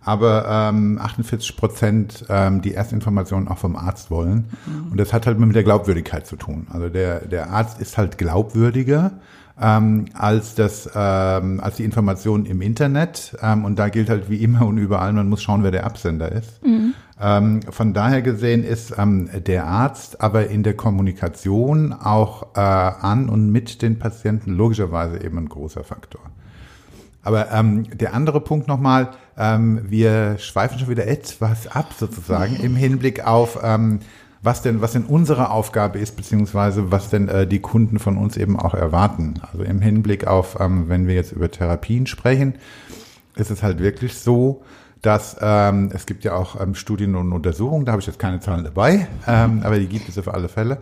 aber 0.00 0.46
ähm, 0.48 0.98
48 1.00 1.56
Prozent 1.56 2.24
ähm, 2.28 2.60
die 2.60 2.74
Erstinformationen 2.74 3.46
auch 3.46 3.58
vom 3.58 3.76
Arzt 3.76 4.10
wollen. 4.10 4.46
Mhm. 4.66 4.90
Und 4.90 4.98
das 4.98 5.12
hat 5.12 5.28
halt 5.28 5.38
mit 5.38 5.54
der 5.54 5.62
Glaubwürdigkeit 5.62 6.26
zu 6.26 6.34
tun. 6.34 6.66
Also 6.70 6.88
der, 6.88 7.20
der 7.20 7.50
Arzt 7.50 7.80
ist 7.80 7.98
halt 7.98 8.18
glaubwürdiger 8.18 9.12
ähm, 9.60 10.06
als 10.12 10.54
das 10.54 10.88
ähm, 10.94 11.60
als 11.60 11.76
die 11.76 11.84
Information 11.84 12.44
im 12.46 12.60
Internet. 12.60 13.36
Ähm, 13.42 13.64
und 13.64 13.78
da 13.78 13.88
gilt 13.88 14.10
halt 14.10 14.28
wie 14.30 14.42
immer 14.42 14.66
und 14.66 14.78
überall 14.78 15.12
man 15.12 15.28
muss 15.28 15.42
schauen 15.42 15.62
wer 15.62 15.70
der 15.70 15.84
Absender 15.84 16.30
ist. 16.32 16.62
Mhm. 16.64 16.94
ähm, 17.20 17.60
von 17.70 17.94
daher 17.94 18.22
gesehen 18.22 18.64
ist 18.64 18.94
ähm, 18.98 19.30
der 19.46 19.66
Arzt 19.66 20.20
aber 20.20 20.48
in 20.48 20.62
der 20.62 20.74
Kommunikation 20.74 21.92
auch 21.92 22.54
äh, 22.54 22.60
an 22.60 23.28
und 23.28 23.50
mit 23.50 23.82
den 23.82 23.98
Patienten 23.98 24.52
logischerweise 24.52 25.22
eben 25.22 25.38
ein 25.38 25.48
großer 25.48 25.84
Faktor. 25.84 26.20
Aber 27.22 27.50
ähm, 27.50 27.88
der 27.92 28.14
andere 28.14 28.40
Punkt 28.40 28.68
nochmal, 28.68 29.10
ähm, 29.36 29.80
wir 29.88 30.38
schweifen 30.38 30.78
schon 30.78 30.88
wieder 30.88 31.08
etwas 31.08 31.66
ab 31.66 31.92
sozusagen 31.98 32.54
im 32.62 32.76
Hinblick 32.76 33.26
auf 33.26 33.58
ähm, 33.64 33.98
was 34.46 34.62
denn, 34.62 34.80
was 34.80 34.92
denn 34.92 35.04
unsere 35.04 35.50
Aufgabe 35.50 35.98
ist, 35.98 36.16
beziehungsweise 36.16 36.90
was 36.92 37.10
denn 37.10 37.28
äh, 37.28 37.46
die 37.46 37.58
Kunden 37.58 37.98
von 37.98 38.16
uns 38.16 38.36
eben 38.36 38.58
auch 38.58 38.74
erwarten. 38.74 39.34
Also 39.52 39.64
im 39.64 39.82
Hinblick 39.82 40.26
auf, 40.26 40.58
ähm, 40.60 40.88
wenn 40.88 41.08
wir 41.08 41.16
jetzt 41.16 41.32
über 41.32 41.50
Therapien 41.50 42.06
sprechen, 42.06 42.54
ist 43.34 43.50
es 43.50 43.62
halt 43.62 43.80
wirklich 43.80 44.14
so, 44.14 44.62
dass 45.02 45.36
ähm, 45.40 45.90
es 45.92 46.06
gibt 46.06 46.24
ja 46.24 46.34
auch 46.34 46.60
ähm, 46.60 46.74
Studien 46.74 47.14
und 47.14 47.32
Untersuchungen, 47.32 47.84
da 47.84 47.92
habe 47.92 48.00
ich 48.00 48.06
jetzt 48.06 48.18
keine 48.18 48.40
Zahlen 48.40 48.64
dabei, 48.64 49.08
ähm, 49.26 49.60
aber 49.64 49.78
die 49.78 49.86
gibt 49.86 50.08
es 50.08 50.18
auf 50.18 50.32
alle 50.32 50.48
Fälle. 50.48 50.78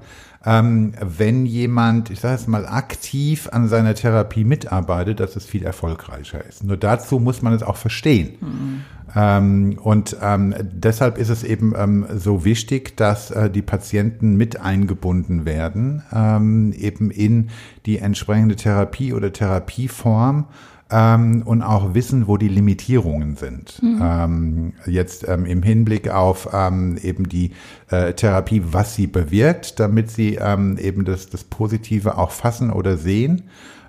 Ähm, 0.47 0.93
wenn 1.01 1.47
jemand, 1.47 2.11
ich 2.11 2.21
sage 2.21 2.35
es 2.35 2.47
mal, 2.47 2.67
aktiv 2.67 3.49
an 3.51 3.69
seiner 3.69 3.95
Therapie 3.95 4.45
mitarbeitet, 4.45 5.21
dass 5.21 5.37
es 5.37 5.47
viel 5.47 5.65
erfolgreicher 5.65 6.45
ist. 6.45 6.65
Nur 6.65 6.77
dazu 6.77 7.19
muss 7.19 7.41
man 7.41 7.55
es 7.55 7.63
auch 7.63 7.77
verstehen. 7.77 8.37
Mhm. 8.41 8.81
Ähm, 9.17 9.79
und 9.83 10.17
ähm, 10.21 10.55
deshalb 10.61 11.19
ist 11.19 11.29
es 11.29 11.45
eben 11.45 11.75
ähm, 11.77 12.07
so 12.15 12.45
wichtig, 12.45 12.97
dass 12.97 13.31
äh, 13.31 13.49
die 13.49 13.63
Patienten 13.63 14.37
mit 14.37 14.61
eingebunden 14.61 15.45
werden, 15.45 16.03
ähm, 16.13 16.73
eben 16.73 17.11
in 17.11 17.51
die 17.87 17.99
entsprechende 17.99 18.57
Therapie 18.57 19.13
oder 19.13 19.33
Therapieform 19.33 20.47
ähm, 20.91 21.43
und 21.45 21.63
auch 21.63 21.95
wissen, 21.95 22.29
wo 22.29 22.37
die 22.37 22.49
Limitierungen 22.49 23.37
sind. 23.37 23.83
Mhm. 23.83 24.01
Ähm, 24.03 24.73
jetzt 24.87 25.27
ähm, 25.27 25.47
im 25.47 25.63
Hinblick 25.63 26.11
auf 26.11 26.49
ähm, 26.53 26.99
eben 27.03 27.29
die 27.29 27.53
äh, 27.91 28.13
Therapie, 28.13 28.63
was 28.71 28.95
sie 28.95 29.07
bewirkt, 29.07 29.81
damit 29.81 30.11
sie 30.11 30.37
ähm, 30.37 30.79
eben 30.79 31.05
das, 31.05 31.31
das 31.31 31.45
Positive 31.45 32.19
auch 32.19 32.31
fassen 32.31 32.71
oder 32.71 32.97
sehen 32.97 33.45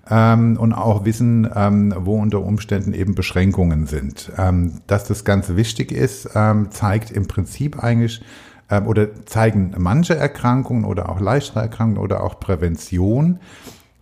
ähm, 0.10 0.58
und 0.58 0.74
auch 0.74 1.06
wissen, 1.06 1.50
ähm, 1.54 1.94
wo 1.98 2.20
unter 2.20 2.42
Umständen 2.42 2.94
eben 2.94 3.14
Beschränkungen 3.14 3.88
sind. 3.88 4.32
Ähm, 4.38 4.82
dass 4.88 5.04
das 5.04 5.26
Ganze 5.26 5.58
wichtig 5.58 5.92
ist, 5.92 6.30
ähm, 6.34 6.72
zeigt 6.72 7.12
im 7.12 7.28
Prinzip 7.28 7.84
eigentlich 7.84 8.22
oder 8.88 9.10
zeigen 9.28 9.76
manche 9.78 10.16
Erkrankungen 10.16 10.86
oder 10.86 11.10
auch 11.10 11.20
leichtere 11.20 11.60
Erkrankungen 11.60 12.04
oder 12.04 12.24
auch 12.24 12.40
Prävention. 12.40 13.38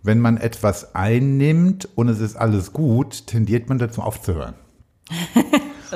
Wenn 0.04 0.20
man 0.20 0.36
etwas 0.36 0.94
einnimmt 0.94 1.88
und 1.94 2.08
es 2.10 2.20
ist 2.20 2.36
alles 2.36 2.74
gut, 2.74 3.26
tendiert 3.26 3.68
man 3.68 3.78
dazu 3.78 4.02
aufzuhören. 4.02 4.54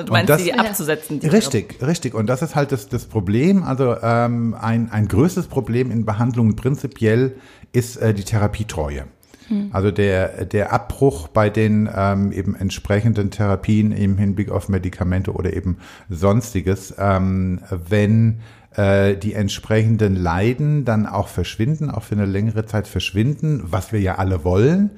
Du 0.05 0.13
meinst, 0.13 0.29
das, 0.29 0.43
die 0.43 0.53
abzusetzen? 0.53 1.19
Die 1.19 1.27
richtig, 1.27 1.81
richtig. 1.81 2.13
Und 2.13 2.27
das 2.27 2.41
ist 2.41 2.55
halt 2.55 2.71
das, 2.71 2.87
das 2.87 3.05
Problem. 3.05 3.63
Also 3.63 3.97
ähm, 4.01 4.55
ein, 4.57 4.89
ein 4.91 5.09
größtes 5.09 5.47
Problem 5.47 5.91
in 5.91 6.05
Behandlungen 6.05 6.55
prinzipiell 6.55 7.35
ist 7.73 7.97
äh, 7.97 8.13
die 8.13 8.23
Therapietreue. 8.23 9.07
Hm. 9.49 9.69
Also 9.73 9.91
der, 9.91 10.45
der 10.45 10.71
Abbruch 10.71 11.27
bei 11.27 11.49
den 11.49 11.89
ähm, 11.93 12.31
eben 12.31 12.55
entsprechenden 12.55 13.31
Therapien 13.31 13.91
im 13.91 14.17
Hinblick 14.17 14.49
auf 14.49 14.69
Medikamente 14.69 15.33
oder 15.33 15.53
eben 15.53 15.77
sonstiges, 16.09 16.95
ähm, 16.97 17.59
wenn 17.69 18.39
äh, 18.75 19.17
die 19.17 19.33
entsprechenden 19.33 20.15
Leiden 20.15 20.85
dann 20.85 21.05
auch 21.05 21.27
verschwinden, 21.27 21.89
auch 21.89 22.03
für 22.03 22.15
eine 22.15 22.25
längere 22.25 22.65
Zeit 22.65 22.87
verschwinden, 22.87 23.61
was 23.65 23.91
wir 23.91 23.99
ja 23.99 24.15
alle 24.15 24.43
wollen, 24.43 24.91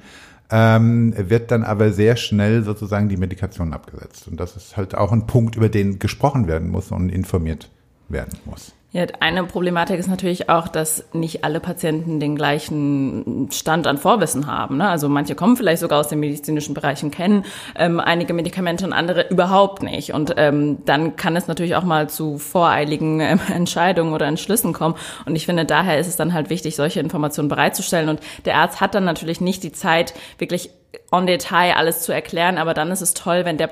ähm, 0.50 1.14
wird 1.16 1.50
dann 1.50 1.64
aber 1.64 1.92
sehr 1.92 2.16
schnell 2.16 2.62
sozusagen 2.62 3.08
die 3.08 3.16
Medikation 3.16 3.72
abgesetzt. 3.72 4.28
Und 4.28 4.38
das 4.38 4.56
ist 4.56 4.76
halt 4.76 4.94
auch 4.94 5.10
ein 5.10 5.26
Punkt, 5.26 5.56
über 5.56 5.70
den 5.70 5.98
gesprochen 5.98 6.46
werden 6.46 6.68
muss 6.68 6.92
und 6.92 7.08
informiert 7.08 7.70
werden 8.10 8.38
muss. 8.44 8.74
Ja, 8.94 9.06
eine 9.20 9.44
Problematik 9.44 9.98
ist 9.98 10.08
natürlich 10.08 10.50
auch, 10.50 10.68
dass 10.68 11.06
nicht 11.14 11.44
alle 11.44 11.60
Patienten 11.60 12.20
den 12.20 12.36
gleichen 12.36 13.48
Stand 13.50 13.86
an 13.86 13.96
Vorwissen 13.96 14.46
haben. 14.46 14.76
Ne? 14.76 14.86
Also 14.86 15.08
manche 15.08 15.34
kommen 15.34 15.56
vielleicht 15.56 15.80
sogar 15.80 15.98
aus 15.98 16.08
den 16.08 16.20
medizinischen 16.20 16.74
Bereichen, 16.74 17.10
kennen 17.10 17.46
ähm, 17.74 18.00
einige 18.00 18.34
Medikamente 18.34 18.84
und 18.84 18.92
andere 18.92 19.30
überhaupt 19.30 19.82
nicht. 19.82 20.12
Und 20.12 20.34
ähm, 20.36 20.84
dann 20.84 21.16
kann 21.16 21.36
es 21.36 21.48
natürlich 21.48 21.74
auch 21.74 21.84
mal 21.84 22.10
zu 22.10 22.36
voreiligen 22.36 23.20
ähm, 23.20 23.40
Entscheidungen 23.54 24.12
oder 24.12 24.26
Entschlüssen 24.26 24.74
kommen. 24.74 24.96
Und 25.24 25.36
ich 25.36 25.46
finde, 25.46 25.64
daher 25.64 25.98
ist 25.98 26.06
es 26.06 26.16
dann 26.16 26.34
halt 26.34 26.50
wichtig, 26.50 26.76
solche 26.76 27.00
Informationen 27.00 27.48
bereitzustellen. 27.48 28.10
Und 28.10 28.20
der 28.44 28.56
Arzt 28.56 28.82
hat 28.82 28.94
dann 28.94 29.04
natürlich 29.04 29.40
nicht 29.40 29.62
die 29.62 29.72
Zeit, 29.72 30.12
wirklich 30.36 30.68
on 31.10 31.26
Detail 31.26 31.74
alles 31.76 32.02
zu 32.02 32.12
erklären, 32.12 32.58
aber 32.58 32.74
dann 32.74 32.90
ist 32.90 33.00
es 33.00 33.14
toll, 33.14 33.44
wenn 33.44 33.56
der 33.56 33.70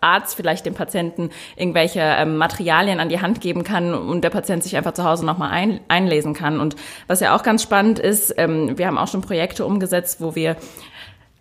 Arzt 0.00 0.36
vielleicht 0.36 0.66
dem 0.66 0.74
Patienten 0.74 1.30
irgendwelche 1.56 2.00
ähm, 2.00 2.36
Materialien 2.36 3.00
an 3.00 3.08
die 3.08 3.20
Hand 3.20 3.40
geben 3.40 3.64
kann 3.64 3.94
und 3.94 4.22
der 4.22 4.30
Patient 4.30 4.62
sich 4.62 4.76
einfach 4.76 4.92
zu 4.92 5.04
Hause 5.04 5.24
nochmal 5.24 5.50
ein, 5.50 5.80
einlesen 5.88 6.34
kann. 6.34 6.60
Und 6.60 6.76
was 7.06 7.20
ja 7.20 7.34
auch 7.36 7.42
ganz 7.42 7.62
spannend 7.62 7.98
ist, 7.98 8.34
ähm, 8.38 8.76
wir 8.78 8.86
haben 8.86 8.98
auch 8.98 9.08
schon 9.08 9.22
Projekte 9.22 9.64
umgesetzt, 9.64 10.20
wo 10.20 10.34
wir 10.34 10.56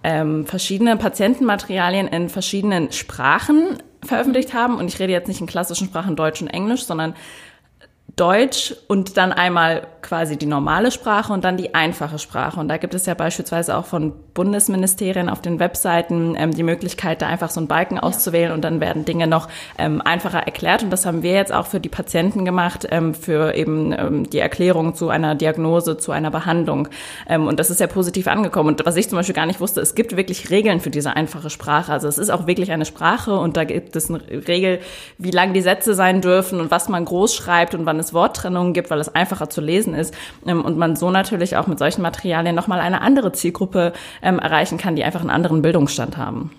ähm, 0.04 0.46
verschiedene 0.46 0.96
Patientenmaterialien 0.96 2.08
in 2.08 2.30
verschiedenen 2.30 2.92
Sprachen 2.92 3.78
veröffentlicht 4.04 4.54
haben. 4.54 4.78
Und 4.78 4.88
ich 4.88 5.00
rede 5.00 5.12
jetzt 5.12 5.28
nicht 5.28 5.42
in 5.42 5.48
klassischen 5.48 5.88
Sprachen 5.88 6.16
Deutsch 6.16 6.42
und 6.42 6.48
Englisch, 6.48 6.86
sondern 6.86 7.16
Deutsch 8.18 8.76
und 8.88 9.16
dann 9.16 9.32
einmal 9.32 9.88
quasi 10.02 10.38
die 10.38 10.48
normale 10.48 10.90
Sprache 10.90 11.32
und 11.32 11.44
dann 11.44 11.56
die 11.56 11.76
einfache 11.76 12.18
Sprache. 12.18 12.60
Und 12.60 12.68
da 12.68 12.78
gibt 12.78 12.96
es 12.96 13.06
ja 13.06 13.14
beispielsweise 13.14 13.78
auch 13.78 13.86
von 13.86 14.14
Bundesministerien 14.34 15.30
auf 15.30 15.42
den 15.42 15.60
Webseiten 15.60 16.36
ähm, 16.36 16.52
die 16.52 16.64
Möglichkeit, 16.64 17.22
da 17.22 17.28
einfach 17.28 17.52
so 17.52 17.60
einen 17.60 17.68
Balken 17.68 18.00
auszuwählen 18.00 18.52
und 18.54 18.64
dann 18.64 18.82
werden 18.82 19.06
Dinge 19.06 19.28
noch 19.28 19.48
ähm, 19.78 20.02
einfacher 20.02 20.40
erklärt. 20.40 20.82
Und 20.82 20.90
das 20.90 21.06
haben 21.06 21.22
wir 21.22 21.34
jetzt 21.34 21.54
auch 21.54 21.68
für 21.68 21.80
die 21.80 21.90
Patienten 21.90 22.44
gemacht, 22.44 22.88
ähm, 22.90 23.14
für 23.14 23.54
eben 23.54 23.94
ähm, 23.96 24.30
die 24.30 24.40
Erklärung 24.40 24.96
zu 24.96 25.10
einer 25.10 25.36
Diagnose, 25.36 25.98
zu 25.98 26.12
einer 26.12 26.32
Behandlung. 26.32 26.88
Ähm, 27.28 27.46
und 27.46 27.60
das 27.60 27.70
ist 27.70 27.78
sehr 27.78 27.88
positiv 27.88 28.28
angekommen. 28.28 28.70
Und 28.70 28.84
was 28.84 28.96
ich 28.96 29.10
zum 29.10 29.18
Beispiel 29.18 29.36
gar 29.36 29.46
nicht 29.46 29.60
wusste, 29.60 29.82
es 29.82 29.94
gibt 29.94 30.18
wirklich 30.18 30.50
Regeln 30.50 30.80
für 30.80 30.90
diese 30.90 31.16
einfache 31.16 31.52
Sprache. 31.52 31.92
Also 31.92 32.08
es 32.08 32.18
ist 32.18 32.32
auch 32.32 32.48
wirklich 32.48 32.72
eine 32.72 32.86
Sprache 32.86 33.38
und 33.38 33.58
da 33.58 33.64
gibt 33.64 33.96
es 33.96 34.10
eine 34.10 34.22
Regel, 34.48 34.80
wie 35.20 35.32
lang 35.32 35.54
die 35.54 35.62
Sätze 35.62 35.94
sein 35.94 36.22
dürfen 36.22 36.60
und 36.60 36.72
was 36.72 36.90
man 36.90 37.06
groß 37.06 37.36
schreibt 37.36 37.76
und 37.76 37.86
wann 37.86 38.00
es 38.00 38.07
Worttrennungen 38.14 38.74
gibt, 38.74 38.90
weil 38.90 39.00
es 39.00 39.14
einfacher 39.14 39.50
zu 39.50 39.62
lesen 39.62 39.94
ist 39.94 40.14
ähm, 40.46 40.64
und 40.64 40.78
man 40.78 40.96
so 40.96 41.10
natürlich 41.12 41.58
auch 41.58 41.68
mit 41.68 41.80
solchen 41.80 42.02
Materialien 42.02 42.56
nochmal 42.56 42.80
eine 42.80 43.02
andere 43.02 43.32
Zielgruppe 43.32 43.94
ähm, 44.22 44.40
erreichen 44.40 44.78
kann, 44.78 44.96
die 44.96 45.04
einfach 45.04 45.22
einen 45.22 45.30
anderen 45.30 45.62
Bildungsstand 45.62 46.18
haben. 46.18 46.52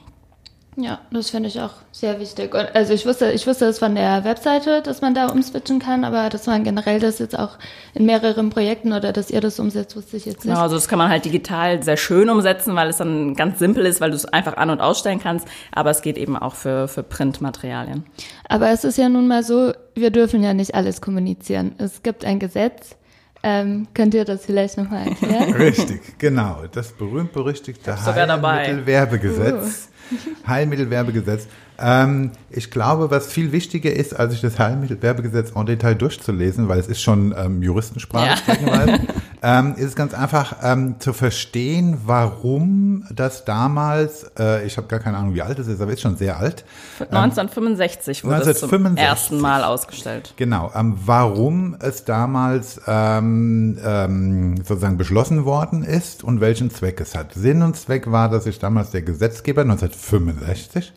Ja, 0.81 1.01
das 1.11 1.31
finde 1.31 1.49
ich 1.49 1.61
auch 1.61 1.73
sehr 1.91 2.21
wichtig. 2.21 2.55
Und 2.55 2.73
also 2.73 2.93
ich 2.95 3.05
wusste, 3.05 3.33
ich 3.33 3.49
wusste 3.49 3.64
es 3.64 3.81
von 3.81 3.97
der 3.97 4.23
Webseite, 4.23 4.81
dass 4.81 5.01
man 5.01 5.12
da 5.12 5.27
umswitchen 5.27 5.81
kann, 5.81 6.05
aber 6.05 6.29
dass 6.29 6.47
man 6.47 6.62
generell 6.62 7.01
das 7.01 7.19
jetzt 7.19 7.37
auch 7.37 7.59
in 7.95 8.07
mehreren 8.07 8.51
Projekten 8.51 8.93
oder 8.93 9.12
dass 9.12 9.29
ihr 9.29 9.41
das 9.41 9.59
umsetzt, 9.59 9.97
wusste 9.97 10.17
ich 10.17 10.25
jetzt 10.25 10.45
nicht. 10.45 10.55
Genau, 10.55 10.61
also 10.61 10.77
das 10.77 10.87
kann 10.87 10.99
man 10.99 11.09
halt 11.09 11.25
digital 11.25 11.83
sehr 11.83 11.97
schön 11.97 12.31
umsetzen, 12.31 12.77
weil 12.77 12.91
es 12.91 12.99
dann 12.99 13.35
ganz 13.35 13.59
simpel 13.59 13.87
ist, 13.87 14.01
weil 14.01 14.11
du 14.11 14.17
es 14.17 14.25
einfach 14.27 14.57
an- 14.57 14.71
und 14.71 14.81
ausstellen 14.81 15.19
kannst. 15.19 15.49
Aber 15.73 15.91
es 15.91 16.01
geht 16.01 16.17
eben 16.17 16.37
auch 16.37 16.55
für, 16.55 16.87
für 16.87 17.03
Printmaterialien. 17.03 18.05
Aber 18.49 18.71
es 18.71 18.85
ist 18.85 18.99
ja 18.99 19.09
nun 19.09 19.27
mal 19.27 19.43
so, 19.43 19.73
wir 19.97 20.12
dürfen 20.12 20.45
ja 20.45 20.55
nicht 20.55 20.77
alles 20.77 21.01
kommunizieren. 21.01 21.75
Es 21.79 22.05
gibt 22.05 22.25
ein 22.25 22.38
Gesetz. 22.38 22.95
Ähm, 23.43 23.88
könnt 23.95 24.14
ihr 24.14 24.25
das 24.25 24.47
vielleicht 24.47 24.79
nochmal 24.79 25.09
erklären? 25.09 25.53
Richtig, 25.59 26.19
genau. 26.19 26.62
Das 26.71 26.93
berühmt-berüchtigte 26.93 27.97
Heilmittelwerbegesetz. 28.05 29.88
Heilmittelwerbegesetz. 30.47 31.47
Ähm, 31.81 32.33
ich 32.51 32.73
glaube, 32.73 33.11
was 33.11 33.29
viel 33.29 33.53
wichtiger 33.53 33.93
ist, 33.93 34.19
als 34.19 34.33
sich 34.33 34.41
das 34.41 34.59
Heilmittelwerbegesetz 34.59 35.53
en 35.55 35.64
Detail 35.67 35.95
durchzulesen, 35.95 36.69
weil 36.69 36.81
es 36.81 36.88
ist 36.88 37.01
schon 37.01 37.33
ähm, 37.38 37.62
Juristensprache, 37.62 38.59
ja. 38.67 38.99
ähm, 39.43 39.75
ist 39.77 39.85
es 39.85 39.95
ganz 39.95 40.12
einfach 40.12 40.57
ähm, 40.62 40.97
zu 40.99 41.12
verstehen, 41.12 41.99
warum 42.05 43.05
das 43.14 43.45
damals, 43.45 44.29
äh, 44.38 44.67
ich 44.67 44.77
habe 44.77 44.88
gar 44.88 44.99
keine 44.99 45.19
Ahnung, 45.19 45.35
wie 45.35 45.43
alt 45.43 45.59
es 45.61 45.69
ist, 45.69 45.81
aber 45.81 45.93
es 45.93 45.99
ist 45.99 46.03
schon 46.03 46.17
sehr 46.17 46.38
alt. 46.38 46.64
1965 46.99 48.25
wurde 48.25 48.37
1965. 48.37 48.62
es 48.62 48.69
zum 48.69 48.97
ersten 48.97 49.41
Mal 49.41 49.62
ausgestellt. 49.62 50.35
Genau, 50.37 50.73
ähm, 50.75 50.99
warum 51.05 51.77
es 51.79 52.05
damals 52.05 52.81
ähm, 52.88 53.79
ähm, 53.85 54.57
sozusagen 54.64 54.97
beschlossen 54.97 55.45
worden 55.45 55.85
ist 55.85 56.25
und 56.25 56.41
welchen 56.41 56.71
Zweck 56.71 57.01
es 57.01 57.14
hat. 57.14 57.35
Sinn 57.35 57.62
und 57.62 57.77
Zweck 57.77 58.11
war, 58.11 58.29
dass 58.29 58.45
sich 58.45 58.59
damals 58.59 58.91
der 58.91 59.03
Gesetzgeber 59.03 59.61
1965 59.62 60.93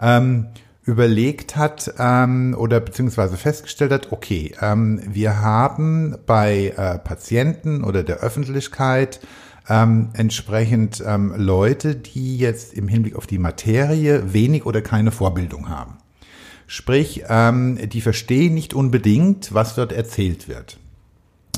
ähm, 0.00 0.48
überlegt 0.84 1.56
hat 1.56 1.92
ähm, 1.98 2.54
oder 2.56 2.80
beziehungsweise 2.80 3.36
festgestellt 3.36 3.92
hat, 3.92 4.12
okay, 4.12 4.54
ähm, 4.60 5.02
wir 5.06 5.40
haben 5.40 6.16
bei 6.26 6.74
äh, 6.76 6.98
Patienten 6.98 7.82
oder 7.82 8.04
der 8.04 8.18
Öffentlichkeit 8.18 9.20
ähm, 9.68 10.10
entsprechend 10.12 11.02
ähm, 11.04 11.34
Leute, 11.36 11.96
die 11.96 12.38
jetzt 12.38 12.72
im 12.74 12.86
Hinblick 12.86 13.16
auf 13.16 13.26
die 13.26 13.38
Materie 13.38 14.32
wenig 14.32 14.64
oder 14.64 14.80
keine 14.80 15.10
Vorbildung 15.10 15.68
haben. 15.68 15.98
Sprich, 16.68 17.24
ähm, 17.28 17.78
die 17.88 18.00
verstehen 18.00 18.54
nicht 18.54 18.74
unbedingt, 18.74 19.54
was 19.54 19.74
dort 19.74 19.92
erzählt 19.92 20.48
wird. 20.48 20.78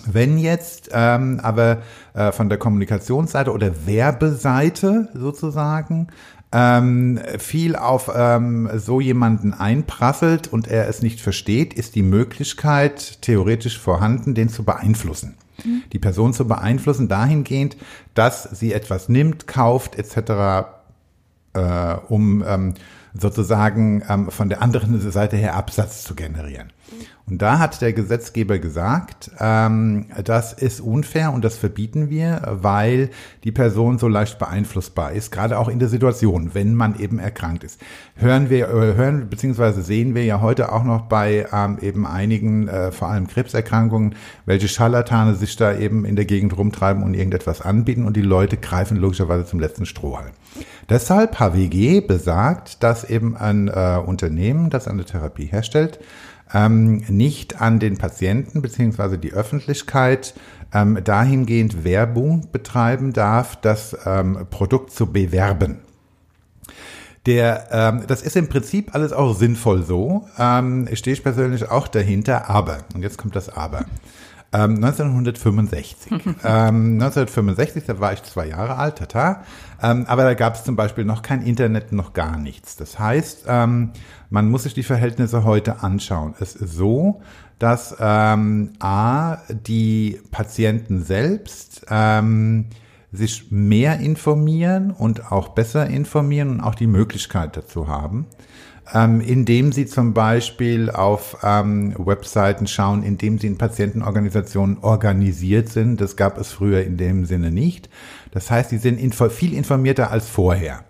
Wenn 0.06 0.38
jetzt 0.38 0.90
ähm, 0.92 1.40
aber 1.42 1.82
äh, 2.14 2.32
von 2.32 2.48
der 2.48 2.58
Kommunikationsseite 2.58 3.52
oder 3.52 3.86
Werbeseite 3.86 5.08
sozusagen 5.12 6.08
ähm, 6.52 7.20
viel 7.38 7.76
auf 7.76 8.10
ähm, 8.14 8.70
so 8.76 9.00
jemanden 9.00 9.52
einprasselt 9.52 10.48
und 10.48 10.66
er 10.66 10.88
es 10.88 11.02
nicht 11.02 11.20
versteht, 11.20 11.74
ist 11.74 11.94
die 11.94 12.02
Möglichkeit 12.02 13.20
theoretisch 13.22 13.78
vorhanden, 13.78 14.34
den 14.34 14.48
zu 14.48 14.64
beeinflussen. 14.64 15.36
Mhm. 15.64 15.82
Die 15.92 15.98
Person 15.98 16.32
zu 16.32 16.46
beeinflussen 16.46 17.08
dahingehend, 17.08 17.76
dass 18.14 18.44
sie 18.44 18.72
etwas 18.72 19.08
nimmt, 19.08 19.46
kauft 19.46 19.96
etc., 19.96 20.68
äh, 21.52 21.96
um 22.08 22.42
ähm, 22.46 22.74
sozusagen 23.14 24.02
ähm, 24.08 24.30
von 24.30 24.48
der 24.48 24.62
anderen 24.62 24.98
Seite 25.10 25.36
her 25.36 25.54
Absatz 25.54 26.04
zu 26.04 26.14
generieren. 26.14 26.72
Und 27.28 27.42
da 27.42 27.58
hat 27.58 27.82
der 27.82 27.92
Gesetzgeber 27.92 28.58
gesagt, 28.58 29.30
ähm, 29.38 30.06
das 30.24 30.54
ist 30.54 30.80
unfair 30.80 31.32
und 31.32 31.44
das 31.44 31.58
verbieten 31.58 32.08
wir, 32.08 32.40
weil 32.62 33.10
die 33.44 33.52
Person 33.52 33.98
so 33.98 34.08
leicht 34.08 34.38
beeinflussbar 34.38 35.12
ist, 35.12 35.30
gerade 35.30 35.58
auch 35.58 35.68
in 35.68 35.78
der 35.78 35.88
Situation, 35.88 36.54
wenn 36.54 36.74
man 36.74 36.98
eben 36.98 37.18
erkrankt 37.18 37.64
ist. 37.64 37.80
Hören 38.14 38.48
wir, 38.48 38.68
äh, 38.68 38.94
hören 38.94 39.28
beziehungsweise 39.28 39.82
sehen 39.82 40.14
wir 40.14 40.24
ja 40.24 40.40
heute 40.40 40.72
auch 40.72 40.84
noch 40.84 41.02
bei 41.02 41.46
ähm, 41.52 41.78
eben 41.82 42.06
einigen, 42.06 42.66
äh, 42.68 42.92
vor 42.92 43.08
allem 43.08 43.26
Krebserkrankungen, 43.26 44.14
welche 44.46 44.68
Scharlatane 44.68 45.34
sich 45.34 45.54
da 45.56 45.76
eben 45.76 46.06
in 46.06 46.16
der 46.16 46.24
Gegend 46.24 46.56
rumtreiben 46.56 47.02
und 47.02 47.12
irgendetwas 47.12 47.60
anbieten 47.60 48.06
und 48.06 48.16
die 48.16 48.22
Leute 48.22 48.56
greifen 48.56 48.96
logischerweise 48.96 49.44
zum 49.44 49.60
letzten 49.60 49.84
Strohhalm. 49.84 50.32
Deshalb 50.88 51.38
HWG 51.38 52.00
besagt, 52.00 52.82
dass 52.82 53.04
eben 53.04 53.36
ein 53.36 53.68
äh, 53.68 54.00
Unternehmen, 54.04 54.70
das 54.70 54.88
eine 54.88 55.04
Therapie 55.04 55.44
herstellt, 55.44 56.00
ähm, 56.52 57.04
nicht 57.08 57.60
an 57.60 57.78
den 57.78 57.98
Patienten 57.98 58.62
beziehungsweise 58.62 59.18
die 59.18 59.32
Öffentlichkeit 59.32 60.34
ähm, 60.72 60.98
dahingehend 61.02 61.84
Werbung 61.84 62.48
betreiben 62.52 63.12
darf, 63.12 63.56
das 63.56 63.96
ähm, 64.04 64.46
Produkt 64.50 64.92
zu 64.92 65.12
bewerben. 65.12 65.80
Der, 67.26 67.68
ähm, 67.72 68.04
das 68.06 68.22
ist 68.22 68.36
im 68.36 68.48
Prinzip 68.48 68.94
alles 68.94 69.12
auch 69.12 69.34
sinnvoll 69.34 69.82
so. 69.82 70.26
Ähm, 70.38 70.88
stehe 70.94 71.14
ich 71.14 71.22
persönlich 71.22 71.70
auch 71.70 71.88
dahinter, 71.88 72.48
aber, 72.48 72.78
und 72.94 73.02
jetzt 73.02 73.18
kommt 73.18 73.36
das 73.36 73.48
Aber. 73.48 73.84
Ähm, 74.50 74.76
1965. 74.76 76.10
ähm, 76.10 76.94
1965, 76.94 77.84
da 77.84 78.00
war 78.00 78.14
ich 78.14 78.22
zwei 78.22 78.48
Jahre 78.48 78.76
alt, 78.76 78.96
tata. 78.96 79.42
Ähm, 79.82 80.06
aber 80.06 80.22
da 80.22 80.34
gab 80.34 80.54
es 80.54 80.64
zum 80.64 80.74
Beispiel 80.74 81.04
noch 81.04 81.20
kein 81.20 81.42
Internet, 81.42 81.92
noch 81.92 82.14
gar 82.14 82.38
nichts. 82.38 82.76
Das 82.76 82.98
heißt, 82.98 83.44
ähm, 83.46 83.92
man 84.30 84.50
muss 84.50 84.62
sich 84.62 84.74
die 84.74 84.82
Verhältnisse 84.82 85.44
heute 85.44 85.82
anschauen. 85.82 86.34
Es 86.40 86.56
ist 86.56 86.76
so, 86.76 87.20
dass 87.58 87.96
ähm, 88.00 88.72
A, 88.78 89.38
die 89.50 90.20
Patienten 90.30 91.02
selbst 91.02 91.84
ähm, 91.90 92.66
sich 93.12 93.50
mehr 93.50 94.00
informieren 94.00 94.92
und 94.92 95.30
auch 95.30 95.48
besser 95.48 95.86
informieren 95.86 96.50
und 96.50 96.60
auch 96.60 96.74
die 96.74 96.86
Möglichkeit 96.86 97.56
dazu 97.56 97.88
haben 97.88 98.26
ähm, 98.94 99.20
indem 99.20 99.72
sie 99.72 99.86
zum 99.86 100.14
Beispiel 100.14 100.90
auf 100.90 101.38
ähm, 101.42 101.94
Webseiten 101.98 102.66
schauen, 102.66 103.02
indem 103.02 103.38
sie 103.38 103.46
in 103.46 103.58
Patientenorganisationen 103.58 104.78
organisiert 104.78 105.68
sind. 105.68 106.00
Das 106.00 106.16
gab 106.16 106.38
es 106.38 106.52
früher 106.52 106.82
in 106.82 106.96
dem 106.96 107.24
Sinne 107.24 107.50
nicht. 107.50 107.88
Das 108.30 108.50
heißt, 108.50 108.70
sie 108.70 108.78
sind 108.78 108.98
info 108.98 109.28
viel 109.28 109.54
informierter 109.54 110.10
als 110.10 110.28
vorher. 110.28 110.84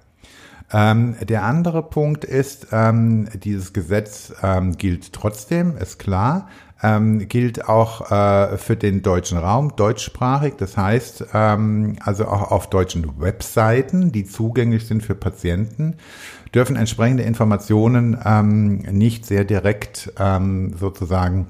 Ähm, 0.71 1.17
der 1.23 1.45
andere 1.45 1.83
Punkt 1.83 2.25
ist, 2.25 2.69
ähm, 2.73 3.29
dieses 3.43 3.73
Gesetz 3.73 4.35
ähm, 4.43 4.77
gilt 4.77 5.13
trotzdem, 5.15 5.79
ist 5.79 5.99
klar, 5.99 6.49
ähm, 6.83 7.27
gilt 7.29 7.69
auch 7.69 8.11
äh, 8.11 8.57
für 8.57 8.77
den 8.77 9.03
deutschen 9.03 9.39
Raum, 9.39 9.75
deutschsprachig. 9.77 10.55
Das 10.59 10.77
heißt, 10.77 11.27
ähm, 11.35 11.97
also 12.01 12.27
auch 12.27 12.51
auf 12.51 12.71
deutschen 12.71 13.21
Webseiten, 13.21 14.13
die 14.13 14.25
zugänglich 14.25 14.87
sind 14.87 15.03
für 15.03 15.15
Patienten, 15.15 15.97
dürfen 16.55 16.77
entsprechende 16.77 17.23
Informationen 17.23 18.19
ähm, 18.25 18.79
nicht 18.91 19.27
sehr 19.27 19.45
direkt 19.45 20.13
ähm, 20.19 20.75
sozusagen 20.79 21.49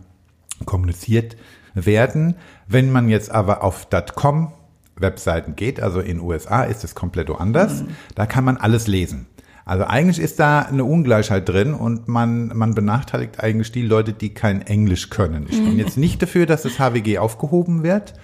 kommuniziert 0.64 1.36
werden. 1.74 2.34
Wenn 2.66 2.90
man 2.90 3.08
jetzt 3.08 3.30
aber 3.30 3.62
auf 3.62 3.88
.com 4.14 4.52
Webseiten 4.96 5.54
geht, 5.54 5.80
also 5.80 6.00
in 6.00 6.20
USA 6.20 6.64
ist 6.64 6.84
es 6.84 6.94
komplett 6.94 7.30
anders, 7.30 7.82
mhm. 7.82 7.88
da 8.14 8.26
kann 8.26 8.44
man 8.44 8.56
alles 8.56 8.86
lesen. 8.86 9.26
Also 9.64 9.84
eigentlich 9.84 10.18
ist 10.18 10.40
da 10.40 10.60
eine 10.60 10.82
Ungleichheit 10.84 11.46
drin 11.46 11.74
und 11.74 12.08
man, 12.08 12.48
man 12.56 12.74
benachteiligt 12.74 13.40
eigentlich 13.40 13.70
die 13.70 13.82
Leute, 13.82 14.14
die 14.14 14.32
kein 14.32 14.62
Englisch 14.62 15.10
können. 15.10 15.46
Ich 15.48 15.58
bin 15.58 15.74
mhm. 15.74 15.78
jetzt 15.78 15.98
nicht 15.98 16.22
dafür, 16.22 16.46
dass 16.46 16.62
das 16.62 16.78
HWG 16.78 17.18
aufgehoben 17.18 17.82
wird. 17.82 18.14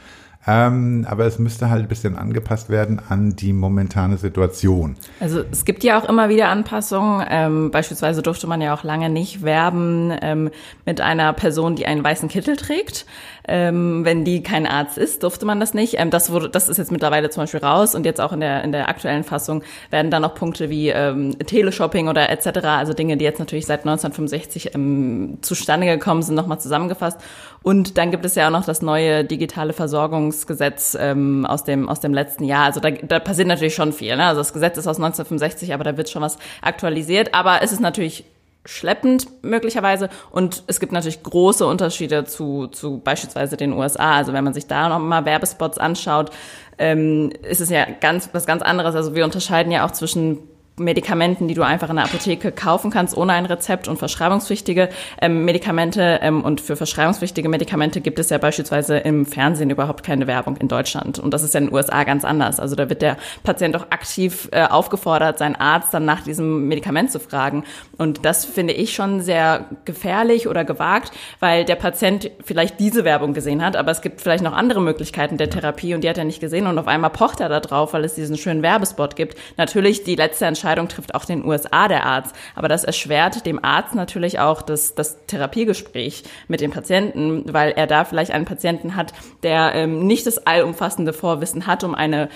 Ähm, 0.47 1.07
aber 1.09 1.25
es 1.25 1.39
müsste 1.39 1.71
halt 1.71 1.83
ein 1.83 1.89
bisschen 1.89 2.17
angepasst 2.17 2.69
werden 2.69 3.01
an 3.09 3.35
die 3.35 3.53
momentane 3.53 4.19
Situation. 4.19 4.97
Also 5.21 5.43
es 5.51 5.65
gibt 5.65 5.85
ja 5.85 5.99
auch 5.99 6.09
immer 6.09 6.29
wieder 6.29 6.49
Anpassungen. 6.49 7.27
Ähm, 7.31 7.71
beispielsweise 7.71 8.23
durfte 8.23 8.47
man 8.47 8.61
ja 8.61 8.75
auch 8.75 8.85
lange 8.85 9.09
nicht 9.09 9.43
werben 9.43 10.13
ähm, 10.21 10.51
mit 10.85 11.01
einer 11.01 11.33
Person, 11.33 11.77
die 11.77 11.87
einen 11.87 12.05
weißen 12.05 12.29
Kittel 12.29 12.57
trägt. 12.57 13.07
Ähm, 13.47 14.05
wenn 14.05 14.25
die 14.25 14.43
kein 14.43 14.67
Arzt 14.67 14.97
ist, 14.97 15.23
durfte 15.23 15.45
man 15.45 15.61
das 15.61 15.75
nicht. 15.75 15.99
Ähm, 15.99 16.11
das 16.11 16.31
wurde, 16.31 16.49
das 16.49 16.69
ist 16.69 16.79
jetzt 16.79 16.91
mittlerweile 16.91 17.29
zum 17.31 17.43
Beispiel 17.43 17.61
raus 17.61 17.95
und 17.95 18.07
jetzt 18.07 18.21
auch 18.21 18.33
in 18.33 18.41
der 18.41 18.65
in 18.65 18.73
der 18.73 18.89
aktuellen 18.89 19.25
Fassung 19.25 19.63
werden 19.91 20.11
da 20.11 20.19
noch 20.19 20.35
Punkte 20.35 20.71
wie 20.71 20.89
ähm, 20.89 21.39
Teleshopping 21.39 22.09
oder 22.09 22.31
etc. 22.31 22.65
Also 22.65 22.95
Dinge, 22.95 23.17
die 23.17 23.25
jetzt 23.25 23.39
natürlich 23.39 23.67
seit 23.67 23.81
1965 23.81 24.75
ähm, 24.75 25.39
zustande 25.43 25.87
gekommen 25.87 26.23
sind, 26.23 26.35
nochmal 26.35 26.59
zusammengefasst. 26.59 27.21
Und 27.63 27.99
dann 27.99 28.11
gibt 28.11 28.25
es 28.25 28.35
ja 28.35 28.47
auch 28.47 28.53
noch 28.53 28.65
das 28.65 28.83
neue 28.83 29.25
digitale 29.25 29.73
Versorgungsgesetz 29.73 30.97
ähm, 30.99 31.45
aus 31.47 31.65
dem 31.65 31.89
aus 31.89 32.01
dem 32.01 32.15
letzten 32.15 32.45
Jahr. 32.45 32.65
Also 32.65 32.81
da, 32.81 32.91
da 32.91 33.21
passiert 33.21 33.49
natürlich 33.49 33.75
schon 33.75 33.93
viel. 33.93 34.17
Ne? 34.17 34.25
Also 34.25 34.41
das 34.41 34.53
Gesetz 34.53 34.79
ist 34.79 34.87
aus 34.87 34.97
1965, 34.97 35.75
aber 35.75 35.85
da 35.85 35.97
wird 35.97 36.09
schon 36.09 36.23
was 36.23 36.39
aktualisiert. 36.63 37.35
Aber 37.35 37.63
es 37.63 37.73
ist 37.73 37.81
natürlich 37.81 38.25
schleppend 38.65 39.27
möglicherweise. 39.43 40.09
Und 40.31 40.65
es 40.67 40.81
gibt 40.81 40.93
natürlich 40.93 41.23
große 41.23 41.67
Unterschiede 41.67 42.25
zu, 42.25 42.69
zu 42.69 42.99
beispielsweise 42.99 43.57
den 43.57 43.73
USA. 43.73 44.17
Also 44.17 44.33
wenn 44.33 44.45
man 44.45 44.55
sich 44.55 44.67
da 44.67 44.89
noch 44.89 44.99
mal 44.99 45.25
Werbespots 45.25 45.79
anschaut, 45.79 46.31
ähm, 46.79 47.31
ist 47.43 47.61
es 47.61 47.71
ja 47.71 47.87
ganz 48.01 48.31
was 48.33 48.47
ganz 48.47 48.63
anderes. 48.63 48.95
Also 48.95 49.15
wir 49.15 49.25
unterscheiden 49.25 49.71
ja 49.71 49.87
auch 49.87 49.93
zwischen 49.93 50.39
Medikamenten, 50.77 51.47
die 51.47 51.55
du 51.55 51.63
einfach 51.63 51.89
in 51.89 51.97
der 51.97 52.05
Apotheke 52.07 52.51
kaufen 52.51 52.91
kannst, 52.91 53.17
ohne 53.17 53.33
ein 53.33 53.47
Rezept 53.47 53.87
und 53.87 53.97
verschreibungspflichtige 53.97 54.89
ähm, 55.21 55.45
Medikamente. 55.45 56.19
Ähm, 56.21 56.43
und 56.43 56.61
für 56.61 56.75
verschreibungspflichtige 56.75 57.49
Medikamente 57.49 58.01
gibt 58.01 58.19
es 58.19 58.31
ja 58.31 58.39
beispielsweise 58.39 58.99
im 58.99 59.25
Fernsehen 59.25 59.71
überhaupt 59.71 60.05
keine 60.05 60.27
Werbung 60.27 60.57
in 60.57 60.67
Deutschland. 60.67 61.21
Und 61.21 61.33
das 61.33 61.45
ist 61.45 61.55
ja 61.55 61.61
in 61.61 61.67
den 61.67 61.75
USA 61.75 62.03
ganz 62.03 62.25
anders. 62.25 62.59
Also 62.59 62.75
da 62.75 62.89
wird 62.89 63.03
der 63.03 63.19
Patient 63.45 63.77
auch 63.77 63.91
aktiv 63.91 64.49
äh, 64.51 64.65
aufgefordert, 64.65 65.39
seinen 65.39 65.55
Arzt 65.55 65.95
dann 65.95 66.05
nach 66.05 66.23
diesem 66.23 66.67
Medikament 66.67 67.13
zu 67.13 67.21
fragen. 67.21 67.63
Und 67.97 68.25
das 68.25 68.45
finde 68.45 68.73
ich 68.73 68.95
schon 68.95 69.21
sehr 69.21 69.67
gefährlich 69.85 70.49
oder 70.49 70.65
gewagt, 70.65 71.13
weil 71.39 71.65
der 71.65 71.77
Patient 71.77 72.33
vielleicht 72.43 72.81
diese 72.81 73.05
Werbung 73.05 73.33
gesehen 73.33 73.65
hat, 73.65 73.77
aber 73.77 73.93
es 73.93 74.03
gibt 74.03 74.21
vielleicht 74.21 74.43
noch 74.43 74.53
andere 74.53 74.81
Möglichkeiten 74.81 75.37
der 75.37 75.51
Therapie 75.51 75.95
und 75.95 76.03
die 76.03 76.09
hat 76.09 76.19
er 76.19 76.25
nicht 76.25 76.41
gesehen 76.41 76.67
und 76.67 76.79
auf 76.79 76.89
einmal 76.89 77.11
pocht 77.11 77.39
er 77.39 77.49
da 77.49 77.61
drauf, 77.61 77.93
weil 77.93 78.05
es 78.05 78.15
diesen 78.15 78.37
schönen 78.37 78.63
Werbespot 78.63 79.15
gibt. 79.15 79.39
Natürlich 79.57 80.03
die 80.03 80.17
letzte 80.17 80.47
Entscheidung 80.47 80.64
Entscheidung 80.65 80.89
trifft 80.89 81.15
auch 81.15 81.27
den 81.27 81.45
USA 81.45 81.89
der 81.89 82.07
Arzt. 82.07 82.35
Aber 82.55 82.69
das 82.69 82.85
erschwert 82.85 83.45
dem 83.45 83.63
Arzt 83.63 83.95
natürlich 83.95 84.39
auch 84.39 84.63
das, 84.63 84.95
das 84.95 85.19
Therapiegespräch 85.27 86.25
mit 86.49 86.63
dem 86.63 86.71
Patienten, 86.71 87.53
weil 87.53 87.73
er 87.73 87.87
da 87.87 88.07
vielleicht 88.07 88.31
einen 88.31 88.47
Patienten 88.47 88.97
hat, 88.97 89.13
der 89.43 89.75
ähm, 89.75 90.07
nicht 90.07 90.27
das 90.27 90.47
allumfassende 90.47 91.13
Vorwissen 91.13 91.67
hat, 91.67 91.85
um 91.85 91.95
eine, 91.95 92.31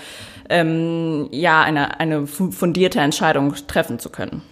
ähm, 0.47 1.27
ja, 1.31 1.63
eine, 1.63 1.99
eine 1.99 2.27
fundierte 2.27 2.99
Entscheidung 2.99 3.55
treffen 3.65 3.97
zu 3.97 4.11
können. 4.11 4.43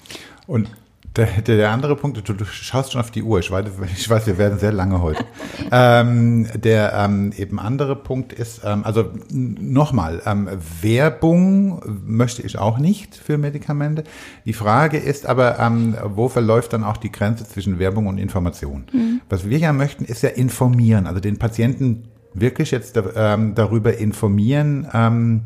Und 0.48 0.70
der, 1.18 1.42
der 1.42 1.72
andere 1.72 1.96
Punkt, 1.96 2.28
du, 2.28 2.46
schaust 2.46 2.92
schon 2.92 3.02
auf 3.02 3.12
die 3.12 3.24
Uhr, 3.24 3.40
ich 3.40 3.52
weiß, 3.52 3.66
ich 3.98 4.10
weiß 4.10 4.28
wir 4.28 4.38
werden 4.38 4.60
sehr 4.60 4.72
lange 4.72 5.02
heute. 5.02 5.26
ähm, 5.72 6.48
der 6.56 6.94
ähm, 6.94 7.34
eben 7.36 7.60
andere 7.60 7.96
Punkt 7.96 8.34
ist, 8.34 8.62
ähm, 8.64 8.84
also 8.84 9.12
nochmal, 9.30 10.22
ähm, 10.26 10.50
Werbung 10.82 11.82
möchte 12.06 12.42
ich 12.42 12.58
auch 12.58 12.78
nicht 12.78 13.16
für 13.16 13.38
Medikamente. 13.38 14.04
Die 14.46 14.54
Frage 14.54 14.98
ist 14.98 15.26
aber, 15.26 15.60
ähm, 15.60 15.96
wo 16.04 16.30
verläuft 16.30 16.74
dann 16.74 16.84
auch 16.84 16.98
die 16.98 17.12
Grenze 17.12 17.48
zwischen 17.48 17.80
Werbung 17.80 18.08
und 18.08 18.18
Information? 18.18 18.86
Mhm. 18.92 19.22
Was 19.30 19.50
wir 19.50 19.58
ja 19.58 19.74
möchten, 19.74 20.06
ist 20.06 20.24
ja 20.24 20.30
informieren, 20.30 21.08
also 21.08 21.20
den 21.20 21.38
Patienten 21.38 22.10
wirklich 22.34 22.72
jetzt 22.72 23.00
ähm, 23.16 23.56
darüber 23.56 23.98
informieren, 23.98 24.88
ähm, 24.94 25.42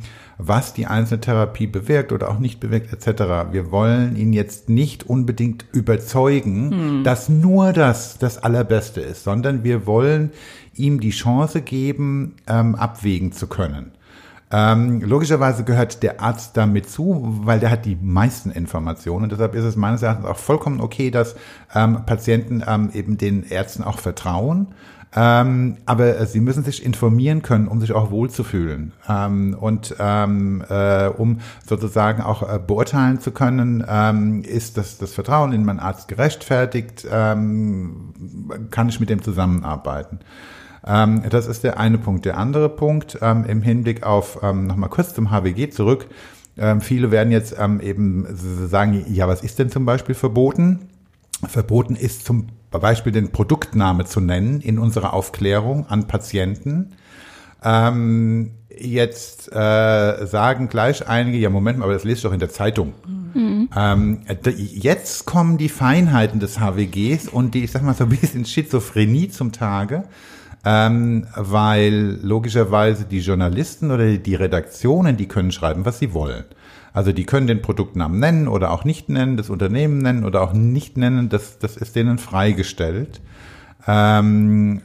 was 0.48 0.74
die 0.74 0.88
einzelne 0.88 1.22
Therapie 1.22 1.68
bewirkt 1.68 2.12
oder 2.12 2.30
auch 2.30 2.40
nicht 2.40 2.60
bewirkt 2.60 2.92
etc. 2.92 3.52
Wir 3.52 3.72
wollen 3.72 4.16
ihn 4.16 4.34
jetzt 4.34 4.70
nicht 4.70 5.08
unbedingt 5.08 5.66
überzeugen, 5.72 6.72
hm. 6.72 7.04
dass 7.04 7.30
nur 7.30 7.74
das 7.74 8.18
das 8.18 8.38
Allerbeste 8.38 9.02
ist, 9.02 9.24
sondern 9.24 9.64
wir 9.64 9.86
wollen 9.86 10.32
ihm 10.76 11.00
die 11.00 11.12
Chance 11.12 11.62
geben, 11.62 12.36
ähm, 12.48 12.76
abwägen 12.76 13.32
zu 13.32 13.48
können. 13.48 13.92
Ähm, 14.54 15.02
logischerweise 15.02 15.64
gehört 15.64 16.04
der 16.04 16.20
Arzt 16.20 16.58
damit 16.58 16.90
zu, 16.90 17.40
weil 17.44 17.62
der 17.62 17.72
hat 17.72 17.86
die 17.86 17.98
meisten 18.02 18.52
Informationen. 18.52 19.24
Und 19.24 19.32
deshalb 19.32 19.56
ist 19.56 19.64
es 19.64 19.78
meines 19.78 20.02
Erachtens 20.02 20.26
auch 20.26 20.38
vollkommen 20.38 20.82
okay, 20.82 21.10
dass 21.10 21.36
ähm, 21.74 22.06
Patienten 22.06 22.62
ähm, 22.68 22.90
eben 22.94 23.18
den 23.18 23.44
Ärzten 23.44 23.84
auch 23.84 24.00
vertrauen 24.00 24.68
ähm, 25.13 25.78
aber 25.86 26.17
äh, 26.17 26.26
sie 26.26 26.39
müssen 26.39 26.63
sich 26.63 26.86
informieren 26.86 27.41
können, 27.41 27.67
um 27.67 27.82
sich 27.82 27.91
auch 27.91 28.12
wohlzufühlen 28.12 28.93
ähm, 29.10 29.58
und 29.60 29.95
ähm, 30.00 30.63
äh, 30.69 31.08
um 31.08 31.39
sozusagen 31.67 32.21
auch 32.21 32.43
äh, 32.43 32.60
beurteilen 32.60 33.19
zu 33.19 33.32
können, 33.32 33.84
ähm, 33.88 34.43
ist 34.43 34.78
das, 34.78 34.97
das 34.97 35.13
Vertrauen 35.13 35.52
in 35.52 35.65
meinen 35.65 35.80
Arzt 35.80 36.08
gerechtfertigt, 36.08 37.06
ähm, 37.12 38.13
kann 38.71 38.88
ich 38.88 39.02
mit 39.02 39.10
dem 39.10 39.21
zusammenarbeiten. 39.21 40.19
Ähm, 40.86 41.24
das 41.30 41.45
ist 41.47 41.63
der 41.63 41.78
eine 41.78 41.97
Punkt. 41.97 42.24
Der 42.24 42.38
andere 42.38 42.69
Punkt 42.69 43.19
ähm, 43.21 43.43
im 43.45 43.62
Hinblick 43.62 44.04
auf, 44.04 44.39
ähm, 44.41 44.65
nochmal 44.65 44.89
kurz 44.89 45.13
zum 45.13 45.30
HWG 45.30 45.69
zurück, 45.71 46.08
ähm, 46.58 46.80
viele 46.80 47.12
werden 47.12 47.32
jetzt 47.32 47.56
ähm, 47.60 47.82
eben 47.82 48.28
sagen, 48.34 49.06
ja, 49.10 49.28
was 49.28 49.41
ist 49.41 49.60
denn 49.60 49.69
zum 49.69 49.86
Beispiel 49.86 50.15
verboten? 50.15 50.89
Verboten 51.47 51.95
ist 51.95 52.26
zum 52.26 52.47
Beispiel 52.80 53.12
den 53.12 53.32
Produktname 53.32 54.06
zu 54.06 54.22
nennen 54.22 54.62
in 54.62 54.80
unserer 54.80 55.14
Aufklärung 55.14 55.88
an 55.88 56.08
Patienten. 56.08 56.94
Ähm, 57.64 58.52
jetzt 58.70 59.52
äh, 59.52 60.26
sagen 60.26 60.70
gleich 60.70 61.08
einige, 61.08 61.38
ja 61.38 61.50
Moment 61.50 61.80
mal, 61.80 61.86
aber 61.86 61.94
das 61.94 62.04
lest 62.04 62.24
doch 62.26 62.34
in 62.34 62.40
der 62.40 62.50
Zeitung. 62.50 62.94
Mhm. 63.34 63.70
Ähm, 63.76 64.22
jetzt 64.56 65.26
kommen 65.26 65.58
die 65.58 65.70
Feinheiten 65.70 66.40
des 66.40 66.60
HWGs 66.60 67.28
und 67.28 67.54
die, 67.54 67.64
ich 67.64 67.72
sag 67.72 67.84
mal 67.84 67.94
so 67.94 68.06
ein 68.06 68.10
bisschen 68.10 68.46
Schizophrenie 68.46 69.30
zum 69.30 69.52
Tage, 69.52 70.04
ähm, 70.66 71.28
weil 71.36 72.20
logischerweise 72.22 73.06
die 73.06 73.20
Journalisten 73.20 73.92
oder 73.92 74.18
die 74.18 74.36
Redaktionen, 74.36 75.18
die 75.18 75.28
können 75.28 75.52
schreiben, 75.52 75.86
was 75.86 76.00
sie 76.00 76.14
wollen. 76.14 76.46
Also 76.94 77.12
die 77.12 77.26
können 77.26 77.48
den 77.48 77.62
Produktnamen 77.62 78.20
nennen 78.20 78.48
oder 78.48 78.72
auch 78.72 78.84
nicht 78.84 79.10
nennen, 79.10 79.38
das 79.38 79.50
Unternehmen 79.50 80.00
nennen 80.00 80.26
oder 80.26 80.42
auch 80.42 80.54
nicht 80.54 80.98
nennen, 80.98 81.30
das, 81.30 81.58
das 81.60 81.78
ist 81.78 81.96
denen 81.96 82.18
freigestellt. 82.18 83.22
Ähm, 83.88 84.82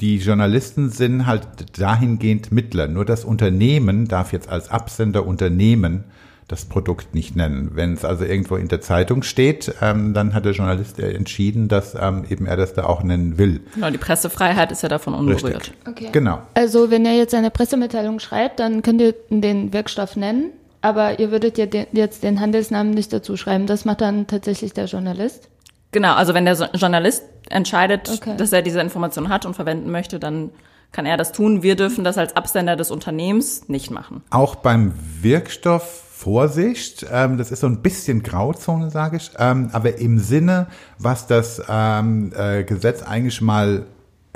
die 0.00 0.18
Journalisten 0.18 0.90
sind 0.90 1.26
halt 1.26 1.78
dahingehend 1.78 2.52
Mittler. 2.52 2.86
Nur 2.86 3.04
das 3.04 3.24
Unternehmen 3.24 4.06
darf 4.06 4.32
jetzt 4.32 4.48
als 4.48 4.70
Absender 4.70 5.26
Unternehmen 5.26 6.04
das 6.48 6.64
Produkt 6.64 7.12
nicht 7.12 7.34
nennen. 7.34 7.72
Wenn 7.74 7.94
es 7.94 8.04
also 8.04 8.24
irgendwo 8.24 8.54
in 8.54 8.68
der 8.68 8.80
Zeitung 8.80 9.24
steht, 9.24 9.74
ähm, 9.82 10.14
dann 10.14 10.32
hat 10.32 10.44
der 10.44 10.52
Journalist 10.52 11.00
entschieden, 11.00 11.66
dass 11.66 11.96
ähm, 12.00 12.24
eben 12.28 12.46
er 12.46 12.56
das 12.56 12.72
da 12.72 12.84
auch 12.84 13.02
nennen 13.02 13.36
will. 13.36 13.62
Genau, 13.74 13.90
die 13.90 13.98
Pressefreiheit 13.98 14.70
ist 14.70 14.82
ja 14.82 14.88
davon 14.88 15.14
unberührt. 15.14 15.72
Okay. 15.88 16.10
Genau. 16.12 16.40
Also 16.54 16.90
wenn 16.90 17.04
er 17.04 17.14
jetzt 17.14 17.34
eine 17.34 17.50
Pressemitteilung 17.50 18.20
schreibt, 18.20 18.60
dann 18.60 18.82
könnt 18.82 19.00
ihr 19.00 19.14
den 19.28 19.72
Wirkstoff 19.72 20.14
nennen 20.14 20.52
aber 20.86 21.18
ihr 21.18 21.30
würdet 21.30 21.58
ja 21.58 21.66
den, 21.66 21.86
jetzt 21.92 22.22
den 22.22 22.40
Handelsnamen 22.40 22.94
nicht 22.94 23.12
dazu 23.12 23.36
schreiben. 23.36 23.66
Das 23.66 23.84
macht 23.84 24.00
dann 24.00 24.26
tatsächlich 24.26 24.72
der 24.72 24.86
Journalist. 24.86 25.48
Genau, 25.92 26.14
also 26.14 26.34
wenn 26.34 26.44
der 26.44 26.54
Journalist 26.74 27.24
entscheidet, 27.48 28.08
okay. 28.08 28.36
dass 28.36 28.52
er 28.52 28.62
diese 28.62 28.80
Information 28.80 29.28
hat 29.28 29.46
und 29.46 29.54
verwenden 29.54 29.90
möchte, 29.90 30.18
dann 30.18 30.50
kann 30.92 31.06
er 31.06 31.16
das 31.16 31.32
tun. 31.32 31.62
Wir 31.62 31.76
dürfen 31.76 32.04
das 32.04 32.18
als 32.18 32.36
Absender 32.36 32.76
des 32.76 32.90
Unternehmens 32.90 33.68
nicht 33.68 33.90
machen. 33.90 34.22
Auch 34.30 34.54
beim 34.56 34.94
Wirkstoff 35.20 36.04
Vorsicht, 36.16 37.04
ähm, 37.12 37.36
das 37.36 37.50
ist 37.52 37.60
so 37.60 37.66
ein 37.66 37.82
bisschen 37.82 38.22
Grauzone, 38.22 38.90
sage 38.90 39.18
ich, 39.18 39.32
ähm, 39.38 39.68
aber 39.72 39.98
im 39.98 40.18
Sinne, 40.18 40.66
was 40.98 41.26
das 41.26 41.62
ähm, 41.68 42.32
äh, 42.34 42.64
Gesetz 42.64 43.02
eigentlich 43.02 43.42
mal 43.42 43.84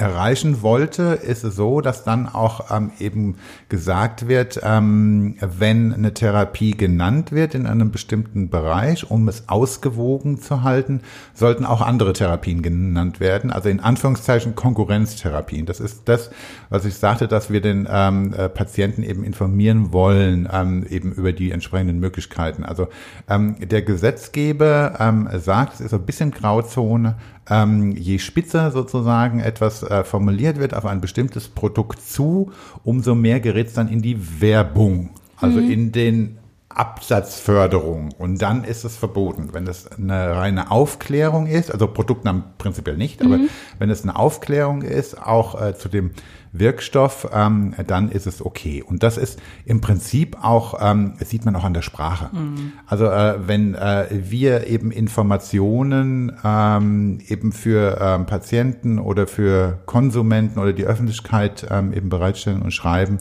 erreichen 0.01 0.63
wollte, 0.63 1.03
ist 1.23 1.45
es 1.45 1.57
so, 1.57 1.83
dass 1.83 2.05
dann 2.05 2.27
auch 2.27 2.71
ähm, 2.75 2.91
eben 2.99 3.37
gesagt 3.69 4.29
wird, 4.29 4.59
ähm, 4.63 5.37
wenn 5.41 5.93
eine 5.93 6.15
Therapie 6.15 6.71
genannt 6.71 7.33
wird 7.33 7.55
in 7.55 7.67
einem 7.67 7.91
bestimmten 7.91 8.49
Bereich, 8.49 9.11
um 9.11 9.29
es 9.29 9.49
ausgewogen 9.49 10.41
zu 10.41 10.63
halten, 10.63 11.03
sollten 11.35 11.67
auch 11.67 11.83
andere 11.83 12.15
Therapien 12.15 12.63
genannt 12.63 13.21
werden. 13.21 13.51
Also 13.51 13.69
in 13.69 13.81
Anführungszeichen 13.81 14.55
Konkurrenztherapien. 14.55 15.67
Das 15.67 15.81
ist 15.81 16.09
das, 16.09 16.31
was 16.71 16.87
ich 16.87 16.95
sagte, 16.95 17.29
dass 17.29 17.51
wir 17.51 17.61
den 17.61 17.87
ähm, 17.91 18.33
äh, 18.33 18.49
Patienten 18.49 19.03
eben 19.03 19.23
informieren 19.23 19.93
wollen, 19.93 20.49
ähm, 20.51 20.87
eben 20.89 21.13
über 21.13 21.33
die 21.33 21.51
entsprechenden 21.51 22.01
Möglichkeiten. 22.01 22.65
Also 22.65 22.89
ähm, 23.29 23.57
der 23.61 23.83
Gesetzgeber 23.83 24.95
ähm, 24.99 25.29
sagt, 25.35 25.75
es 25.75 25.81
ist 25.81 25.95
ein 25.95 26.07
bisschen 26.07 26.31
Grauzone, 26.31 27.17
ähm, 27.51 27.97
je 27.97 28.19
spitzer 28.19 28.71
sozusagen 28.71 29.41
etwas 29.41 29.83
äh, 29.83 30.05
formuliert 30.05 30.59
wird 30.59 30.73
auf 30.75 30.87
ein 30.87 31.01
bestimmtes 31.01 31.49
Produkt 31.49 32.01
zu, 32.01 32.53
umso 32.85 33.15
mehr 33.15 33.41
gerät 33.41 33.67
es 33.67 33.75
dann 33.75 33.89
in 33.89 34.01
die 34.01 34.41
Werbung, 34.41 35.11
also 35.37 35.61
mhm. 35.61 35.71
in 35.71 35.93
den 35.93 36.39
Absatzförderung 36.69 38.11
und 38.17 38.41
dann 38.41 38.63
ist 38.63 38.85
es 38.85 38.97
verboten. 38.97 39.49
Wenn 39.53 39.67
es 39.67 39.89
eine 39.89 40.37
reine 40.37 40.71
Aufklärung 40.71 41.47
ist, 41.47 41.73
also 41.73 41.89
Produktnamen 41.89 42.45
prinzipiell 42.59 42.97
nicht, 42.97 43.21
aber 43.23 43.39
mhm. 43.39 43.49
wenn 43.81 43.91
es 43.91 44.05
eine 44.05 44.15
Aufklärung 44.15 44.83
ist, 44.83 45.21
auch 45.21 45.61
äh, 45.61 45.77
zu 45.77 45.89
dem 45.89 46.13
Wirkstoff, 46.53 47.29
ähm, 47.33 47.75
dann 47.87 48.11
ist 48.11 48.27
es 48.27 48.45
okay. 48.45 48.83
Und 48.83 49.03
das 49.03 49.17
ist 49.17 49.39
im 49.65 49.81
Prinzip 49.81 50.37
auch, 50.43 50.75
ähm, 50.81 51.15
das 51.19 51.31
sieht 51.31 51.45
man 51.45 51.55
auch 51.55 51.65
an 51.65 51.75
der 51.75 51.83
Sprache. 51.83 52.31
Mhm. 52.33 52.73
Also 52.87 53.07
äh, 53.07 53.47
wenn 53.47 53.75
äh, 53.75 54.07
wir 54.11 54.67
eben 54.67 54.91
Informationen 54.91 56.33
ähm, 56.45 57.21
eben 57.29 57.53
für 57.53 57.99
ähm, 58.01 58.27
Patienten 58.27 58.99
oder 58.99 59.27
für 59.27 59.79
Konsumenten 59.87 60.59
oder 60.59 60.73
die 60.73 60.85
Öffentlichkeit 60.85 61.67
ähm, 61.71 61.93
eben 61.93 62.09
bereitstellen 62.09 62.63
und 62.63 62.73
schreiben, 62.73 63.19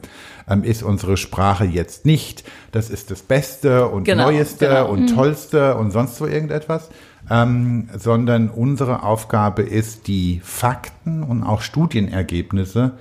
ähm, 0.49 0.63
ist 0.63 0.81
unsere 0.81 1.15
Sprache 1.15 1.65
jetzt 1.65 2.05
nicht, 2.05 2.43
das 2.71 2.89
ist 2.89 3.11
das 3.11 3.21
Beste 3.21 3.87
und 3.87 4.05
genau, 4.05 4.31
Neueste 4.31 4.67
genau. 4.67 4.89
und 4.89 5.01
mhm. 5.01 5.15
Tollste 5.15 5.75
und 5.75 5.91
sonst 5.91 6.19
wo 6.19 6.25
irgendetwas, 6.25 6.89
ähm, 7.29 7.89
sondern 7.97 8.49
unsere 8.49 9.03
Aufgabe 9.03 9.61
ist, 9.61 10.07
die 10.07 10.41
Fakten 10.43 11.23
und 11.23 11.43
auch 11.43 11.61
Studienergebnisse 11.61 12.93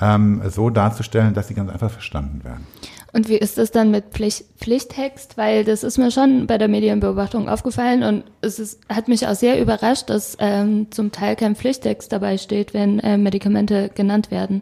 ähm, 0.00 0.42
so 0.48 0.70
darzustellen, 0.70 1.34
dass 1.34 1.48
sie 1.48 1.54
ganz 1.54 1.70
einfach 1.70 1.90
verstanden 1.90 2.44
werden. 2.44 2.66
Und 3.12 3.28
wie 3.28 3.36
ist 3.36 3.56
das 3.56 3.70
dann 3.70 3.90
mit 3.90 4.06
Pflicht, 4.12 4.44
Pflichttext? 4.58 5.38
Weil 5.38 5.64
das 5.64 5.84
ist 5.84 5.96
mir 5.96 6.10
schon 6.10 6.46
bei 6.46 6.58
der 6.58 6.68
Medienbeobachtung 6.68 7.48
aufgefallen 7.48 8.02
und 8.02 8.24
es 8.42 8.58
ist, 8.58 8.80
hat 8.90 9.08
mich 9.08 9.26
auch 9.26 9.34
sehr 9.34 9.60
überrascht, 9.60 10.10
dass 10.10 10.36
ähm, 10.38 10.88
zum 10.90 11.12
Teil 11.12 11.34
kein 11.34 11.56
Pflichttext 11.56 12.12
dabei 12.12 12.36
steht, 12.36 12.74
wenn 12.74 12.98
äh, 12.98 13.16
Medikamente 13.16 13.90
genannt 13.94 14.30
werden. 14.30 14.60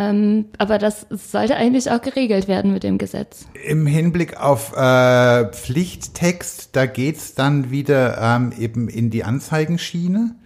Ähm, 0.00 0.46
aber 0.56 0.78
das 0.78 1.06
sollte 1.10 1.56
eigentlich 1.56 1.90
auch 1.90 2.00
geregelt 2.00 2.48
werden 2.48 2.72
mit 2.72 2.84
dem 2.84 2.96
Gesetz. 2.96 3.46
Im 3.66 3.86
Hinblick 3.86 4.40
auf 4.40 4.74
äh, 4.74 5.44
Pflichttext, 5.52 6.70
da 6.72 6.86
geht's 6.86 7.34
dann 7.34 7.70
wieder 7.70 8.16
ähm, 8.18 8.50
eben 8.58 8.88
in 8.88 9.10
die 9.10 9.24
Anzeigenschiene. 9.24 10.36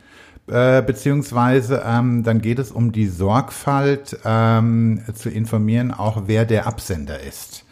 Äh, 0.49 0.83
beziehungsweise 0.83 1.85
ähm, 1.87 2.25
dann 2.25 2.43
geht 2.43 2.59
es 2.59 2.73
um 2.73 2.90
die 2.90 3.07
Sorgfalt 3.07 4.19
ähm, 4.25 5.03
zu 5.14 5.31
informieren, 5.31 5.93
auch 5.93 6.25
wer 6.27 6.45
der 6.45 6.67
Absender 6.67 7.21
ist. 7.21 7.64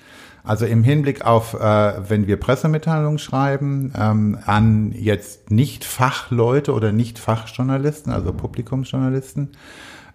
Also 0.45 0.67
im 0.67 0.85
Hinblick 0.85 1.25
auf, 1.25 1.55
äh, 1.55 2.09
wenn 2.09 2.29
wir 2.29 2.39
Pressemitteilungen 2.39 3.19
schreiben, 3.19 3.93
ähm, 3.99 4.39
an 4.47 4.93
jetzt 4.93 5.51
nicht 5.51 5.85
Fachleute 5.85 6.73
oder 6.73 6.93
nicht 6.93 7.19
Fachjournalisten, 7.19 8.13
also 8.13 8.33
Publikumsjournalisten, 8.33 9.51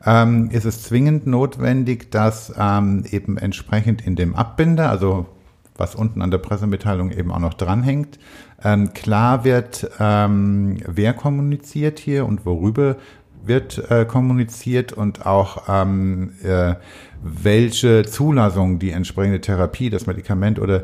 ähm, 0.05 0.49
ist 0.51 0.65
es 0.65 0.83
zwingend 0.83 1.27
notwendig, 1.27 2.11
dass 2.11 2.53
ähm, 2.57 3.03
eben 3.09 3.37
entsprechend 3.37 4.05
in 4.05 4.15
dem 4.15 4.35
Abbinder, 4.35 4.89
also 4.89 5.27
was 5.75 5.95
unten 5.95 6.21
an 6.21 6.31
der 6.31 6.39
Pressemitteilung 6.39 7.11
eben 7.11 7.31
auch 7.31 7.39
noch 7.39 7.53
dranhängt, 7.53 8.19
ähm, 8.63 8.93
klar 8.93 9.43
wird, 9.43 9.89
ähm, 9.99 10.77
wer 10.87 11.13
kommuniziert 11.13 11.99
hier 11.99 12.25
und 12.25 12.45
worüber 12.45 12.97
wird 13.43 13.89
äh, 13.89 14.05
kommuniziert 14.05 14.93
und 14.93 15.25
auch 15.25 15.63
ähm, 15.69 16.33
äh, 16.43 16.75
welche 17.23 18.05
Zulassung 18.05 18.79
die 18.79 18.91
entsprechende 18.91 19.41
Therapie, 19.41 19.89
das 19.89 20.05
Medikament 20.05 20.59
oder 20.59 20.83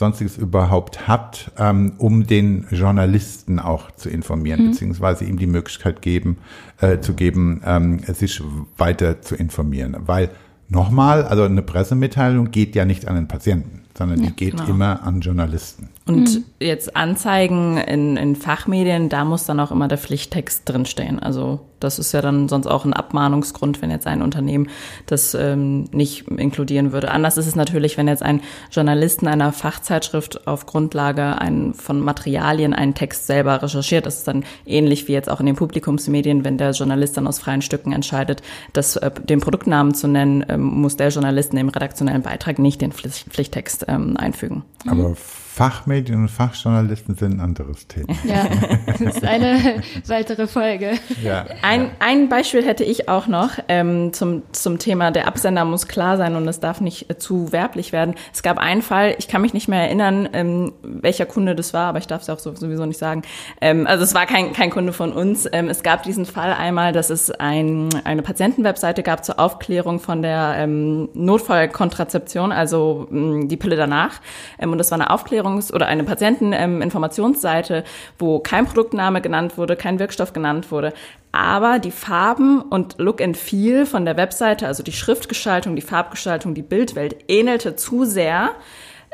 sonstiges 0.00 0.36
überhaupt 0.36 1.06
hat, 1.06 1.52
ähm, 1.56 1.92
um 1.98 2.26
den 2.26 2.66
Journalisten 2.70 3.60
auch 3.60 3.92
zu 3.92 4.08
informieren, 4.08 4.64
mhm. 4.64 4.70
beziehungsweise 4.72 5.24
ihm 5.24 5.38
die 5.38 5.46
Möglichkeit 5.46 6.02
geben, 6.02 6.38
äh, 6.80 6.98
zu 6.98 7.14
geben, 7.14 7.62
ähm, 7.64 8.00
sich 8.00 8.42
weiter 8.76 9.22
zu 9.22 9.36
informieren. 9.36 9.96
Weil 10.00 10.30
nochmal, 10.68 11.22
also 11.24 11.44
eine 11.44 11.62
Pressemitteilung 11.62 12.50
geht 12.50 12.74
ja 12.74 12.84
nicht 12.84 13.06
an 13.06 13.14
den 13.14 13.28
Patienten, 13.28 13.82
sondern 13.96 14.20
ja, 14.20 14.30
die 14.30 14.36
geht 14.36 14.56
genau. 14.56 14.70
immer 14.70 15.02
an 15.04 15.20
Journalisten. 15.20 15.90
Und 16.10 16.34
mhm. 16.34 16.44
jetzt 16.58 16.96
Anzeigen 16.96 17.76
in, 17.76 18.16
in 18.16 18.34
Fachmedien, 18.34 19.08
da 19.08 19.24
muss 19.24 19.44
dann 19.44 19.60
auch 19.60 19.70
immer 19.70 19.86
der 19.86 19.98
Pflichttext 19.98 20.68
drinstehen. 20.68 21.20
Also 21.20 21.60
das 21.78 22.00
ist 22.00 22.12
ja 22.12 22.20
dann 22.20 22.48
sonst 22.48 22.66
auch 22.66 22.84
ein 22.84 22.92
Abmahnungsgrund, 22.92 23.80
wenn 23.80 23.90
jetzt 23.90 24.08
ein 24.08 24.20
Unternehmen 24.20 24.68
das 25.06 25.34
ähm, 25.34 25.84
nicht 25.92 26.28
inkludieren 26.28 26.90
würde. 26.90 27.12
Anders 27.12 27.36
ist 27.38 27.46
es 27.46 27.54
natürlich, 27.54 27.96
wenn 27.96 28.08
jetzt 28.08 28.24
ein 28.24 28.42
Journalist 28.72 29.22
in 29.22 29.28
einer 29.28 29.52
Fachzeitschrift 29.52 30.48
auf 30.48 30.66
Grundlage 30.66 31.40
ein, 31.40 31.74
von 31.74 32.00
Materialien 32.00 32.74
einen 32.74 32.94
Text 32.94 33.28
selber 33.28 33.62
recherchiert. 33.62 34.04
Das 34.04 34.18
ist 34.18 34.28
dann 34.28 34.44
ähnlich 34.66 35.06
wie 35.06 35.12
jetzt 35.12 35.30
auch 35.30 35.38
in 35.38 35.46
den 35.46 35.56
Publikumsmedien, 35.56 36.44
wenn 36.44 36.58
der 36.58 36.72
Journalist 36.72 37.16
dann 37.16 37.28
aus 37.28 37.38
freien 37.38 37.62
Stücken 37.62 37.92
entscheidet, 37.92 38.42
das, 38.72 38.96
äh, 38.96 39.12
den 39.12 39.40
Produktnamen 39.40 39.94
zu 39.94 40.08
nennen, 40.08 40.44
ähm, 40.48 40.62
muss 40.62 40.96
der 40.96 41.10
Journalist 41.10 41.52
in 41.52 41.56
dem 41.56 41.68
redaktionellen 41.68 42.22
Beitrag 42.22 42.58
nicht 42.58 42.80
den 42.80 42.90
Pflichttext 42.90 43.86
ähm, 43.86 44.16
einfügen. 44.16 44.64
Aber 44.86 45.14
Fachmedien 45.60 46.22
und 46.22 46.30
Fachjournalisten 46.30 47.16
sind 47.16 47.34
ein 47.34 47.40
anderes 47.40 47.86
Thema. 47.86 48.14
Ja, 48.24 48.46
das 48.86 49.00
ist 49.02 49.22
eine 49.22 49.82
weitere 50.06 50.46
Folge. 50.46 50.92
Ja, 51.22 51.44
ein, 51.60 51.82
ja. 51.82 51.88
ein 51.98 52.30
Beispiel 52.30 52.64
hätte 52.64 52.82
ich 52.82 53.10
auch 53.10 53.26
noch 53.26 53.50
ähm, 53.68 54.14
zum, 54.14 54.42
zum 54.52 54.78
Thema, 54.78 55.10
der 55.10 55.28
Absender 55.28 55.66
muss 55.66 55.86
klar 55.86 56.16
sein 56.16 56.34
und 56.34 56.48
es 56.48 56.60
darf 56.60 56.80
nicht 56.80 57.10
äh, 57.10 57.18
zu 57.18 57.52
werblich 57.52 57.92
werden. 57.92 58.14
Es 58.32 58.42
gab 58.42 58.56
einen 58.56 58.80
Fall, 58.80 59.14
ich 59.18 59.28
kann 59.28 59.42
mich 59.42 59.52
nicht 59.52 59.68
mehr 59.68 59.82
erinnern, 59.82 60.30
ähm, 60.32 60.72
welcher 60.82 61.26
Kunde 61.26 61.54
das 61.54 61.74
war, 61.74 61.88
aber 61.88 61.98
ich 61.98 62.06
darf 62.06 62.22
es 62.22 62.30
auch 62.30 62.38
sowieso 62.38 62.86
nicht 62.86 62.98
sagen. 62.98 63.20
Ähm, 63.60 63.86
also 63.86 64.02
es 64.02 64.14
war 64.14 64.24
kein, 64.24 64.54
kein 64.54 64.70
Kunde 64.70 64.94
von 64.94 65.12
uns. 65.12 65.46
Ähm, 65.52 65.68
es 65.68 65.82
gab 65.82 66.04
diesen 66.04 66.24
Fall 66.24 66.54
einmal, 66.54 66.94
dass 66.94 67.10
es 67.10 67.30
ein, 67.30 67.90
eine 68.04 68.22
Patientenwebseite 68.22 69.02
gab 69.02 69.26
zur 69.26 69.38
Aufklärung 69.38 70.00
von 70.00 70.22
der 70.22 70.54
ähm, 70.56 71.10
Notfallkontrazeption, 71.12 72.50
also 72.50 73.08
ähm, 73.12 73.46
die 73.46 73.58
Pille 73.58 73.76
danach. 73.76 74.22
Ähm, 74.58 74.72
und 74.72 74.78
das 74.78 74.90
war 74.90 74.96
eine 74.96 75.10
Aufklärung 75.10 75.49
Aufklärungs- 75.50 75.72
oder 75.72 75.86
eine 75.86 76.04
Patienteninformationsseite, 76.04 77.84
wo 78.18 78.38
kein 78.40 78.66
Produktname 78.66 79.20
genannt 79.20 79.58
wurde, 79.58 79.76
kein 79.76 79.98
Wirkstoff 79.98 80.32
genannt 80.32 80.70
wurde. 80.70 80.92
Aber 81.32 81.78
die 81.78 81.90
Farben 81.90 82.60
und 82.60 82.96
Look 82.98 83.20
and 83.20 83.36
Feel 83.36 83.86
von 83.86 84.04
der 84.04 84.16
Webseite, 84.16 84.66
also 84.66 84.82
die 84.82 84.92
Schriftgestaltung, 84.92 85.76
die 85.76 85.82
Farbgestaltung, 85.82 86.54
die 86.54 86.62
Bildwelt, 86.62 87.16
ähnelte 87.28 87.76
zu 87.76 88.04
sehr 88.04 88.50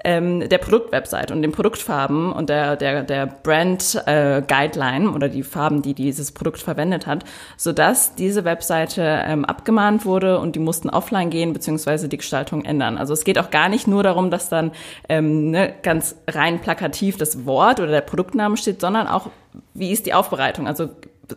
ähm, 0.04 0.48
der 0.48 0.58
Produktwebsite 0.58 1.32
und 1.32 1.42
den 1.42 1.52
Produktfarben 1.52 2.32
und 2.32 2.48
der, 2.48 2.76
der, 2.76 3.02
der 3.02 3.26
Brand 3.26 4.02
äh, 4.06 4.42
Guideline 4.46 5.10
oder 5.10 5.28
die 5.28 5.42
Farben, 5.42 5.82
die 5.82 5.94
dieses 5.94 6.32
Produkt 6.32 6.58
verwendet 6.58 7.06
hat, 7.06 7.24
sodass 7.56 8.14
diese 8.14 8.44
Webseite 8.44 9.02
ähm, 9.26 9.44
abgemahnt 9.44 10.04
wurde 10.04 10.38
und 10.38 10.54
die 10.54 10.60
mussten 10.60 10.90
offline 10.90 11.30
gehen 11.30 11.52
beziehungsweise 11.52 12.08
die 12.08 12.18
Gestaltung 12.18 12.64
ändern. 12.64 12.98
Also 12.98 13.14
es 13.14 13.24
geht 13.24 13.38
auch 13.38 13.50
gar 13.50 13.68
nicht 13.68 13.88
nur 13.88 14.02
darum, 14.02 14.30
dass 14.30 14.48
dann 14.48 14.72
ähm, 15.08 15.50
ne, 15.50 15.74
ganz 15.82 16.16
rein 16.28 16.60
plakativ 16.60 17.16
das 17.16 17.46
Wort 17.46 17.80
oder 17.80 17.90
der 17.90 18.00
Produktname 18.02 18.56
steht, 18.56 18.80
sondern 18.80 19.06
auch, 19.08 19.30
wie 19.72 19.92
ist 19.92 20.06
die 20.06 20.14
Aufbereitung? 20.14 20.66
Also 20.66 20.90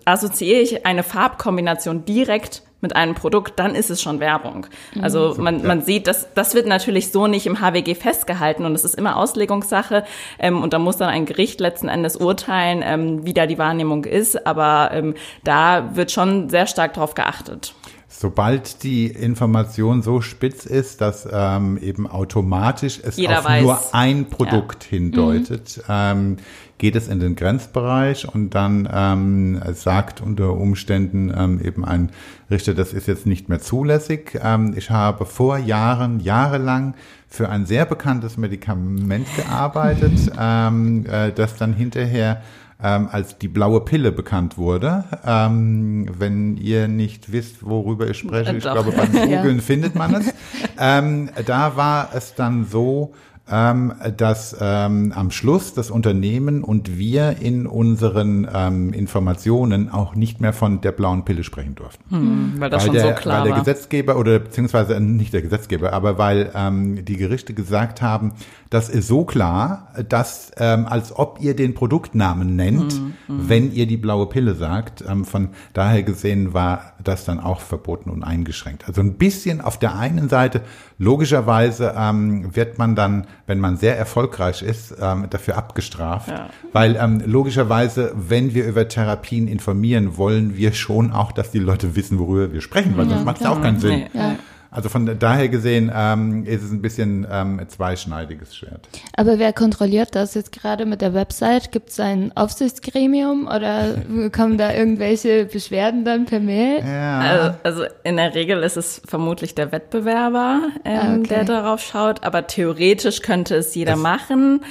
assoziiere 0.06 0.60
ich 0.60 0.86
eine 0.86 1.04
Farbkombination 1.04 2.06
direkt 2.06 2.64
mit 2.82 2.96
einem 2.96 3.14
Produkt, 3.14 3.60
dann 3.60 3.76
ist 3.76 3.90
es 3.90 4.02
schon 4.02 4.20
Werbung. 4.20 4.68
Mhm. 4.94 5.04
Also 5.04 5.36
man, 5.38 5.66
man 5.66 5.82
sieht, 5.82 6.08
das, 6.08 6.28
das 6.34 6.56
wird 6.56 6.66
natürlich 6.66 7.12
so 7.12 7.28
nicht 7.28 7.46
im 7.46 7.60
HWG 7.60 7.96
festgehalten 7.96 8.66
und 8.66 8.74
es 8.74 8.86
ist 8.86 8.96
immer 8.96 9.18
Auslegungssache 9.18 10.06
ähm, 10.40 10.64
und 10.64 10.74
da 10.74 10.80
muss 10.80 10.98
dann 10.98 11.10
ein 11.10 11.26
Gericht 11.26 11.60
letzten 11.60 11.90
Endes 11.90 12.16
urteilen, 12.16 12.82
ähm, 12.84 13.26
wie 13.26 13.34
da 13.34 13.48
die 13.48 13.58
Wahrnehmung 13.58 14.06
ist, 14.06 14.48
aber 14.48 14.92
ähm, 14.94 15.16
da 15.44 15.96
wird 15.96 16.12
schon 16.12 16.50
sehr 16.50 16.68
stark 16.68 16.94
darauf 16.94 17.16
geachtet. 17.16 17.74
Sobald 18.12 18.82
die 18.82 19.06
Information 19.06 20.02
so 20.02 20.20
spitz 20.20 20.66
ist, 20.66 21.00
dass 21.00 21.28
ähm, 21.32 21.78
eben 21.78 22.08
automatisch 22.08 23.00
es 23.04 23.18
Jeder 23.18 23.40
auf 23.40 23.46
weiß. 23.46 23.62
nur 23.64 23.80
ein 23.94 24.30
Produkt 24.30 24.86
ja. 24.86 24.98
hindeutet, 24.98 25.78
mhm. 25.78 25.84
ähm, 25.88 26.38
geht 26.80 26.96
es 26.96 27.08
in 27.08 27.20
den 27.20 27.36
Grenzbereich 27.36 28.28
und 28.34 28.56
dann 28.56 28.90
ähm, 28.92 29.62
sagt 29.74 30.22
unter 30.22 30.54
Umständen 30.54 31.32
ähm, 31.38 31.62
eben 31.64 31.86
ein 31.86 32.10
Richter, 32.50 32.74
das 32.74 32.94
ist 32.94 33.08
jetzt 33.08 33.28
nicht 33.28 33.48
mehr 33.48 33.60
zulässig. 33.60 34.40
Ähm, 34.42 34.74
ich 34.76 34.90
habe 34.90 35.28
vor 35.28 35.60
Jahren, 35.60 36.20
jahrelang 36.20 36.96
für 37.28 37.50
ein 37.50 37.68
sehr 37.68 37.86
bekanntes 37.86 38.38
Medikament 38.38 39.28
gearbeitet, 39.36 40.32
ähm, 40.40 41.06
äh, 41.06 41.32
das 41.32 41.58
dann 41.58 41.74
hinterher 41.74 42.42
ähm, 42.82 43.10
als 43.12 43.38
die 43.38 43.48
blaue 43.48 43.82
Pille 43.82 44.12
bekannt 44.12 44.58
wurde. 44.58 45.04
Ähm, 45.26 46.10
wenn 46.18 46.58
ihr 46.58 46.88
nicht 46.88 47.32
wisst, 47.32 47.66
worüber 47.66 48.10
ich 48.10 48.18
spreche, 48.18 48.56
ich 48.56 48.64
glaube, 48.64 48.92
beim 48.92 49.12
Googlen 49.12 49.58
ja. 49.58 49.62
findet 49.62 49.96
man 49.96 50.16
es. 50.16 50.34
Ähm, 50.78 51.30
da 51.46 51.76
war 51.76 52.10
es 52.14 52.36
dann 52.36 52.66
so, 52.66 53.14
ähm, 53.52 53.94
dass 54.18 54.56
ähm, 54.60 55.12
am 55.16 55.32
Schluss 55.32 55.74
das 55.74 55.92
Unternehmen 55.92 56.64
und 56.64 56.98
wir 56.98 57.38
in 57.42 57.68
unseren 57.68 58.48
ähm, 58.54 58.94
Informationen 58.94 59.90
auch 59.90 60.16
nicht 60.16 60.42
mehr 60.42 60.54
von 60.54 60.82
der 60.82 60.92
blauen 60.92 61.26
Pille 61.26 61.44
sprechen 61.44 61.76
durften. 61.76 62.04
Hm, 62.10 62.54
weil 62.58 62.70
das 62.70 62.82
weil 62.82 62.88
schon 62.88 62.96
der, 62.96 63.16
so 63.16 63.22
klar 63.22 63.40
Weil 63.40 63.44
der 63.46 63.54
war. 63.54 63.60
Gesetzgeber 63.60 64.18
oder 64.18 64.40
beziehungsweise 64.40 65.00
nicht 65.00 65.34
der 65.34 65.42
Gesetzgeber, 65.42 65.94
aber 65.94 66.18
weil 66.18 66.52
ähm, 66.56 67.04
die 67.06 67.18
Gerichte 67.18 67.54
gesagt 67.54 68.02
haben, 68.02 68.34
das 68.70 68.90
ist 68.90 69.08
so 69.08 69.26
klar, 69.26 69.92
dass 70.08 70.52
ähm, 70.58 70.86
als 70.86 71.16
ob 71.16 71.40
ihr 71.42 71.56
den 71.56 71.74
Produktnamen 71.74 72.56
nennt, 72.56 72.94
hm, 72.94 73.14
hm. 73.26 73.50
wenn 73.50 73.74
ihr 73.74 73.88
die 73.88 73.98
blaue 73.98 74.28
Pille 74.28 74.54
sagt. 74.54 75.04
Ähm, 75.08 75.26
von 75.26 75.50
daher 75.74 76.04
gesehen 76.04 76.54
war 76.54 76.94
das 77.04 77.26
dann 77.26 77.40
auch 77.40 77.62
verboten 77.62 78.10
und 78.10 78.24
eingeschränkt. 78.24 78.88
Also 78.88 79.02
ein 79.02 79.16
bisschen 79.16 79.62
auf 79.62 79.80
der 79.80 79.98
einen 79.98 80.30
Seite 80.30 80.62
logischerweise 81.00 81.96
ähm, 81.98 82.56
wird 82.56 82.78
man 82.78 82.96
dann 82.96 83.26
wenn 83.50 83.60
man 83.60 83.78
sehr 83.78 83.98
erfolgreich 83.98 84.62
ist, 84.62 84.96
ähm, 85.02 85.26
dafür 85.32 85.58
abgestraft. 85.58 86.30
Ja. 86.30 86.50
Weil 86.72 86.96
ähm, 86.96 87.24
logischerweise, 87.26 88.14
wenn 88.16 88.54
wir 88.54 88.68
über 88.68 88.88
Therapien 88.88 89.48
informieren, 89.48 90.18
wollen 90.18 90.56
wir 90.56 90.72
schon 90.74 91.12
auch, 91.12 91.32
dass 91.32 91.50
die 91.50 91.58
Leute 91.58 91.96
wissen, 91.96 92.20
worüber 92.20 92.54
wir 92.54 92.62
sprechen, 92.62 92.96
weil 92.96 93.06
ja, 93.08 93.16
sonst 93.16 93.26
macht 93.26 93.42
es 93.42 93.48
auch 93.48 93.60
keinen 93.60 93.80
Sinn. 93.80 94.02
Nee, 94.02 94.10
ja. 94.14 94.36
Also 94.72 94.88
von 94.90 95.18
daher 95.18 95.50
gesehen 95.50 95.92
ähm, 95.94 96.46
ist 96.46 96.62
es 96.62 96.72
ein 96.72 96.82
bisschen 96.82 97.26
ähm, 97.32 97.60
zweischneidiges 97.68 98.56
Schwert. 98.56 98.88
Aber 99.16 99.40
wer 99.40 99.52
kontrolliert 99.52 100.14
das 100.14 100.36
jetzt 100.36 100.52
gerade 100.52 100.86
mit 100.86 101.02
der 101.02 101.16
Website? 101.16 101.72
Gibt 101.72 101.90
es 101.90 102.00
ein 102.00 102.36
Aufsichtsgremium 102.38 103.48
oder 103.48 103.96
kommen 104.32 104.60
da 104.60 104.72
irgendwelche 104.72 105.46
Beschwerden 105.46 106.06
dann 106.06 106.26
per 106.26 106.40
Mail? 106.40 106.84
Ja. 106.86 107.20
Also, 107.20 107.58
also 107.64 107.84
in 108.04 108.18
der 108.18 108.36
Regel 108.36 108.62
ist 108.62 108.78
es 108.78 109.02
vermutlich 109.06 109.56
der 109.56 109.72
Wettbewerber, 109.72 110.62
ähm, 110.86 111.00
ah, 111.00 111.16
okay. 111.16 111.28
der 111.30 111.44
darauf 111.46 111.82
schaut, 111.82 112.24
aber 112.24 112.46
theoretisch 112.46 113.24
könnte 113.24 113.56
es 113.56 113.74
jeder 113.74 113.94
das 113.94 114.02
machen. 114.02 114.62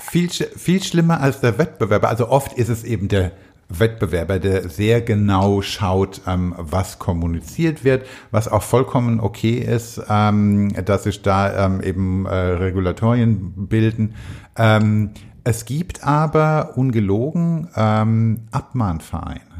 Viel, 0.00 0.28
viel 0.28 0.82
schlimmer 0.82 1.20
als 1.20 1.40
der 1.40 1.56
Wettbewerber. 1.58 2.08
Also 2.08 2.28
oft 2.28 2.54
ist 2.54 2.68
es 2.68 2.82
eben 2.82 3.06
der 3.06 3.30
Wettbewerber, 3.78 4.38
der 4.38 4.68
sehr 4.68 5.00
genau 5.00 5.62
schaut, 5.62 6.20
ähm, 6.26 6.54
was 6.58 6.98
kommuniziert 6.98 7.84
wird, 7.84 8.06
was 8.30 8.48
auch 8.48 8.62
vollkommen 8.62 9.20
okay 9.20 9.58
ist, 9.58 10.00
ähm, 10.08 10.72
dass 10.84 11.04
sich 11.04 11.22
da 11.22 11.66
ähm, 11.66 11.80
eben 11.80 12.26
äh, 12.26 12.34
Regulatorien 12.34 13.52
bilden. 13.68 14.14
Ähm, 14.56 15.10
es 15.44 15.64
gibt 15.66 16.04
aber 16.04 16.72
ungelogen 16.76 17.68
ähm, 17.76 18.42
Abmahnvereine. 18.50 19.40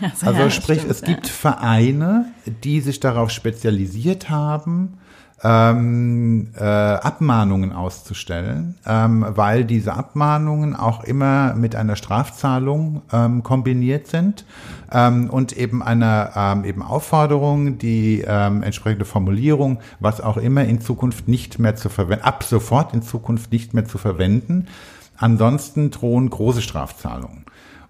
Also, 0.00 0.26
Also 0.26 0.40
ja, 0.40 0.50
sprich, 0.50 0.78
stimmt, 0.78 0.90
es 0.90 1.02
gibt 1.02 1.28
Vereine, 1.28 2.26
die 2.64 2.80
sich 2.80 2.98
darauf 2.98 3.30
spezialisiert 3.30 4.28
haben, 4.28 4.98
ähm, 5.44 6.48
äh, 6.58 6.64
Abmahnungen 6.64 7.72
auszustellen, 7.72 8.76
ähm, 8.86 9.26
weil 9.28 9.64
diese 9.64 9.92
Abmahnungen 9.92 10.74
auch 10.74 11.04
immer 11.04 11.54
mit 11.54 11.76
einer 11.76 11.96
Strafzahlung 11.96 13.02
ähm, 13.12 13.42
kombiniert 13.42 14.06
sind 14.06 14.46
ähm, 14.90 15.28
und 15.28 15.52
eben 15.52 15.82
einer 15.82 16.32
ähm, 16.34 16.64
eben 16.64 16.82
Aufforderung, 16.82 17.76
die 17.76 18.24
ähm, 18.26 18.62
entsprechende 18.62 19.04
Formulierung, 19.04 19.80
was 20.00 20.22
auch 20.22 20.38
immer 20.38 20.64
in 20.64 20.80
Zukunft 20.80 21.28
nicht 21.28 21.58
mehr 21.58 21.76
zu 21.76 21.90
verwenden, 21.90 22.24
ab 22.24 22.42
sofort 22.42 22.94
in 22.94 23.02
Zukunft 23.02 23.52
nicht 23.52 23.74
mehr 23.74 23.84
zu 23.84 23.98
verwenden. 23.98 24.66
Ansonsten 25.18 25.90
drohen 25.90 26.30
große 26.30 26.62
Strafzahlungen. 26.62 27.44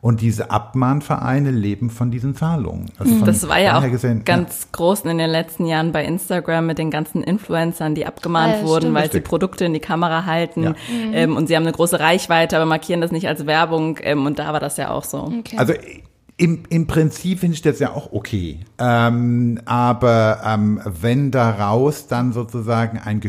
Und 0.04 0.20
diese 0.20 0.50
Abmahnvereine 0.50 1.50
leben 1.50 1.88
von 1.88 2.10
diesen 2.10 2.34
Zahlungen. 2.34 2.90
Also 2.98 3.14
von 3.14 3.24
Das 3.24 3.48
war 3.48 3.58
ja 3.58 3.78
auch 3.78 3.90
gesehen, 3.90 4.22
ganz 4.26 4.68
groß 4.70 5.00
in 5.06 5.16
den 5.16 5.30
letzten 5.30 5.64
Jahren 5.64 5.92
bei 5.92 6.04
Instagram 6.04 6.66
mit 6.66 6.76
den 6.76 6.90
ganzen 6.90 7.22
Influencern, 7.22 7.94
die 7.94 8.04
abgemahnt 8.04 8.56
Ah, 8.56 8.58
ja, 8.58 8.66
wurden, 8.66 8.80
stimmt. 8.82 8.94
weil 8.96 9.10
sie. 9.10 9.20
Produkte 9.20 9.64
in 9.64 9.72
die 9.72 9.80
Kamera 9.80 10.26
halten. 10.26 10.62
Ja. 10.62 10.74
Ähm, 11.14 11.38
und 11.38 11.46
sie 11.46 11.56
haben 11.56 11.62
eine 11.62 11.72
große 11.72 11.98
Reichweite, 11.98 12.56
aber 12.56 12.66
markieren 12.66 13.00
das 13.00 13.12
nicht 13.12 13.26
als 13.28 13.46
Werbung. 13.46 13.98
Ähm, 14.02 14.26
und 14.26 14.38
da 14.38 14.52
war 14.52 14.60
das 14.60 14.76
ja 14.76 14.90
auch 14.90 15.04
so. 15.04 15.32
Okay. 15.38 15.56
Also 15.56 15.72
im, 16.36 16.64
im 16.68 16.86
Prinzip 16.86 17.38
finde 17.40 17.54
ich 17.54 17.62
das 17.62 17.78
ja 17.78 17.92
auch 17.94 18.12
okay. 18.12 18.60
Ähm, 18.78 19.58
aber 19.64 20.40
ähm, 20.44 20.82
wenn 20.84 21.30
daraus 21.30 22.08
dann 22.08 22.34
sozusagen 22.34 22.98
ein 22.98 23.20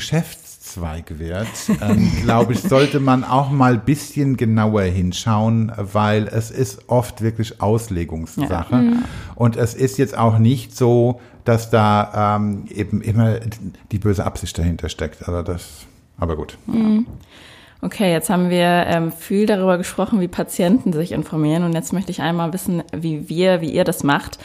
Geschäftszweig 0.75 1.19
wird, 1.19 1.47
ähm, 1.81 2.11
glaube 2.23 2.53
ich, 2.53 2.61
sollte 2.61 2.99
man 2.99 3.23
auch 3.23 3.49
mal 3.49 3.73
ein 3.73 3.85
bisschen 3.85 4.37
genauer 4.37 4.83
hinschauen, 4.83 5.71
weil 5.77 6.27
es 6.27 6.51
ist 6.51 6.89
oft 6.89 7.21
wirklich 7.21 7.61
Auslegungssache. 7.61 8.93
Und 9.35 9.57
es 9.57 9.73
ist 9.73 9.97
jetzt 9.97 10.17
auch 10.17 10.37
nicht 10.37 10.75
so, 10.75 11.21
dass 11.43 11.69
da 11.69 12.37
ähm, 12.37 12.65
eben 12.69 13.01
immer 13.01 13.39
die 13.91 13.99
böse 13.99 14.25
Absicht 14.25 14.57
dahinter 14.57 14.89
steckt. 14.89 15.27
Also 15.27 15.41
das, 15.41 15.85
aber 16.17 16.35
gut. 16.35 16.57
Okay, 17.81 18.11
jetzt 18.11 18.29
haben 18.29 18.49
wir 18.49 18.85
ähm, 18.87 19.11
viel 19.11 19.45
darüber 19.45 19.77
gesprochen, 19.77 20.19
wie 20.21 20.27
Patienten 20.27 20.91
sich 20.91 21.11
informieren. 21.11 21.63
Und 21.63 21.73
jetzt 21.73 21.93
möchte 21.93 22.11
ich 22.11 22.21
einmal 22.21 22.51
wissen, 22.51 22.83
wie 22.91 23.29
wir, 23.29 23.61
wie 23.61 23.69
ihr 23.69 23.83
das 23.83 24.03
macht. 24.03 24.39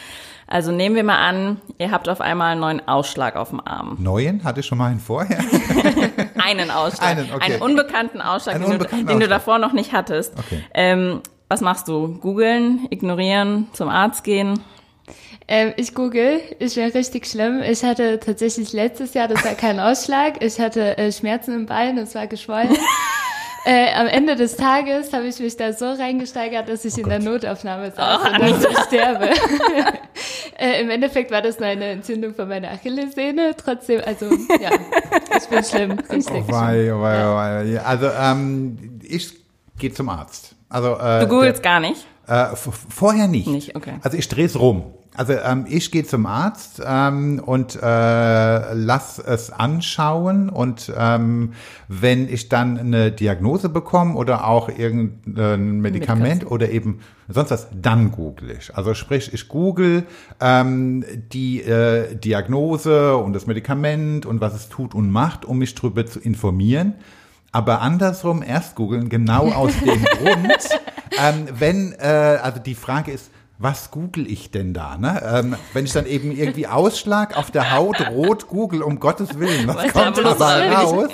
Also 0.50 0.72
nehmen 0.72 0.96
wir 0.96 1.04
mal 1.04 1.16
an, 1.18 1.60
ihr 1.78 1.92
habt 1.92 2.08
auf 2.08 2.20
einmal 2.20 2.52
einen 2.52 2.60
neuen 2.60 2.88
Ausschlag 2.88 3.36
auf 3.36 3.50
dem 3.50 3.64
Arm. 3.64 3.96
Neuen 4.00 4.42
hatte 4.42 4.60
ich 4.60 4.66
schon 4.66 4.78
mal 4.78 4.90
einen 4.90 4.98
vorher. 4.98 5.38
Einen 6.42 6.70
Ausschlag. 6.72 7.08
Einen, 7.10 7.32
okay. 7.32 7.52
Einen 7.52 7.62
unbekannten 7.62 8.20
Ausschlag, 8.20 8.56
Einen 8.56 8.64
den, 8.64 8.72
unbekannten 8.72 9.06
du, 9.06 9.12
den 9.12 9.20
du 9.20 9.26
Ausschlag. 9.26 9.38
davor 9.38 9.58
noch 9.58 9.72
nicht 9.72 9.92
hattest. 9.92 10.34
Okay. 10.36 10.64
Ähm, 10.74 11.20
was 11.48 11.60
machst 11.60 11.86
du? 11.86 12.18
Googeln, 12.18 12.88
ignorieren, 12.90 13.68
zum 13.74 13.88
Arzt 13.88 14.24
gehen? 14.24 14.58
Ähm, 15.46 15.72
ich 15.76 15.94
google, 15.94 16.40
ich 16.58 16.74
bin 16.74 16.90
richtig 16.90 17.26
schlimm. 17.26 17.62
Ich 17.62 17.84
hatte 17.84 18.18
tatsächlich 18.18 18.72
letztes 18.72 19.14
Jahr, 19.14 19.28
das 19.28 19.44
war 19.44 19.54
kein 19.54 19.78
Ausschlag, 19.80 20.42
ich 20.42 20.58
hatte 20.58 20.98
äh, 20.98 21.12
Schmerzen 21.12 21.54
im 21.54 21.66
Bein, 21.66 21.96
es 21.98 22.14
war 22.16 22.26
geschwollen. 22.26 22.76
äh, 23.66 23.92
am 23.94 24.06
Ende 24.06 24.34
des 24.34 24.56
Tages 24.56 25.12
habe 25.12 25.26
ich 25.26 25.38
mich 25.38 25.56
da 25.56 25.72
so 25.72 25.92
reingesteigert, 25.92 26.68
dass 26.68 26.84
ich 26.84 26.98
in 26.98 27.08
der 27.08 27.20
Notaufnahme 27.20 27.92
saß 27.92 28.24
und 28.24 28.40
dachte, 28.40 28.68
ich 28.70 28.78
sterbe. 28.78 29.30
Äh, 30.60 30.80
Im 30.82 30.90
Endeffekt 30.90 31.30
war 31.30 31.42
das 31.42 31.58
nur 31.58 31.68
eine 31.68 31.86
Entzündung 31.86 32.34
von 32.34 32.48
meiner 32.48 32.70
Achillessehne. 32.70 33.52
Trotzdem, 33.56 34.02
also 34.04 34.26
ja, 34.60 34.70
ich 35.38 35.48
bin 35.48 35.64
schlimm, 35.64 35.92
richtig 36.10 36.44
Oh, 36.48 36.52
wei, 36.52 36.92
oh, 36.94 37.00
wei, 37.00 37.24
oh, 37.26 37.36
wei. 37.36 37.64
Ja, 37.64 37.82
Also 37.82 38.08
ähm, 38.08 39.00
ich 39.02 39.32
gehe 39.78 39.92
zum 39.92 40.08
Arzt. 40.08 40.54
Also 40.68 40.96
äh, 40.98 41.20
Du 41.20 41.28
googelst 41.28 41.62
gar 41.62 41.80
nicht? 41.80 42.06
äh, 42.26 42.46
vorher 42.54 43.26
nicht. 43.26 43.48
Nicht, 43.48 43.74
okay. 43.74 43.94
Also 44.02 44.16
ich 44.18 44.28
drehe 44.28 44.46
es 44.46 44.58
rum. 44.58 44.94
Also 45.16 45.32
ähm, 45.32 45.66
ich 45.68 45.90
gehe 45.90 46.04
zum 46.04 46.24
Arzt 46.24 46.80
ähm, 46.84 47.42
und 47.44 47.74
äh, 47.74 48.74
lass 48.74 49.18
es 49.18 49.50
anschauen 49.50 50.48
und 50.48 50.92
ähm, 50.96 51.52
wenn 51.88 52.28
ich 52.28 52.48
dann 52.48 52.78
eine 52.78 53.10
Diagnose 53.10 53.68
bekomme 53.68 54.14
oder 54.14 54.46
auch 54.46 54.68
irgendein 54.68 55.80
Medikament 55.80 56.48
oder 56.48 56.70
eben 56.70 57.00
sonst 57.28 57.50
was, 57.50 57.66
dann 57.72 58.12
google 58.12 58.52
ich. 58.52 58.76
Also 58.76 58.94
sprich, 58.94 59.34
ich 59.34 59.48
google 59.48 60.04
ähm, 60.40 61.04
die 61.32 61.62
äh, 61.62 62.14
Diagnose 62.14 63.16
und 63.16 63.32
das 63.32 63.46
Medikament 63.46 64.26
und 64.26 64.40
was 64.40 64.54
es 64.54 64.68
tut 64.68 64.94
und 64.94 65.10
macht, 65.10 65.44
um 65.44 65.58
mich 65.58 65.74
darüber 65.74 66.06
zu 66.06 66.20
informieren. 66.20 66.94
Aber 67.52 67.80
andersrum 67.80 68.44
erst 68.44 68.76
googeln, 68.76 69.08
genau 69.08 69.50
aus 69.50 69.72
dem 69.80 70.04
Grund, 70.04 70.68
ähm, 71.18 71.48
wenn, 71.58 71.94
äh, 71.98 72.38
also 72.40 72.60
die 72.60 72.76
Frage 72.76 73.10
ist, 73.10 73.30
was 73.60 73.90
google 73.90 74.26
ich 74.26 74.50
denn 74.50 74.72
da? 74.72 74.96
Ne? 74.96 75.22
Ähm, 75.22 75.56
wenn 75.74 75.84
ich 75.84 75.92
dann 75.92 76.06
eben 76.06 76.32
irgendwie 76.32 76.66
Ausschlag 76.66 77.36
auf 77.36 77.50
der 77.50 77.72
Haut 77.72 78.00
rot 78.08 78.48
google, 78.48 78.82
um 78.82 78.98
Gottes 78.98 79.38
Willen, 79.38 79.68
was 79.68 79.84
ja 79.84 79.92
kommt 79.92 80.16
dabei 80.16 80.72
raus? 80.72 81.10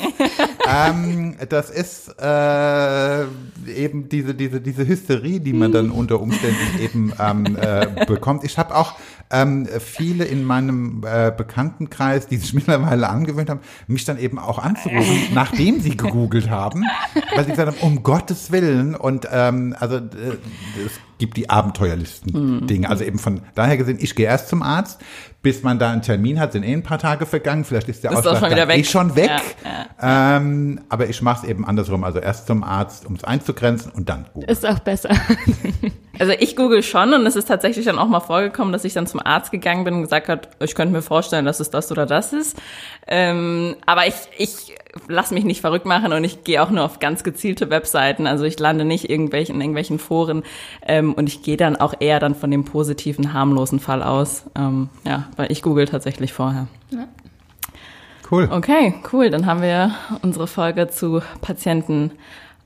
ähm, 0.68 1.36
das 1.48 1.70
ist 1.70 2.14
äh, 2.20 3.24
eben 3.66 4.08
diese, 4.08 4.34
diese, 4.34 4.60
diese 4.60 4.86
Hysterie, 4.86 5.40
die 5.40 5.52
man 5.52 5.72
dann 5.72 5.90
unter 5.90 6.20
Umständen 6.20 6.78
eben 6.80 7.12
ähm, 7.18 7.58
äh, 7.60 8.04
bekommt. 8.06 8.44
Ich 8.44 8.58
habe 8.58 8.76
auch 8.76 8.94
ähm, 9.30 9.66
viele 9.80 10.24
in 10.24 10.44
meinem 10.44 11.02
äh, 11.04 11.32
Bekanntenkreis, 11.36 12.28
die 12.28 12.36
sich 12.36 12.54
mittlerweile 12.54 13.08
angewöhnt 13.08 13.50
haben, 13.50 13.60
mich 13.88 14.04
dann 14.04 14.18
eben 14.18 14.38
auch 14.38 14.60
anzurufen, 14.60 15.18
nachdem 15.34 15.80
sie 15.80 15.96
gegoogelt 15.96 16.48
haben, 16.48 16.84
weil 17.34 17.44
sie 17.44 17.50
gesagt 17.50 17.68
haben, 17.68 17.86
um 17.86 18.04
Gottes 18.04 18.52
Willen. 18.52 18.94
Und 18.94 19.26
ähm, 19.32 19.74
also 19.80 19.96
äh, 19.96 20.38
gibt 21.18 21.36
die 21.36 21.48
abenteuerlichsten 21.50 22.66
Dinge. 22.66 22.88
Also 22.90 23.04
eben 23.04 23.18
von 23.18 23.40
daher 23.54 23.76
gesehen, 23.76 23.98
ich 24.00 24.14
gehe 24.14 24.26
erst 24.26 24.48
zum 24.48 24.62
Arzt, 24.62 25.00
bis 25.42 25.62
man 25.62 25.78
da 25.78 25.90
einen 25.90 26.02
Termin 26.02 26.40
hat, 26.40 26.52
sind 26.52 26.64
eh 26.64 26.72
ein 26.72 26.82
paar 26.82 26.98
Tage 26.98 27.24
vergangen. 27.24 27.64
Vielleicht 27.64 27.88
ist 27.88 28.02
der 28.04 28.10
Ist 28.10 28.16
auch 28.18 28.32
Ausschlag 28.32 28.38
schon 28.40 28.50
wieder 28.50 28.66
dann 28.66 28.76
eh 28.76 28.78
weg. 28.78 28.86
schon 28.86 29.16
weg. 29.16 29.30
Ja, 30.00 30.36
Ähm, 30.38 30.80
aber 30.88 31.08
ich 31.08 31.22
mache 31.22 31.44
es 31.44 31.48
eben 31.50 31.64
andersrum. 31.64 32.02
Also 32.04 32.18
erst 32.18 32.46
zum 32.48 32.64
Arzt, 32.64 33.06
um 33.06 33.14
es 33.14 33.24
einzugrenzen 33.24 33.92
und 33.92 34.08
dann 34.08 34.26
googeln. 34.34 34.50
Ist 34.50 34.66
auch 34.66 34.80
besser. 34.80 35.10
Also 36.18 36.32
ich 36.32 36.56
google 36.56 36.82
schon 36.82 37.12
und 37.12 37.26
es 37.26 37.36
ist 37.36 37.46
tatsächlich 37.46 37.84
dann 37.84 37.98
auch 37.98 38.08
mal 38.08 38.20
vorgekommen, 38.20 38.72
dass 38.72 38.84
ich 38.84 38.94
dann 38.94 39.06
zum 39.06 39.20
Arzt 39.20 39.50
gegangen 39.50 39.84
bin 39.84 39.92
und 39.92 40.02
gesagt 40.02 40.28
hat, 40.28 40.48
ich 40.60 40.74
könnte 40.74 40.94
mir 40.94 41.02
vorstellen, 41.02 41.44
dass 41.44 41.60
es 41.60 41.68
das 41.68 41.92
oder 41.92 42.06
das 42.06 42.32
ist. 42.32 42.56
Ähm, 43.06 43.76
aber 43.84 44.06
ich, 44.06 44.14
ich 44.38 44.74
lasse 45.08 45.34
mich 45.34 45.44
nicht 45.44 45.60
verrückt 45.60 45.84
machen 45.84 46.14
und 46.14 46.24
ich 46.24 46.42
gehe 46.42 46.62
auch 46.62 46.70
nur 46.70 46.84
auf 46.84 47.00
ganz 47.00 47.22
gezielte 47.22 47.68
Webseiten. 47.68 48.26
Also 48.26 48.44
ich 48.44 48.58
lande 48.58 48.84
nicht 48.84 49.10
irgendwelchen, 49.10 49.56
in 49.56 49.60
irgendwelchen 49.60 49.98
Foren 49.98 50.42
ähm, 50.86 51.05
und 51.14 51.28
ich 51.28 51.42
gehe 51.42 51.56
dann 51.56 51.76
auch 51.76 51.94
eher 52.00 52.20
dann 52.20 52.34
von 52.34 52.50
dem 52.50 52.64
positiven, 52.64 53.32
harmlosen 53.32 53.80
Fall 53.80 54.02
aus. 54.02 54.44
Ähm, 54.54 54.88
ja, 55.04 55.24
weil 55.36 55.50
ich 55.52 55.62
google 55.62 55.86
tatsächlich 55.86 56.32
vorher. 56.32 56.66
Cool. 58.30 58.48
Okay, 58.50 58.94
cool. 59.12 59.30
Dann 59.30 59.46
haben 59.46 59.62
wir 59.62 59.92
unsere 60.22 60.46
Folge 60.46 60.88
zu 60.88 61.20
Patienten 61.42 62.10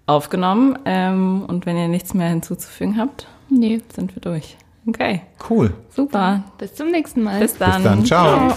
aufgenommen. 0.07 0.79
Ähm, 0.87 1.45
und 1.47 1.67
wenn 1.67 1.77
ihr 1.77 1.89
nichts 1.89 2.15
mehr 2.15 2.29
hinzuzufügen 2.29 2.97
habt, 2.99 3.27
Nee. 3.51 3.81
sind 3.95 4.15
wir 4.17 4.23
durch. 4.23 4.57
Okay, 4.89 5.21
Cool. 5.49 5.75
super. 5.95 6.45
Bis 6.57 6.75
zum 6.75 6.91
nächsten 6.91 7.23
Mal. 7.23 7.41
Bis 7.41 7.57
dann. 7.59 7.75
Bis 7.75 7.83
dann. 7.83 8.05
Ciao. 8.07 8.49
Ciao. 8.49 8.57